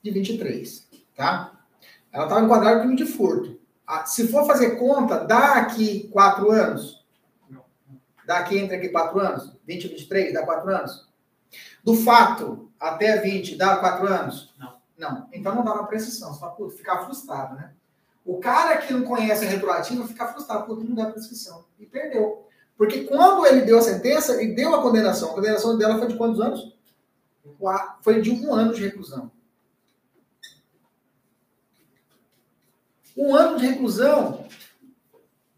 [0.03, 0.89] de 23.
[1.15, 1.65] Tá?
[2.11, 3.54] Ela estava enquadrada crime de furto.
[3.87, 7.05] Ah, Se for fazer conta, dá aqui 4 anos?
[7.49, 7.63] Não.
[8.25, 9.51] Dá aqui entre aqui 4 anos?
[9.65, 11.07] 20 e 23, dá 4 anos?
[11.83, 14.53] Do fato até 20, dá 4 anos?
[14.57, 14.75] Não.
[14.97, 15.27] Não.
[15.31, 16.33] Então não dá uma prescrição.
[16.33, 17.73] Você fala, ficar frustrado, né?
[18.25, 21.65] O cara que não conhece a retroativa fica frustrado, puta, não dá prescrição.
[21.79, 22.47] E perdeu.
[22.77, 25.31] Porque quando ele deu a sentença, ele deu a condenação.
[25.31, 26.75] A condenação dela foi de quantos anos?
[28.01, 29.31] Foi de um ano de reclusão.
[33.15, 34.47] Um ano de reclusão,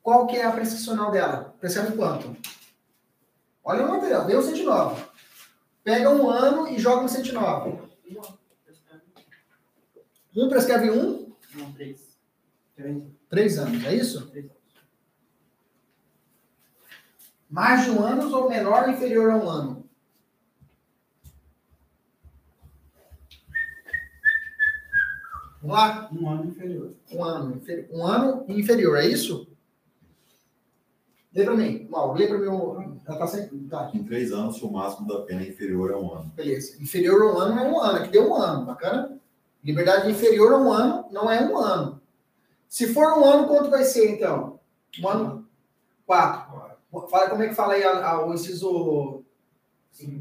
[0.03, 1.55] qual que é a prescricional dela?
[1.59, 2.35] Prescreve quanto?
[3.63, 5.03] Olha o material, o 109.
[5.84, 7.79] Pega um ano e joga no 109.
[10.35, 12.17] Um prescreve um, Não, três.
[13.27, 14.29] três anos, é isso?
[14.29, 14.57] Três anos.
[17.49, 19.89] Mais de um ano ou menor ou inferior a um ano?
[25.56, 26.10] Vamos lá?
[26.11, 26.91] Um ano inferior.
[27.11, 29.48] Um ano, inferi- um ano inferior, é isso?
[31.34, 32.48] Lê pra mim, Mauro, lê pra mim.
[32.48, 33.48] o- Ela tá sem.
[33.69, 36.31] Tá, Em três anos, se o máximo da pena é inferior a um ano.
[36.35, 36.81] beleza.
[36.81, 39.18] Inferior a um ano é um ano, aqui deu um ano, bacana?
[39.64, 42.02] Liberdade inferior a um ano não é um ano.
[42.68, 44.60] Se for um ano, quanto vai ser então?
[45.02, 45.48] Um ano?
[46.06, 46.57] Quatro.
[47.10, 49.23] Fala como é que fala aí a- a- o inciso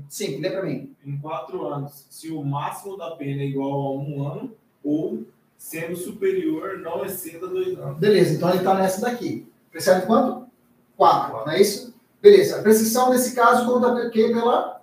[0.09, 0.94] cinco, lê pra mim.
[1.05, 4.55] Em quatro anos, se o máximo da pena é igual a um ano,
[4.85, 5.24] ou
[5.56, 7.98] sendo superior, não exceda dois anos.
[7.98, 9.50] Beleza, então ele está nessa daqui.
[9.70, 10.46] Prescreve quanto?
[10.96, 11.94] Quatro, não é isso?
[12.20, 12.58] Beleza.
[12.58, 14.28] A prescrição nesse caso conta por quê?
[14.28, 14.82] Pela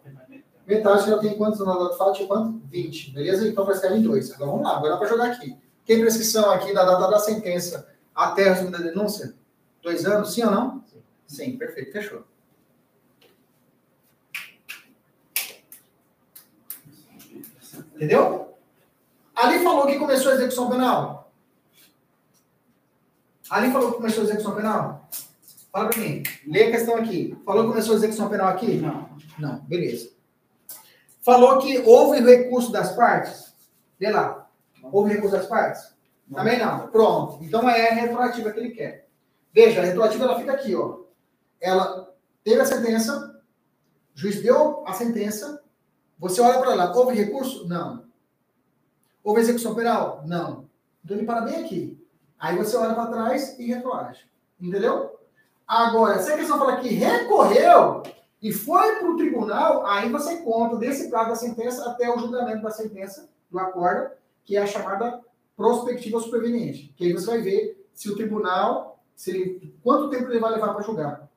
[0.67, 2.13] metade que ela tem quantos na data fato?
[2.13, 2.61] Tinha quanto?
[2.67, 3.11] 20.
[3.11, 3.47] Beleza?
[3.47, 4.31] Então prescreve em dois.
[4.31, 5.57] Agora vamos lá, agora dá para jogar aqui.
[5.85, 9.33] Tem prescrição aqui da data da sentença até a segunda denúncia?
[9.81, 10.83] Dois anos, sim ou não?
[11.27, 12.23] Sim, perfeito, fechou.
[17.95, 18.52] Entendeu?
[19.43, 21.33] Ali falou que começou a execução penal.
[23.49, 25.09] Ali falou que começou a execução penal?
[25.69, 26.23] Fala pra mim.
[26.47, 27.37] Lê a questão aqui.
[27.45, 28.77] Falou que começou a execução penal aqui?
[28.77, 29.09] Não.
[29.37, 30.11] Não, beleza.
[31.21, 33.53] Falou que houve recurso das partes?
[33.99, 34.47] Lê lá.
[34.81, 35.93] Houve recurso das partes?
[36.33, 36.87] Também não.
[36.87, 37.43] Pronto.
[37.43, 39.09] Então é a retroativa que ele quer.
[39.51, 40.99] Veja, a retroativa ela fica aqui, ó.
[41.59, 42.13] Ela
[42.45, 43.41] teve a sentença,
[44.15, 45.61] o juiz deu a sentença,
[46.17, 47.67] você olha para lá, houve recurso?
[47.67, 48.05] Não.
[49.23, 50.23] Houve execução penal?
[50.25, 50.67] Não.
[51.03, 51.99] Então ele para bem aqui.
[52.37, 54.27] Aí você olha para trás e retroage.
[54.59, 55.17] Entendeu?
[55.67, 58.03] Agora, se a questão fala que recorreu
[58.41, 62.61] e foi para o tribunal, aí você conta desse prazo da sentença até o julgamento
[62.61, 64.11] da sentença do acordo,
[64.43, 65.21] que é a chamada
[65.55, 66.93] prospectiva superveniente.
[66.97, 70.73] Que aí você vai ver se o tribunal, se ele, quanto tempo ele vai levar
[70.73, 71.29] para julgar.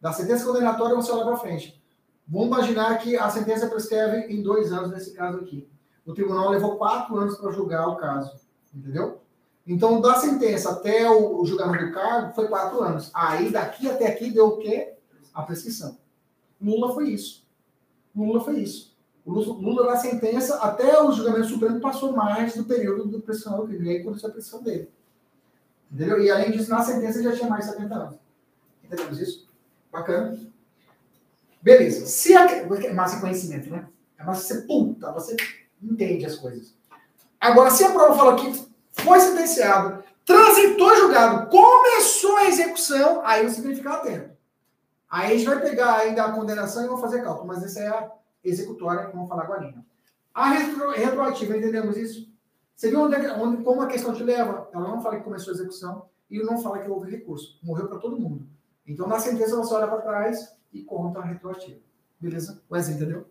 [0.00, 1.80] Da sentença condenatória, você olha para frente.
[2.26, 5.68] Vamos imaginar que a sentença prescreve em dois anos, nesse caso aqui.
[6.08, 8.40] O tribunal levou quatro anos para julgar o caso.
[8.74, 9.20] Entendeu?
[9.66, 13.10] Então, da sentença até o, o julgamento do cargo, foi quatro anos.
[13.12, 14.94] Aí, daqui até aqui, deu o quê?
[15.34, 15.98] A prescrição.
[16.58, 17.46] Lula foi isso.
[18.16, 18.96] Lula foi isso.
[19.26, 23.86] Lula, da sentença até o julgamento supremo passou mais do período do prescrição do crime.
[23.86, 24.90] E aí aconteceu a prescrição dele.
[25.92, 26.22] Entendeu?
[26.22, 28.18] E além disso, na sentença já tinha mais de 70 anos.
[28.82, 29.46] Entendemos isso?
[29.92, 30.40] Bacana.
[31.60, 32.06] Beleza.
[32.06, 33.86] Se a, é massa conhecimento, né?
[34.16, 35.36] É massa você, puta, você
[35.82, 36.74] entende as coisas.
[37.40, 43.74] Agora, se a prova fala que foi sentenciado, transitou julgado, começou a execução, aí que
[43.76, 44.30] ficar atento.
[45.10, 47.88] Aí a gente vai pegar ainda a condenação e vamos fazer cálculo, mas essa é
[47.88, 48.10] a
[48.44, 49.74] executória que vamos falar agora.
[50.34, 52.28] A retro, retroativa, entendemos isso?
[52.76, 54.68] Você viu onde, é onde- como a questão te leva?
[54.72, 57.58] Ela não fala que começou a execução e não fala que houve recurso.
[57.62, 58.46] Morreu para todo mundo.
[58.86, 61.80] Então, na sentença, você olha para trás e conta a retroativa.
[62.20, 62.62] Beleza?
[62.70, 63.26] Wesley, entendeu?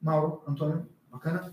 [0.00, 1.50] Mauro, Antônio, bacana?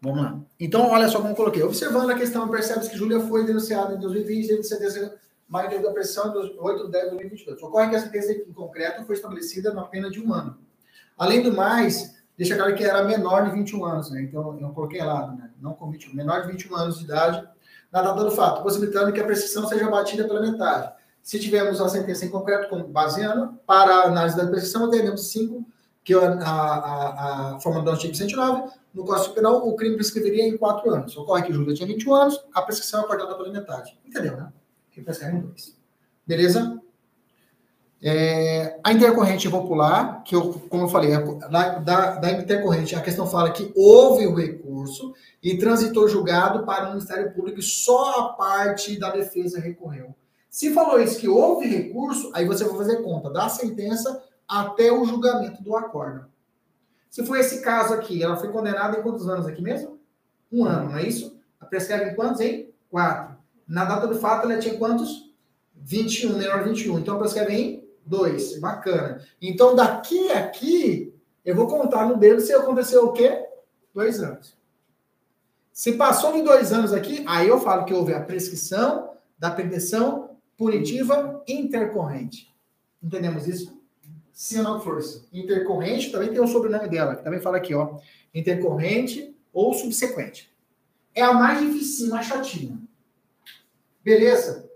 [0.00, 0.40] Vamos lá.
[0.58, 1.62] Então, olha só como coloquei.
[1.62, 5.92] Observando a questão, percebe-se que Júlia foi denunciada em 2020 e teve sentença mais da
[5.92, 7.62] pressão em 8 de 10 de 2022.
[7.62, 10.58] Ocorre que a sentença em concreto foi estabelecida na pena de um ano.
[11.16, 14.22] Além do mais, deixa claro que era menor de 21 anos, né?
[14.22, 15.50] Então, eu coloquei errado, né?
[15.60, 17.46] Não com 21, menor de 21 anos de idade,
[17.92, 20.90] na data do fato, possibilitando que a prescrição seja abatida pela metade.
[21.22, 25.64] Se tivermos a sentença em concreto como baseando, para a análise da prescrição, teremos 5,
[26.04, 30.46] que é a, a, a forma do artigo 109, no Código Penal, o crime prescreveria
[30.46, 31.16] em 4 anos.
[31.16, 33.98] Ocorre que Júlia tinha 21 anos, a prescrição é acordada pela metade.
[34.04, 34.52] Entendeu, né?
[34.90, 35.76] Que prescreve em 2.
[36.26, 36.82] Beleza?
[38.04, 41.12] É, a intercorrente popular, que eu, como eu falei,
[41.48, 46.86] da, da, da intercorrente, a questão fala que houve o recurso e transitou julgado para
[46.86, 50.14] o Ministério Público e só a parte da defesa recorreu.
[50.50, 54.20] Se falou isso, que houve recurso, aí você vai fazer conta da sentença
[54.52, 56.26] até o julgamento do acordo.
[57.08, 59.98] Se foi esse caso aqui, ela foi condenada em quantos anos aqui mesmo?
[60.50, 61.40] Um ano, não é isso?
[61.58, 62.70] A prescreve em quantos, hein?
[62.90, 63.36] Quatro.
[63.66, 65.32] Na data do fato, ela tinha quantos?
[65.74, 66.98] 21, menor 21.
[66.98, 68.58] Então, prescreve em dois.
[68.58, 69.24] Bacana.
[69.40, 71.14] Então, daqui a aqui,
[71.44, 73.46] eu vou contar no dedo se aconteceu o quê?
[73.94, 74.54] Dois anos.
[75.72, 80.36] Se passou de dois anos aqui, aí eu falo que houve a prescrição da pretensão
[80.58, 82.54] punitiva intercorrente.
[83.02, 83.81] Entendemos isso?
[84.56, 85.26] Ou não força.
[85.32, 87.98] Intercorrente, também tem o sobrenome dela, que também fala aqui, ó.
[88.34, 90.50] Intercorrente ou subsequente.
[91.14, 92.78] É a mais difícil, mais chatinha.
[94.02, 94.70] Beleza?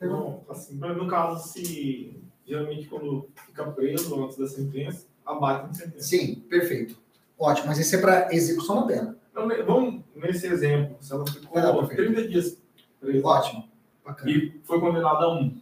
[0.00, 6.04] Não, assim, no caso, se geralmente quando fica preso antes da sentença, abate a sentença.
[6.04, 6.98] Sim, perfeito.
[7.38, 9.18] Ótimo, mas isso é para execução da pena.
[9.30, 12.12] Então, vamos nesse exemplo, se ela ficou prefeito.
[12.14, 12.58] 30 dias
[13.00, 13.68] presa Ótimo.
[14.04, 14.30] Bacana.
[14.30, 15.60] e foi condenada a um.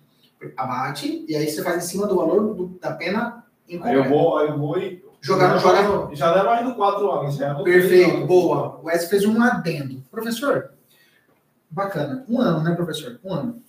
[0.57, 4.09] Abate, e aí você faz em cima do valor do- da pena Aí eu incorreta.
[4.09, 5.05] vou, aí eu vou e.
[5.21, 6.15] Jogar no joga no.
[6.15, 8.29] Já mais do 4 anos, já é Perfeito, anos.
[8.29, 8.81] boa.
[8.83, 10.03] O S fez um adendo.
[10.11, 10.71] Professor,
[11.71, 12.25] bacana.
[12.29, 13.19] Um ano, né, professor?
[13.25, 13.63] Um ano.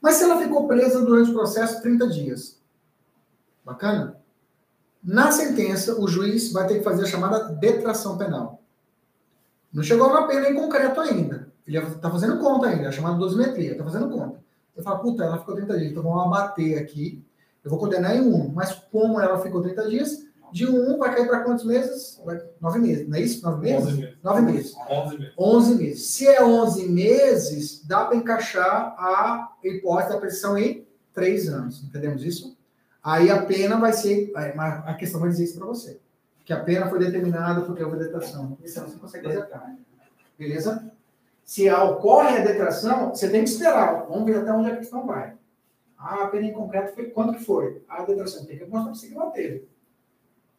[0.00, 2.60] Mas se ela ficou presa durante o processo 30 dias?
[3.64, 4.16] Bacana?
[5.02, 8.62] Na sentença, o juiz vai ter que fazer a chamada detração penal.
[9.72, 11.48] Não chegou na pena em concreto ainda.
[11.66, 14.40] Ele está fazendo conta ainda, é chamada dosimetria, está fazendo conta.
[14.76, 17.24] Você fala, puta, ela ficou 30 dias, então vamos abater aqui.
[17.64, 18.52] Eu vou condenar em um.
[18.52, 22.20] Mas como ela ficou 30 dias, de um vai cair para quantos meses?
[22.60, 23.42] Nove meses, não é isso?
[23.42, 23.88] Nove meses?
[23.88, 24.16] 11 meses.
[24.22, 24.76] Nove meses.
[24.88, 25.34] 11 meses.
[25.38, 26.06] 11 meses.
[26.06, 31.82] Se é 11 meses, dá para encaixar a hipótese da prescrição em 3 anos.
[31.82, 32.54] Entendemos isso?
[33.02, 34.30] Aí a pena vai ser.
[34.36, 35.98] A a questão vai dizer isso para você.
[36.44, 38.58] Que a pena foi determinada porque houve detração.
[38.62, 39.74] Isso você consegue detratar.
[40.38, 40.92] Beleza?
[41.46, 44.04] Se ocorre a detração, você tem que esperar.
[44.08, 45.36] Vamos ver até onde a questão vai.
[45.96, 47.84] Ah, a pena em concreto foi quanto que foi?
[47.88, 49.68] A detração tem que mostrar para você que teve.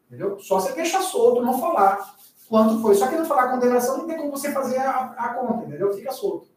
[0.07, 0.39] Entendeu?
[0.39, 2.15] Só você deixar solto, não falar
[2.47, 2.95] quanto foi.
[2.95, 5.91] Só que não falar a condenação não tem como você fazer a, a conta, entendeu?
[5.91, 6.47] Fica solto.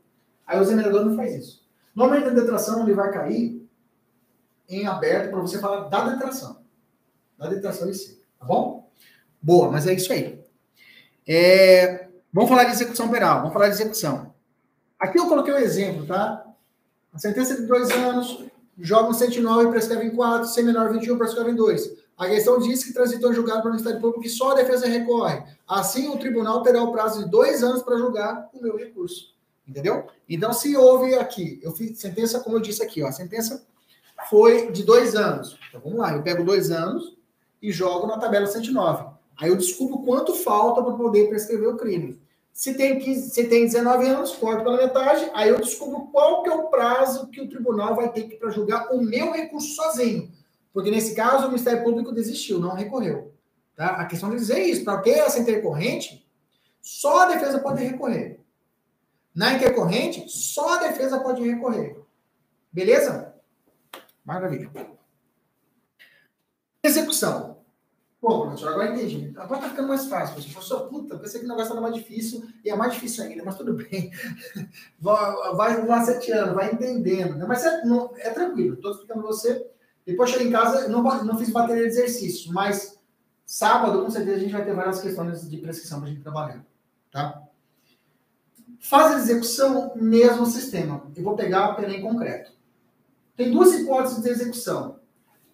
[0.47, 1.69] Aí o examinador não faz isso.
[1.93, 3.69] Normalmente a detração ele vai cair
[4.69, 6.63] em aberto para você falar da detração.
[7.37, 8.23] Da detração em si.
[8.39, 8.89] Tá bom?
[9.43, 10.41] Boa, mas é isso aí.
[11.27, 13.39] É, vamos falar de execução penal.
[13.39, 14.35] Vamos falar de execução.
[14.99, 16.45] Aqui eu coloquei um exemplo, tá?
[17.13, 18.45] A sentença de dois anos,
[18.79, 22.01] joga um 109 e prescreve em 4, sem menor 21 prescreve em 2.
[22.17, 24.87] A questão diz que transitou em julgado para o Ministério Público que só a defesa
[24.87, 25.43] recorre.
[25.67, 29.35] Assim, o tribunal terá o prazo de dois anos para julgar o meu recurso.
[29.67, 30.07] Entendeu?
[30.29, 33.65] Então, se houve aqui, eu fiz sentença, como eu disse aqui, ó, a sentença
[34.29, 35.59] foi de dois anos.
[35.69, 37.17] Então, vamos lá, eu pego dois anos
[37.63, 39.10] e jogo na tabela 109.
[39.41, 42.21] Aí eu descubro quanto falta para poder prescrever o crime.
[42.53, 46.51] Se tem, 15, se tem 19 anos, corto pela metade, aí eu descubro qual que
[46.51, 50.31] é o prazo que o tribunal vai ter para julgar o meu recurso sozinho.
[50.73, 53.33] Porque nesse caso o Ministério Público desistiu, não recorreu.
[53.75, 53.93] Tá?
[53.93, 56.29] A questão de dizer isso, para ter essa intercorrente,
[56.83, 58.41] só a defesa pode recorrer.
[59.35, 61.97] Na intercorrente, só a defesa pode recorrer.
[62.71, 63.35] Beleza?
[64.23, 64.71] Maravilha.
[66.83, 67.60] Execução.
[68.21, 69.33] Pô, professor, agora entendi.
[69.39, 70.35] Agora tá ficando mais fácil.
[70.35, 73.43] Professor, Professor, puta, pensei que o negócio era mais difícil e é mais difícil ainda,
[73.43, 74.11] mas tudo bem.
[75.01, 77.37] Vai, vai maceteando, vai entendendo.
[77.37, 77.47] né?
[77.49, 79.67] Mas é, não- é tranquilo, estou explicando você.
[80.05, 82.99] Depois chego em casa, não, não fiz bateria de exercício, mas
[83.47, 86.65] sábado, com certeza, a gente vai ter várias questões de prescrição para a gente trabalhar.
[87.11, 87.43] Tá?
[88.79, 91.03] Fase de execução, mesmo sistema.
[91.17, 92.53] Eu vou pegar a pena em concreto.
[93.37, 94.99] Tem duas hipóteses de execução.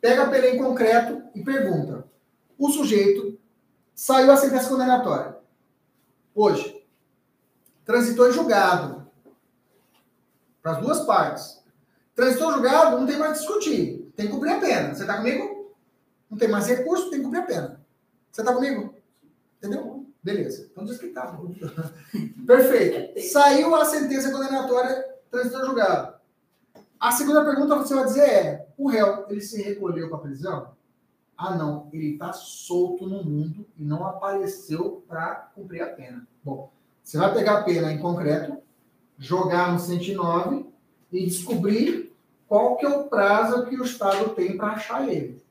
[0.01, 1.95] Pega a pena em concreto e pergunta:
[2.58, 3.38] o sujeito
[3.94, 5.36] saiu a sentença condenatória.
[6.34, 6.74] Hoje.
[7.84, 9.06] Transitou em julgado.
[10.62, 11.62] Para as duas partes.
[12.14, 14.12] Transitou em julgado, não tem mais discutir.
[14.16, 14.94] Tem que cumprir a pena.
[14.94, 15.74] Você está comigo?
[16.30, 17.80] Não tem mais recurso, tem que cumprir a pena.
[18.32, 18.94] Você está comigo?
[19.58, 20.06] Entendeu?
[20.22, 20.68] Beleza.
[20.70, 21.38] Então diz que tá.
[22.46, 23.20] Perfeito.
[23.30, 26.16] Saiu a sentença condenatória, transitou em julgado.
[26.98, 30.22] A segunda pergunta que você vai dizer é: o réu, ele se recolheu para a
[30.22, 30.75] prisão?
[31.36, 36.26] Ah, não, ele está solto no mundo e não apareceu para cumprir a pena.
[36.42, 36.70] Bom,
[37.02, 38.56] você vai pegar a pena em concreto,
[39.18, 40.66] jogar no 109
[41.12, 42.16] e descobrir
[42.48, 45.44] qual que é o prazo que o Estado tem para achar ele.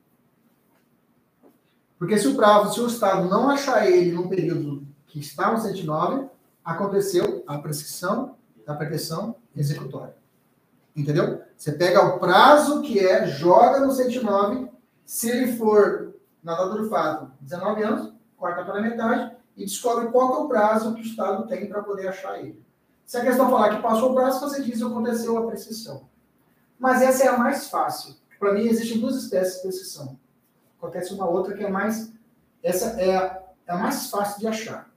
[1.98, 5.58] Porque se o prazo, se o Estado não achar ele no período que está no
[5.58, 6.28] 109,
[6.64, 8.36] aconteceu a prescrição
[8.66, 10.14] da pretensão executória.
[10.94, 11.42] Entendeu?
[11.56, 14.68] Você pega o prazo que é, joga no 109,
[15.06, 20.34] se ele for, na data do fato, 19 anos, corta pela metade e descobre qual
[20.34, 22.62] é o prazo que o Estado tem para poder achar ele.
[23.06, 26.08] Se a questão falar que passou o prazo, você diz que aconteceu a prescrição.
[26.76, 28.16] Mas essa é a mais fácil.
[28.38, 30.18] Para mim, existem duas espécies de prescrição.
[30.76, 32.12] Acontece uma outra que é mais.
[32.62, 34.90] Essa é a, é a mais fácil de achar.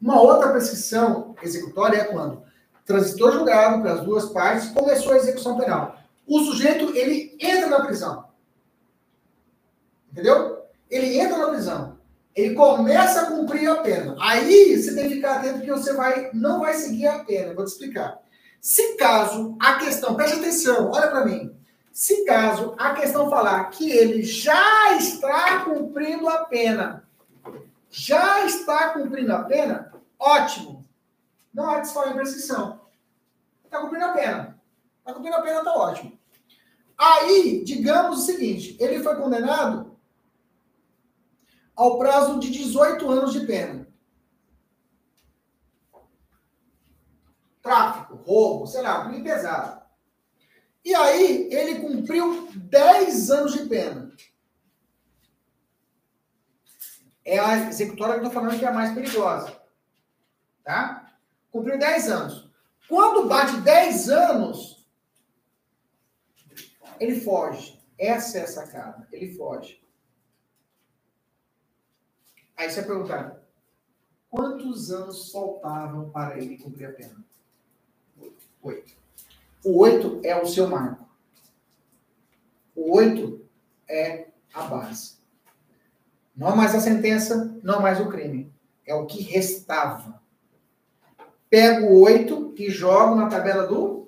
[0.00, 2.42] Uma outra prescrição executória é quando
[2.84, 5.96] transitou julgado para as duas partes, começou a execução penal.
[6.26, 8.29] O sujeito, ele entra na prisão.
[10.10, 10.64] Entendeu?
[10.88, 11.98] Ele entra na prisão.
[12.34, 14.16] Ele começa a cumprir a pena.
[14.20, 17.54] Aí você tem que ficar atento que você vai, não vai seguir a pena.
[17.54, 18.18] Vou te explicar.
[18.60, 21.56] Se caso a questão, preste atenção, olha para mim.
[21.92, 27.08] Se caso a questão falar que ele já está cumprindo a pena,
[27.90, 30.84] já está cumprindo a pena, ótimo.
[31.52, 32.80] Não há de se falar em prescrição.
[33.64, 34.60] Está cumprindo a pena.
[35.00, 36.18] Está cumprindo a pena, está ótimo.
[36.96, 39.89] Aí, digamos o seguinte: ele foi condenado
[41.80, 43.88] ao prazo de 18 anos de pena.
[47.62, 49.80] Tráfico, roubo, sei lá, crime pesado.
[50.84, 54.12] E aí, ele cumpriu 10 anos de pena.
[57.24, 59.58] É a executória que eu estou falando que é a mais perigosa.
[60.62, 61.10] Tá?
[61.50, 62.50] Cumpriu 10 anos.
[62.90, 64.86] Quando bate 10 anos,
[66.98, 67.80] ele foge.
[67.98, 69.08] Essa é a sacada.
[69.10, 69.79] Ele foge.
[72.60, 73.42] Aí você vai perguntar:
[74.28, 77.24] quantos anos faltavam para ele cumprir a pena?
[78.62, 78.92] Oito.
[79.64, 81.08] O oito é o seu marco.
[82.76, 83.40] O oito
[83.88, 85.18] é a base.
[86.36, 88.52] Não mais a sentença, não mais o crime.
[88.86, 90.20] É o que restava.
[91.48, 94.06] Pego o oito e jogo na tabela do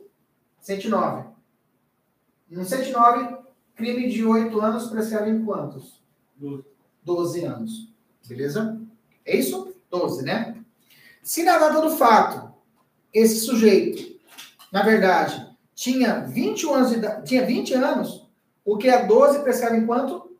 [0.60, 1.30] 109.
[2.50, 3.38] No 109,
[3.74, 6.02] crime de oito anos prescreve em quantos?
[6.36, 6.70] Doze.
[7.02, 7.91] 12 anos.
[8.26, 8.80] Beleza?
[9.24, 9.74] É isso?
[9.90, 10.62] 12, né?
[11.22, 12.52] Se na data do fato,
[13.12, 14.20] esse sujeito,
[14.72, 18.28] na verdade, tinha 21 anos de tinha 20 anos,
[18.64, 20.36] o que é 12 prescreve em quanto?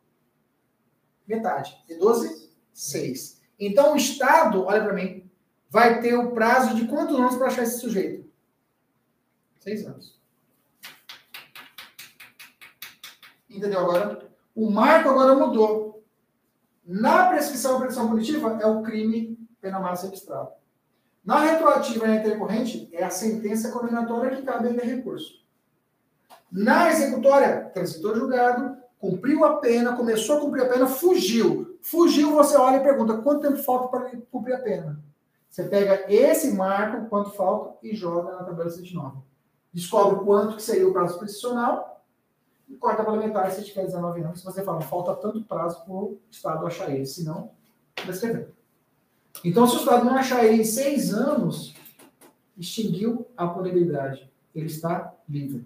[1.27, 1.77] Metade.
[1.87, 3.41] De 12, 6.
[3.59, 5.29] Então o Estado, olha para mim,
[5.69, 8.29] vai ter o prazo de quantos anos para achar esse sujeito?
[9.59, 10.19] Seis anos.
[13.49, 14.29] Entendeu agora?
[14.53, 16.02] O marco agora mudou.
[16.85, 20.51] Na prescrição e prescrição punitiva é o crime pena máxima substrato.
[21.23, 25.41] Na retroativa e na intercorrente é a sentença condenatória que cabe ainda recurso.
[26.51, 31.77] Na executória, transitor julgado, cumpriu a pena, começou a cumprir a pena, fugiu.
[31.81, 34.99] Fugiu, você olha e pergunta quanto tempo falta para cumprir a pena.
[35.49, 39.17] Você pega esse marco, quanto falta, e joga na tabela 109.
[39.73, 41.92] Descobre quanto que seria o prazo prescricional
[42.69, 44.43] e corta pela metade se tiver 19 anos.
[44.43, 47.51] Você fala, falta tanto prazo para o Estado achar ele, senão,
[47.95, 48.49] prescrever.
[49.43, 51.75] Então, se o Estado não achar ele em seis anos,
[52.57, 54.29] extinguiu a punibilidade.
[54.53, 55.65] Ele está livre.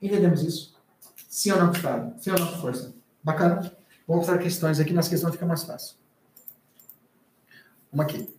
[0.00, 0.74] Entendemos isso?
[1.28, 2.20] Sim ou não, Estado?
[2.20, 2.94] Sim ou não, força?
[3.22, 3.72] Bacana?
[4.08, 5.96] Vamos fazer questões aqui, nas questões fica mais fácil.
[7.92, 8.34] Vamos aqui.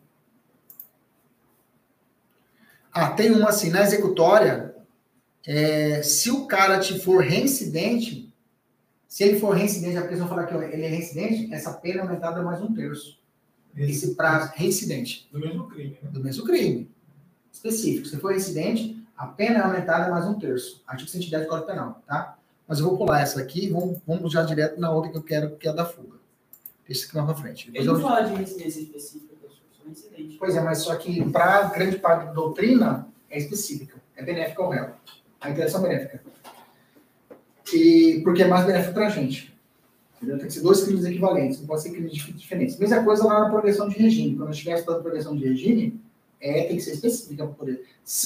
[2.91, 4.70] Ah, tem uma assim, na executória,
[5.45, 8.31] é, se o cara te for reincidente,
[9.07, 12.41] se ele for reincidente, a pessoa falar que ele é reincidente, essa pena é aumentada
[12.41, 13.19] mais um terço.
[13.76, 15.27] Esse prazo, reincidente.
[15.31, 16.09] Do mesmo crime, né?
[16.11, 16.89] Do mesmo crime.
[17.51, 18.07] Específico.
[18.07, 20.81] Se for reincidente, a pena é aumentada mais um terço.
[20.85, 22.38] Artigo 110 do Código Penal, tá?
[22.68, 25.23] Mas eu vou pular essa aqui e vamos, vamos já direto na outra que eu
[25.23, 26.18] quero, que é a da fuga.
[26.88, 27.65] Deixa isso aqui mais pra frente.
[27.72, 29.35] Depois Ele não eu- fala de residência específica,
[29.72, 30.35] só incidente.
[30.38, 34.69] Pois é, mas só que para grande parte da doutrina é específica, é benéfica ao
[34.69, 34.89] réu.
[35.41, 36.22] A interação benéfica.
[37.73, 39.51] E porque é mais benéfico para a gente.
[40.18, 40.38] Entendeu?
[40.38, 42.77] Tem que ser dois crimes equivalentes, não pode ser crimes dif- diferentes.
[42.77, 44.35] Mesma coisa lá na progressão de regime.
[44.35, 45.99] Quando eu estiver estudando progressão de regime,
[46.39, 47.84] é, tem que ser específica para poder.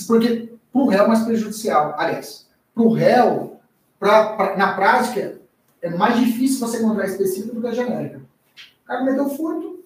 [0.08, 1.96] Porque para o réu é mais prejudicial.
[1.98, 3.60] Aliás, para o réu,
[4.00, 5.40] pra, pra- na prática,
[5.82, 8.20] é mais difícil você encontrar específico do que a genérica.
[8.84, 9.84] O cara meteu furto,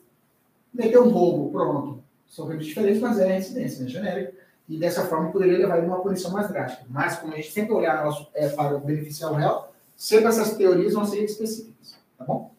[0.74, 2.04] meteu um roubo, pronto.
[2.28, 3.90] São crimes diferentes, mas é reincidência, né?
[3.90, 4.34] genérica.
[4.70, 6.86] E dessa forma poderia levar a uma punição mais drástica.
[6.88, 9.66] Mas, como a gente sempre olhar nosso, é, para o réu,
[9.96, 11.96] sempre essas teorias vão ser específicas.
[12.18, 12.54] Tá bom?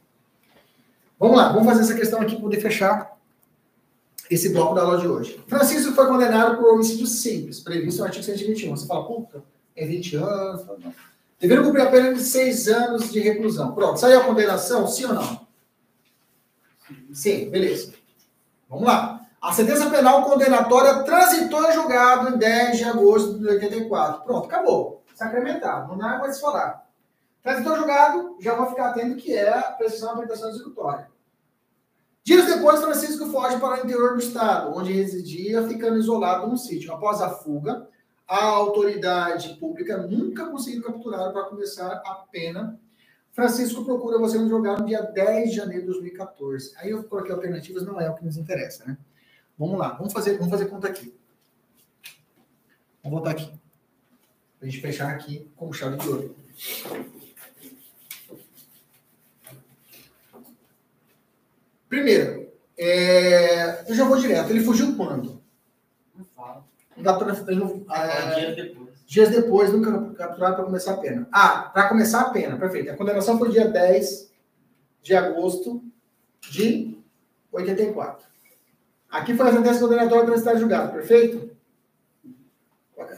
[1.18, 3.16] Vamos lá, vamos fazer essa questão aqui para poder fechar
[4.28, 5.40] esse bloco da aula de hoje.
[5.46, 8.76] Francisco foi condenado por homicídio simples, previsto no artigo 121.
[8.76, 9.44] Você fala, puta,
[9.76, 10.66] é 20 anos.
[10.66, 10.94] Não.
[11.38, 13.72] Deveram cumprir a pena de 6 anos de reclusão.
[13.72, 15.46] Pronto, saiu a condenação, sim ou não?
[17.12, 17.92] Sim, beleza.
[18.68, 19.19] Vamos lá.
[19.40, 24.22] A sentença penal condenatória transitou em julgado em 10 de agosto de 84.
[24.22, 25.02] Pronto, acabou.
[25.14, 25.88] Sacramentado.
[25.88, 26.86] Não dá mais falar.
[27.42, 31.08] Transitou em julgado, já vou ficar atento que é a precisão da executória.
[32.22, 36.92] Dias depois, Francisco foge para o interior do estado, onde residia, ficando isolado num sítio.
[36.92, 37.88] Após a fuga,
[38.28, 42.78] a autoridade pública nunca conseguiu capturá-lo para começar a pena.
[43.32, 46.74] Francisco procura você no julgado no dia 10 de janeiro de 2014.
[46.76, 48.98] Aí eu coloquei alternativas, não é o que nos interessa, né?
[49.60, 51.14] Vamos lá, vamos fazer, vamos fazer conta aqui.
[53.02, 53.44] Vamos voltar aqui.
[54.58, 56.34] Para a gente fechar aqui com chave de ouro.
[61.88, 64.50] Primeiro, é, eu já vou direto.
[64.50, 65.42] Ele fugiu quando?
[66.16, 66.64] Não fala.
[66.96, 68.90] Não dá pra, não- é, dias depois.
[69.06, 71.28] Dias depois, nunca capturado para começar a pena.
[71.32, 72.90] Ah, para começar a pena, perfeito.
[72.92, 74.30] A condenação foi dia 10
[75.02, 75.82] de agosto
[76.48, 76.96] de
[77.50, 78.29] 84.
[79.10, 81.50] Aqui foi a sentença condenatória para estar julgado, perfeito?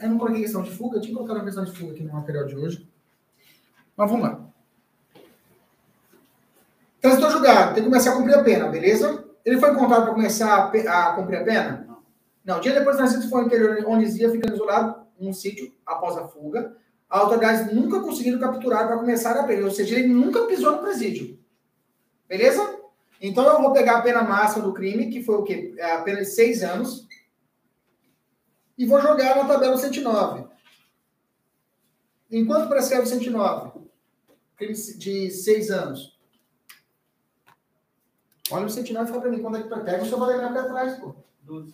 [0.01, 2.13] Eu não coloquei questão de fuga, eu tinha colocado uma questão de fuga aqui no
[2.13, 2.89] material de hoje.
[3.95, 4.41] Mas vamos lá.
[6.99, 9.23] Transitou julgado, tem que começar a cumprir a pena, beleza?
[9.45, 11.85] Ele foi encontrado para começar a, a cumprir a pena?
[11.87, 12.03] Não.
[12.43, 16.17] Não, dia depois do transição foi ao interior onde ia ficando isolado num sítio após
[16.17, 16.75] a fuga.
[17.09, 20.79] A autoridade nunca conseguiram capturar para começar a pena, ou seja, ele nunca pisou no
[20.79, 21.37] presídio.
[22.27, 22.82] Beleza?
[23.23, 25.73] Então eu vou pegar a pena máxima do crime, que foi o quê?
[25.77, 27.07] É a pena de seis anos,
[28.77, 30.45] e vou jogar na tabela 109.
[32.29, 33.79] Enquanto prescreve 109?
[34.57, 36.19] Crime de seis anos.
[38.51, 40.63] Olha o 109 e fala pra mim quando é que pega o seu Valdemar pra
[40.65, 41.15] trás, pô.
[41.43, 41.73] 12.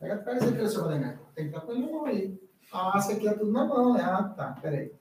[0.00, 1.20] Pega atrás aqui o seu Valdemar.
[1.32, 2.40] Tem que estar com ele na mão aí.
[2.72, 4.02] Ah, isso aqui é tudo na mão, né?
[4.02, 4.92] Ah, tá, peraí.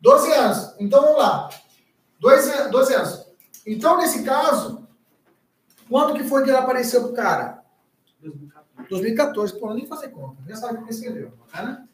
[0.00, 0.74] 12 anos.
[0.78, 1.50] Então vamos lá.
[2.18, 3.26] 12, 12 anos.
[3.66, 4.85] Então, nesse caso,
[5.88, 7.62] quando que foi que ele apareceu pro cara?
[8.20, 8.88] 2014.
[8.90, 10.36] 2014, pô, nem fazer conta.
[10.46, 11.88] Já sabe o que ele escreveu, bacana?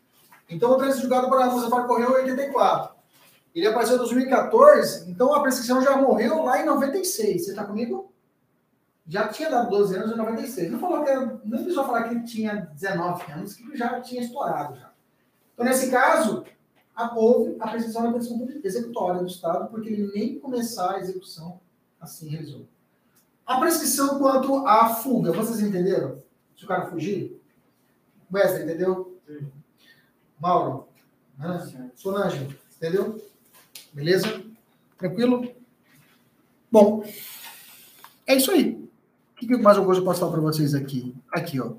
[0.48, 2.94] Então, o trânsito julgado para Mozart correu em 84.
[3.54, 7.44] Ele apareceu em 2014, então a prescrição já morreu lá em 96.
[7.46, 8.10] Você tá comigo?
[9.06, 10.70] Já tinha dado 12 anos em 96.
[10.72, 14.22] Não falou que era, não precisou falar que ele tinha 19 anos, que já tinha
[14.22, 14.90] estourado já.
[15.54, 16.44] Então, nesse caso,
[16.94, 21.60] a- houve a prescrição da prescrição executória do Estado, porque ele nem começar a execução
[22.00, 22.68] assim resolveu.
[23.46, 26.22] A prescrição quanto à fuga, vocês entenderam?
[26.56, 27.40] Se o cara fugir?
[28.32, 29.18] Wesley, entendeu?
[29.26, 29.50] Sim.
[30.40, 30.88] Mauro?
[31.38, 31.92] Ana?
[31.94, 33.20] Solange, entendeu?
[33.92, 34.42] Beleza?
[34.96, 35.52] Tranquilo?
[36.70, 37.04] Bom,
[38.26, 38.88] é isso aí.
[39.34, 41.14] O que mais alguma coisa eu posso falar para vocês aqui?
[41.32, 41.72] Aqui, ó.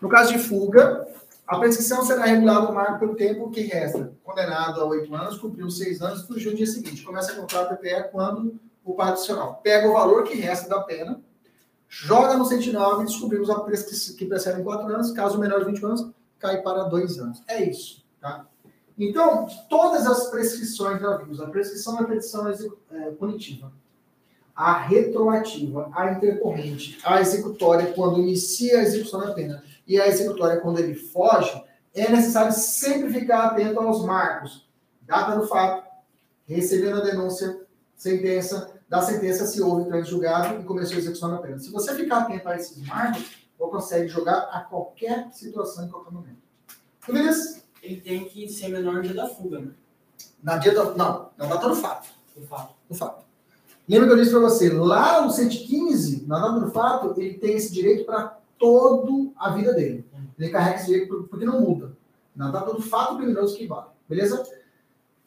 [0.00, 1.06] No caso de fuga,
[1.46, 4.12] a prescrição será regulada no marco pelo tempo que resta.
[4.22, 7.02] Condenado a oito anos, cumpriu seis anos, fugiu no dia seguinte.
[7.02, 11.20] Começa a contar o PPE quando o adicional pega o valor que resta da pena,
[11.88, 15.72] joga no 109 e descobrimos a prescrição que precede em quatro anos, caso menor de
[15.72, 17.42] 20 anos, cai para dois anos.
[17.46, 18.46] É isso, tá?
[18.98, 21.40] Então, todas as prescrições já vimos.
[21.40, 23.72] A prescrição é a petição é, punitiva.
[24.54, 30.60] A retroativa, a intercorrente, a executória quando inicia a execução da pena e a executória
[30.60, 31.62] quando ele foge,
[31.94, 34.68] é necessário sempre ficar atento aos marcos.
[35.02, 35.88] Data do fato,
[36.46, 37.58] recebendo a denúncia,
[38.00, 41.58] sentença, da sentença se houve trânsito julgado e começou a execução da pena.
[41.58, 43.22] Se você ficar atento a esses marcos,
[43.58, 46.38] você consegue jogar a qualquer situação em qualquer momento.
[47.06, 47.62] Dúvidas?
[47.82, 49.72] Ele tem que ser menor no dia da fuga, né?
[50.42, 50.96] Na dia do...
[50.96, 52.08] Não, na data do fato.
[52.34, 52.74] Do fato.
[52.88, 53.24] Do fato.
[53.86, 57.56] Lembra que eu disse para você, lá no 115, na data do fato, ele tem
[57.56, 60.06] esse direito para toda a vida dele.
[60.38, 61.92] Ele carrega esse direito por- porque não muda.
[62.34, 63.88] Na data do fato criminoso que vale.
[64.08, 64.42] Beleza?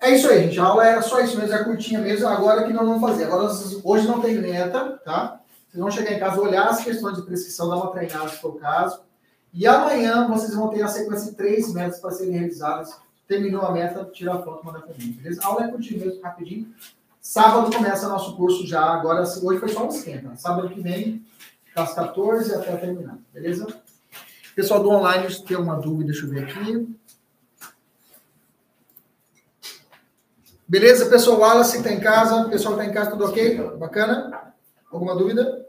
[0.04, 0.60] É isso aí, gente.
[0.60, 2.28] A aula era só isso mesmo, é curtinha mesmo.
[2.28, 3.24] Agora que nós vamos fazer.
[3.24, 3.50] Agora,
[3.86, 5.40] hoje não tem meta, tá?
[5.70, 8.50] Vocês vão chegar em casa, olhar as questões de prescrição, dar uma treinada se for
[8.50, 9.00] o caso.
[9.54, 12.94] E amanhã vocês vão ter a sequência de três metas para serem realizadas.
[13.26, 15.42] Terminou a meta, tira a foto manda para mim, beleza?
[15.42, 16.68] A aula é curtinha mesmo, rapidinho.
[17.22, 18.84] Sábado começa nosso curso já.
[18.84, 20.36] Agora, hoje foi só um esquenta.
[20.36, 21.26] Sábado que vem,
[21.74, 23.68] das 14 até terminar, beleza?
[24.54, 26.94] Pessoal do online, se tem uma dúvida, deixa eu ver aqui.
[30.74, 31.40] Beleza, pessoal?
[31.40, 33.60] Wallace que tá em casa, pessoal que tá em casa, tudo ok?
[33.78, 34.56] Bacana?
[34.92, 35.68] Alguma dúvida?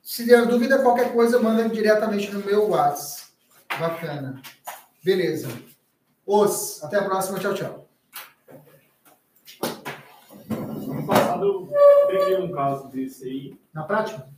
[0.00, 3.32] Se der dúvida, qualquer coisa, manda diretamente no meu WhatsApp.
[3.80, 4.40] Bacana.
[5.02, 5.48] Beleza.
[6.24, 7.40] Os, até a próxima.
[7.40, 7.88] Tchau, tchau.
[10.50, 11.68] Ano passado eu
[12.06, 13.60] peguei um caso desse aí.
[13.74, 14.28] Na prática?